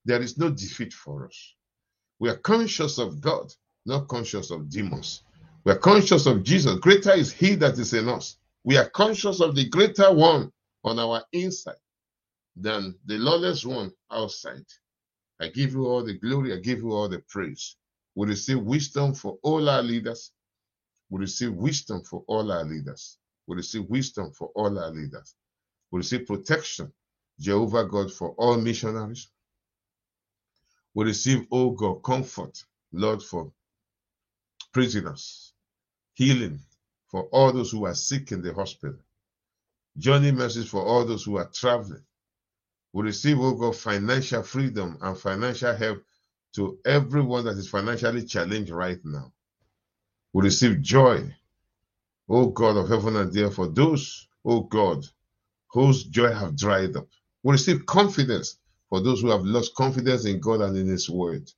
There 0.05 0.23
is 0.23 0.39
no 0.39 0.51
defeat 0.51 0.93
for 0.95 1.27
us. 1.27 1.55
We 2.21 2.31
are 2.31 2.37
conscious 2.39 2.99
of 2.99 3.21
God, 3.21 3.53
not 3.87 4.09
conscious 4.09 4.51
of 4.51 4.71
demons. 4.71 5.23
We 5.65 5.73
are 5.73 5.79
conscious 5.79 6.27
of 6.27 6.45
Jesus. 6.45 6.79
Greater 6.81 7.13
is 7.15 7.33
He 7.33 7.57
that 7.57 7.79
is 7.79 7.95
in 7.95 8.09
us. 8.09 8.39
We 8.65 8.79
are 8.79 8.91
conscious 8.91 9.41
of 9.41 9.57
the 9.57 9.69
greater 9.69 10.13
one 10.15 10.53
on 10.85 10.99
our 10.99 11.25
inside 11.33 11.77
than 12.57 12.97
the 13.07 13.19
lawless 13.19 13.65
one 13.67 13.93
outside. 14.13 14.65
I 15.41 15.49
give 15.49 15.73
you 15.73 15.87
all 15.87 16.05
the 16.05 16.19
glory. 16.19 16.55
I 16.55 16.59
give 16.59 16.81
you 16.81 16.93
all 16.93 17.09
the 17.09 17.21
praise. 17.29 17.77
We 18.15 18.29
receive 18.29 18.61
wisdom 18.61 19.15
for 19.15 19.39
all 19.43 19.69
our 19.69 19.83
leaders. 19.83 20.33
We 21.11 21.21
receive 21.21 21.55
wisdom 21.55 22.03
for 22.05 22.25
all 22.29 22.53
our 22.53 22.65
leaders. 22.65 23.19
We 23.47 23.57
receive 23.57 23.87
wisdom 23.89 24.33
for 24.33 24.51
all 24.55 24.79
our 24.79 24.91
leaders. 24.91 25.35
We 25.93 25.99
receive 25.99 26.27
protection, 26.27 26.93
Jehovah 27.39 27.85
God, 27.85 28.13
for 28.13 28.31
all 28.31 28.57
missionaries. 28.59 29.29
We 30.95 31.07
receive, 31.07 31.47
oh 31.51 31.71
God, 31.71 32.03
comfort, 32.05 32.65
Lord, 32.93 33.23
for 33.23 33.53
prisoners 34.73 35.53
healing 36.15 36.61
for 37.09 37.25
all 37.33 37.53
those 37.53 37.71
who 37.71 37.87
are 37.87 37.95
sick 37.95 38.33
in 38.33 38.43
the 38.43 38.53
hospital, 38.55 38.99
journey 39.99 40.33
mercies 40.33 40.69
for 40.69 40.83
all 40.83 41.05
those 41.05 41.25
who 41.25 41.37
are 41.37 41.51
traveling. 41.53 42.03
We 42.93 43.05
receive, 43.05 43.39
oh 43.41 43.55
God, 43.55 43.77
financial 43.77 44.43
freedom 44.43 44.99
and 45.03 45.19
financial 45.19 45.75
help 45.75 46.03
to 46.55 46.79
everyone 46.85 47.45
that 47.45 47.59
is 47.59 47.69
financially 47.69 48.25
challenged 48.25 48.71
right 48.71 49.01
now. 49.05 49.33
We 50.33 50.45
receive 50.45 50.83
joy, 50.83 51.35
oh 52.29 52.47
God 52.49 52.77
of 52.77 52.89
heaven 52.89 53.17
and 53.17 53.37
earth, 53.37 53.55
for 53.57 53.69
those, 53.69 54.29
oh 54.45 54.63
God, 54.63 55.05
whose 55.71 56.05
joy 56.05 56.33
have 56.33 56.57
dried 56.57 56.97
up. 56.97 57.09
We 57.45 57.53
receive 57.55 57.87
confidence 57.87 58.59
for 58.91 59.03
those 59.03 59.23
who 59.23 59.31
have 59.31 59.45
lost 59.45 59.77
confidence 59.77 60.27
in 60.27 60.41
God 60.41 60.63
and 60.63 60.79
in 60.79 60.89
His 60.89 61.11
word. 61.11 61.51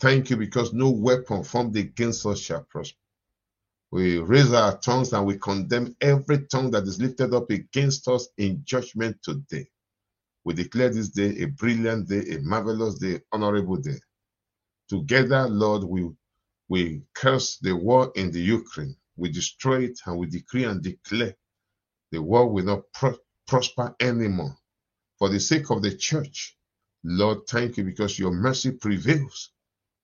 Thank 0.00 0.30
you 0.30 0.36
because 0.36 0.72
no 0.72 0.90
weapon 0.90 1.44
formed 1.44 1.76
against 1.76 2.26
us 2.26 2.40
shall 2.40 2.64
prosper. 2.64 2.98
We 3.92 4.18
raise 4.18 4.52
our 4.52 4.78
tongues 4.78 5.14
and 5.14 5.26
we 5.26 5.38
condemn 5.38 5.96
every 6.00 6.46
tongue 6.46 6.72
that 6.72 6.84
is 6.84 7.00
lifted 7.00 7.34
up 7.34 7.50
against 7.50 8.08
us 8.08 8.28
in 8.38 8.62
judgment 8.64 9.18
today. 9.22 9.66
We 10.44 10.54
declare 10.54 10.90
this 10.90 11.10
day 11.10 11.36
a 11.42 11.46
brilliant 11.46 12.08
day, 12.08 12.22
a 12.36 12.40
marvelous 12.40 12.96
day, 12.96 13.20
honorable 13.32 13.76
day. 13.76 13.98
Together, 14.88 15.48
Lord, 15.48 15.84
we, 15.84 16.10
we 16.68 17.02
curse 17.14 17.58
the 17.58 17.74
war 17.76 18.12
in 18.16 18.30
the 18.32 18.40
Ukraine. 18.40 18.96
We 19.16 19.30
destroy 19.30 19.84
it 19.84 20.00
and 20.06 20.18
we 20.18 20.26
decree 20.26 20.64
and 20.64 20.82
declare 20.82 21.34
the 22.12 22.22
war 22.22 22.50
will 22.50 22.64
not 22.64 22.82
pro 22.94 23.14
prosper 23.46 23.94
anymore. 24.00 24.56
For 25.18 25.28
the 25.28 25.40
sake 25.40 25.70
of 25.70 25.82
the 25.82 25.96
church, 25.96 26.56
Lord, 27.04 27.46
thank 27.48 27.76
you 27.76 27.84
because 27.84 28.18
your 28.18 28.32
mercy 28.32 28.72
prevails 28.72 29.50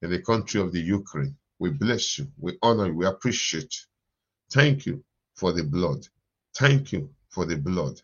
in 0.02 0.10
the 0.10 0.22
country 0.22 0.60
of 0.60 0.72
the 0.72 0.80
Ukraine. 0.80 1.36
We 1.58 1.70
bless 1.70 2.18
you. 2.18 2.28
We 2.38 2.58
honor 2.62 2.86
you. 2.86 2.94
We 2.94 3.06
appreciate 3.06 3.74
you. 3.74 3.86
Thank 4.52 4.86
you 4.86 5.04
for 5.34 5.52
the 5.52 5.64
blood. 5.64 6.06
Thank 6.56 6.92
you 6.92 7.10
for 7.30 7.46
the 7.46 7.56
blood. 7.56 8.00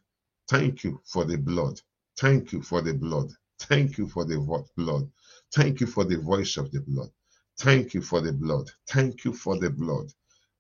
Thank 0.48 0.84
you 0.84 1.00
for 1.04 1.24
the 1.24 1.38
blood. 1.38 1.80
Thank 2.18 2.52
you 2.52 2.62
for 2.62 2.82
the 2.82 2.94
blood. 2.94 3.30
Thank 3.60 3.98
you 3.98 4.08
for 4.08 4.24
the 4.24 4.38
blood. 4.76 5.10
Thank 5.54 5.80
you 5.80 5.86
for 5.86 6.04
the 6.04 6.18
voice 6.18 6.56
of 6.56 6.70
the 6.72 6.80
blood. 6.80 7.10
Thank 7.58 7.94
you 7.94 8.02
for 8.02 8.20
the 8.20 8.32
blood. 8.32 8.70
Thank 8.88 9.24
you 9.24 9.32
for 9.32 9.58
the 9.58 9.70
blood. 9.70 10.12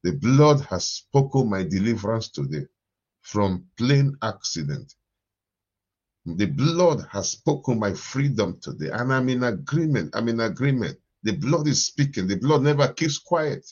The 0.02 0.12
blood 0.12 0.60
has 0.70 0.88
spoken 0.88 1.50
my 1.50 1.62
deliverance 1.64 2.30
today 2.30 2.66
from 3.22 3.66
plane 3.76 4.16
accident. 4.22 4.94
The 6.26 6.46
blood 6.46 7.06
has 7.12 7.30
spoken 7.32 7.78
my 7.78 7.94
freedom 7.94 8.58
today, 8.60 8.90
and 8.92 9.12
I'm 9.12 9.28
in 9.30 9.44
agreement. 9.44 10.14
I'm 10.16 10.28
in 10.28 10.40
agreement 10.40 10.98
the 11.24 11.32
blood 11.32 11.66
is 11.68 11.84
speaking. 11.86 12.28
The 12.28 12.36
blood 12.36 12.62
never 12.62 12.88
keeps 12.88 13.18
quiet. 13.18 13.66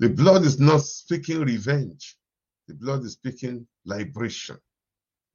The 0.00 0.10
blood 0.10 0.44
is 0.44 0.60
not 0.60 0.82
speaking 0.82 1.40
revenge. 1.40 2.16
The 2.68 2.74
blood 2.74 3.04
is 3.04 3.14
speaking 3.14 3.66
liberation. 3.86 4.58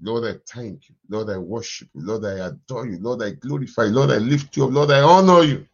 Lord, 0.01 0.25
I 0.25 0.39
thank 0.49 0.89
you. 0.89 0.95
Lord, 1.09 1.29
I 1.31 1.37
worship 1.37 1.89
you. 1.95 2.05
Lord, 2.05 2.25
I 2.25 2.47
adore 2.47 2.87
you. 2.87 2.99
Lord, 2.99 3.23
I 3.23 3.31
glorify 3.31 3.85
you. 3.85 3.91
Lord, 3.93 4.11
I 4.11 4.17
lift 4.17 4.57
you 4.57 4.65
up. 4.65 4.71
Lord, 4.73 4.91
I 4.91 5.01
honor 5.01 5.43
you. 5.43 5.67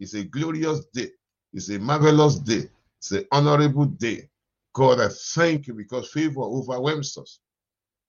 It's 0.00 0.14
a 0.14 0.24
glorious 0.24 0.86
day. 0.94 1.10
It's 1.52 1.70
a 1.70 1.78
marvelous 1.78 2.36
day. 2.36 2.68
It's 2.98 3.12
an 3.12 3.26
honorable 3.32 3.86
day. 3.86 4.28
God, 4.74 5.00
I 5.00 5.08
thank 5.34 5.68
you 5.68 5.74
because 5.74 6.10
favor 6.10 6.42
overwhelms 6.42 7.16
us. 7.18 7.40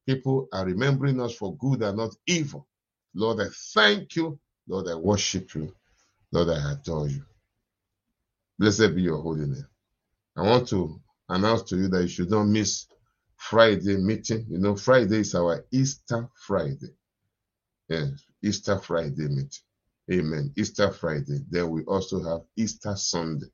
People 0.10 0.48
are 0.52 0.66
remembering 0.66 1.22
us 1.22 1.36
for 1.36 1.56
good 1.58 1.84
and 1.84 1.98
not 1.98 2.16
evil. 2.26 2.68
Lord, 3.14 3.42
I 3.42 3.46
thank 3.76 4.16
you. 4.16 4.40
Lord, 4.68 4.88
I 4.88 4.96
worship 4.96 5.54
you. 5.54 5.72
Lord, 6.32 6.50
I 6.50 6.72
adore 6.72 7.08
you. 7.10 7.24
Blessed 8.58 8.96
be 8.96 9.04
your 9.04 9.22
holy 9.22 9.46
name. 9.46 9.68
I 10.36 10.42
want 10.42 10.68
to 10.70 11.00
announce 11.30 11.62
to 11.70 11.78
you 11.78 11.90
that 11.90 12.02
you 12.02 12.08
should 12.08 12.32
not 12.32 12.46
miss 12.46 12.88
Friday 13.38 13.98
meeting. 13.98 14.48
You 14.50 14.58
know, 14.58 14.76
Friday 14.76 15.20
is 15.20 15.36
our 15.36 15.64
Easter 15.72 16.28
Friday. 16.48 16.96
Yes, 17.88 18.10
Easter 18.44 18.80
Friday 18.80 19.28
meeting. 19.28 19.64
Amen. 20.12 20.52
Easter 20.58 20.92
Friday. 20.92 21.42
Then 21.52 21.70
we 21.70 21.84
also 21.84 22.24
have 22.24 22.42
Easter 22.58 22.96
Sunday 22.96 23.52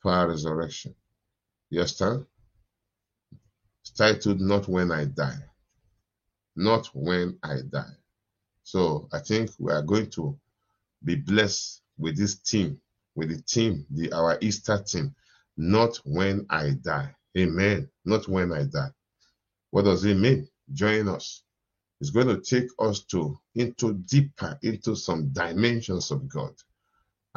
for 0.00 0.10
our 0.10 0.28
resurrection. 0.28 0.96
You 1.70 1.82
understand? 1.82 2.26
It's 3.82 3.92
titled 3.92 4.40
Not 4.40 4.66
When 4.68 4.90
I 4.90 5.04
Die. 5.04 5.47
Not 6.58 6.86
When 6.92 7.38
I 7.44 7.58
Die. 7.70 7.96
So 8.64 9.08
I 9.12 9.20
think 9.20 9.50
we 9.60 9.70
are 9.72 9.80
going 9.80 10.10
to 10.10 10.36
be 11.04 11.14
blessed 11.14 11.82
with 11.96 12.16
this 12.16 12.34
team, 12.40 12.80
with 13.14 13.28
the 13.28 13.40
team, 13.42 13.86
the 13.90 14.12
our 14.12 14.36
Easter 14.40 14.82
team. 14.84 15.14
Not 15.56 15.98
when 15.98 16.46
I 16.50 16.70
die. 16.82 17.14
Amen. 17.38 17.88
Not 18.04 18.26
when 18.26 18.52
I 18.52 18.64
die. 18.64 18.90
What 19.70 19.84
does 19.84 20.04
it 20.04 20.16
mean? 20.16 20.48
Join 20.72 21.06
us. 21.08 21.44
It's 22.00 22.10
going 22.10 22.26
to 22.26 22.40
take 22.40 22.68
us 22.80 23.04
to 23.12 23.38
into 23.54 23.94
deeper 23.94 24.58
into 24.64 24.96
some 24.96 25.28
dimensions 25.28 26.10
of 26.10 26.28
God, 26.28 26.54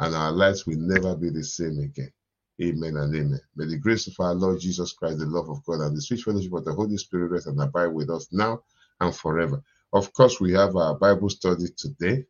and 0.00 0.16
our 0.16 0.32
lives 0.32 0.66
will 0.66 0.78
never 0.78 1.14
be 1.14 1.30
the 1.30 1.44
same 1.44 1.78
again. 1.78 2.12
Amen 2.60 2.96
and 2.96 3.14
amen. 3.14 3.40
May 3.54 3.66
the 3.66 3.78
grace 3.78 4.08
of 4.08 4.14
our 4.18 4.34
Lord 4.34 4.58
Jesus 4.58 4.92
Christ, 4.92 5.20
the 5.20 5.26
love 5.26 5.48
of 5.48 5.64
God, 5.64 5.80
and 5.80 5.96
the 5.96 6.02
sweet 6.02 6.22
fellowship 6.22 6.52
of 6.52 6.64
the 6.64 6.72
Holy 6.72 6.96
Spirit 6.96 7.30
rest 7.30 7.46
and 7.46 7.60
abide 7.60 7.86
with 7.86 8.10
us 8.10 8.26
now 8.32 8.62
and 9.02 9.16
forever. 9.16 9.62
Of 9.94 10.14
course, 10.14 10.40
we 10.40 10.54
have 10.54 10.76
our 10.76 10.96
Bible 10.96 11.30
study 11.30 11.66
today. 11.76 12.26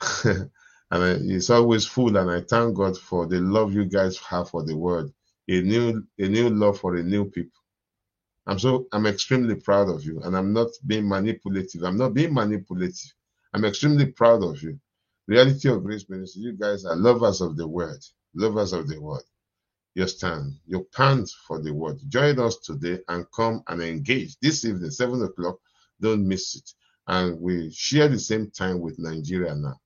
and 0.24 0.50
uh, 0.92 1.18
it's 1.22 1.50
always 1.50 1.86
full, 1.86 2.16
and 2.16 2.30
I 2.30 2.42
thank 2.42 2.76
God 2.76 2.98
for 2.98 3.26
the 3.26 3.40
love 3.40 3.74
you 3.74 3.86
guys 3.86 4.18
have 4.18 4.50
for 4.50 4.64
the 4.64 4.76
word. 4.76 5.12
A 5.48 5.60
new 5.62 6.04
a 6.18 6.28
new 6.28 6.50
love 6.50 6.78
for 6.80 6.96
a 6.96 7.04
new 7.04 7.26
people. 7.26 7.60
I'm 8.46 8.58
so 8.60 8.88
I'm 8.92 9.06
extremely 9.06 9.56
proud 9.56 9.88
of 9.90 10.04
you, 10.04 10.20
and 10.22 10.36
I'm 10.36 10.52
not 10.52 10.68
being 10.86 11.08
manipulative. 11.08 11.84
I'm 11.84 11.98
not 11.98 12.14
being 12.14 12.34
manipulative. 12.34 13.14
I'm 13.54 13.64
extremely 13.66 14.06
proud 14.08 14.44
of 14.44 14.62
you. 14.62 14.80
Reality 15.28 15.70
of 15.70 15.84
Grace 15.84 16.08
Ministry, 16.10 16.42
you 16.42 16.52
guys 16.54 16.84
are 16.84 16.96
lovers 16.96 17.40
of 17.40 17.56
the 17.56 17.68
word, 17.68 18.00
lovers 18.34 18.74
of 18.74 18.88
the 18.88 19.00
word. 19.00 19.22
You 19.94 20.08
stand, 20.08 20.54
you 20.66 20.88
pant 20.94 21.30
for 21.48 21.60
the 21.62 21.72
word. 21.74 22.00
Join 22.08 22.40
us 22.40 22.58
today 22.58 23.00
and 23.08 23.26
come 23.36 23.64
and 23.68 23.82
engage 23.82 24.38
this 24.40 24.64
evening, 24.64 24.90
seven 24.92 25.22
o'clock. 25.24 25.58
Don't 26.00 26.26
miss 26.26 26.56
it. 26.56 26.70
And 27.06 27.40
we 27.40 27.70
share 27.70 28.08
the 28.08 28.18
same 28.18 28.50
time 28.50 28.80
with 28.80 28.98
Nigeria 28.98 29.54
now. 29.54 29.80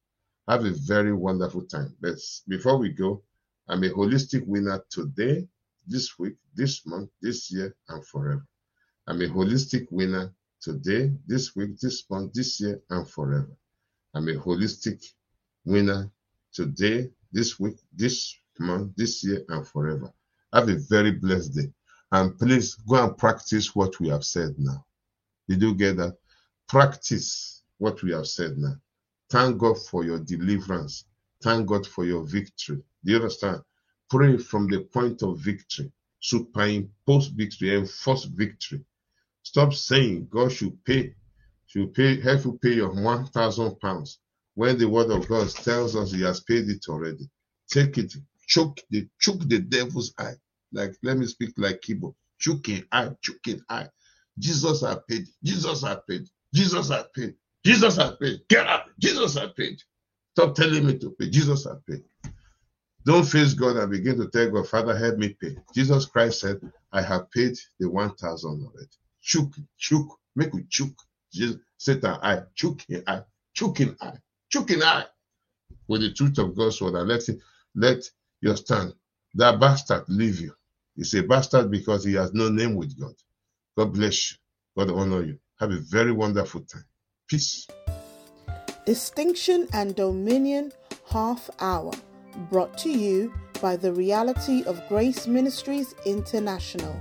Have 0.48 0.64
a 0.64 0.72
very 0.86 1.12
wonderful 1.12 1.62
time. 1.62 1.94
But 2.00 2.16
before 2.46 2.78
we 2.78 2.90
go, 2.90 3.22
I'm 3.68 3.84
a 3.84 3.90
holistic 3.90 4.46
winner 4.46 4.82
today 4.90 5.46
this 5.86 6.18
week, 6.18 6.34
this 6.54 6.86
month, 6.86 7.10
this 7.20 7.50
year, 7.50 7.74
and 7.88 8.06
forever. 8.06 8.46
I'm 9.06 9.20
a 9.22 9.26
holistic 9.26 9.86
winner 9.90 10.32
today, 10.60 11.12
this 11.26 11.56
week, 11.56 11.78
this 11.80 12.04
month, 12.10 12.32
this 12.34 12.60
year, 12.60 12.80
and 12.90 13.08
forever. 13.08 13.56
I'm 14.14 14.28
a 14.28 14.34
holistic 14.34 15.04
winner 15.64 16.10
today, 16.52 17.10
this 17.32 17.58
week, 17.58 17.76
this 17.94 18.38
month, 18.58 18.94
this 18.96 19.24
year, 19.24 19.44
and 19.48 19.66
forever. 19.66 20.12
Have 20.52 20.68
a 20.68 20.76
very 20.76 21.12
blessed 21.12 21.54
day. 21.54 21.72
And 22.12 22.38
please 22.38 22.74
go 22.74 23.04
and 23.04 23.16
practice 23.16 23.74
what 23.74 24.00
we 24.00 24.08
have 24.08 24.24
said 24.24 24.54
now. 24.58 24.84
Did 25.48 25.62
you 25.62 25.74
get 25.74 25.96
that? 25.96 26.16
Practice 26.68 27.62
what 27.78 28.02
we 28.02 28.12
have 28.12 28.26
said 28.26 28.58
now. 28.58 28.74
Thank 29.30 29.58
God 29.58 29.78
for 29.78 30.04
your 30.04 30.18
deliverance. 30.20 31.04
Thank 31.42 31.66
God 31.66 31.86
for 31.86 32.04
your 32.04 32.24
victory. 32.24 32.82
Do 33.04 33.12
you 33.12 33.16
understand? 33.16 33.62
Pray 34.10 34.38
from 34.38 34.68
the 34.68 34.80
point 34.80 35.22
of 35.22 35.38
victory, 35.38 35.92
superimpose 36.20 37.28
victory, 37.28 37.76
enforce 37.76 38.24
victory. 38.24 38.84
Stop 39.42 39.74
saying 39.74 40.28
God 40.30 40.52
should 40.52 40.82
pay, 40.84 41.14
should 41.66 41.94
pay, 41.94 42.20
have 42.22 42.42
to 42.42 42.58
pay 42.62 42.74
your 42.74 42.92
one 42.92 43.26
thousand 43.26 43.78
pounds 43.80 44.18
when 44.54 44.78
the 44.78 44.88
word 44.88 45.10
of 45.10 45.28
God 45.28 45.48
tells 45.50 45.96
us 45.96 46.12
He 46.12 46.22
has 46.22 46.40
paid 46.40 46.68
it 46.68 46.86
already. 46.88 47.28
Take 47.70 47.98
it, 47.98 48.14
choke 48.46 48.80
the 48.90 49.08
choke 49.20 49.48
the 49.48 49.60
devil's 49.60 50.14
eye. 50.18 50.34
Like 50.72 50.94
let 51.02 51.18
me 51.18 51.26
speak 51.26 51.52
like 51.58 51.80
Kibo. 51.82 52.14
Choke 52.38 52.64
Choking 52.64 52.84
eye, 52.92 53.10
choking 53.22 53.62
eye. 53.68 53.88
Jesus 54.38 54.82
has 54.82 54.98
paid. 55.08 55.26
Jesus 55.42 55.82
has 55.82 55.98
paid. 56.08 56.28
Jesus 56.54 56.88
has 56.88 57.04
paid. 57.14 57.34
Jesus 57.64 57.96
has 57.96 58.16
paid. 58.20 58.40
Get 58.48 58.66
up. 58.66 58.86
Jesus 58.98 59.34
has 59.34 59.50
paid. 59.56 59.82
Stop 60.36 60.54
telling 60.54 60.86
me 60.86 60.98
to 60.98 61.10
pay. 61.10 61.28
Jesus 61.28 61.64
has 61.64 61.76
paid. 61.88 62.04
Don't 63.04 63.24
face 63.24 63.54
God 63.54 63.76
and 63.76 63.90
begin 63.90 64.18
to 64.18 64.28
tell 64.28 64.50
God, 64.50 64.68
Father, 64.68 64.96
help 64.96 65.18
me 65.18 65.30
pay. 65.30 65.56
Jesus 65.74 66.06
Christ 66.06 66.40
said, 66.40 66.60
I 66.92 67.02
have 67.02 67.30
paid 67.30 67.56
the 67.80 67.88
1,000 67.88 68.66
of 68.66 68.80
it. 68.80 68.94
Chook, 69.22 69.54
chook, 69.78 70.18
make 70.36 70.52
we 70.52 70.64
chook. 70.68 70.92
Jesus, 71.32 71.56
Satan, 71.76 72.18
I 72.22 72.42
chook 72.54 72.80
in 72.88 73.02
I, 73.06 73.22
chook 73.54 73.80
in 73.80 73.96
I, 74.00 74.12
chook 74.50 74.70
in 74.70 74.82
I. 74.82 75.04
With 75.86 76.02
the 76.02 76.12
truth 76.12 76.38
of 76.38 76.56
God's 76.56 76.80
word, 76.80 76.94
and 76.94 77.08
let 77.08 77.28
it, 77.28 77.38
let 77.74 78.10
your 78.40 78.56
stand. 78.56 78.94
That 79.34 79.60
bastard 79.60 80.04
leave 80.08 80.40
you. 80.40 80.54
He's 80.96 81.14
a 81.14 81.22
bastard 81.22 81.70
because 81.70 82.04
he 82.04 82.14
has 82.14 82.32
no 82.34 82.48
name 82.48 82.74
with 82.74 82.98
God. 82.98 83.14
God 83.78 83.92
bless 83.92 84.32
you. 84.32 84.38
God 84.76 84.90
honor 84.90 85.22
you. 85.22 85.38
Have 85.60 85.70
a 85.70 85.78
very 85.78 86.10
wonderful 86.10 86.62
time. 86.62 86.84
Peace. 87.28 87.68
Distinction 88.84 89.68
and 89.72 89.94
Dominion 89.94 90.72
Half 91.08 91.48
Hour, 91.60 91.92
brought 92.50 92.76
to 92.78 92.90
you 92.90 93.32
by 93.62 93.76
the 93.76 93.92
Reality 93.92 94.64
of 94.64 94.82
Grace 94.88 95.28
Ministries 95.28 95.94
International. 96.04 97.00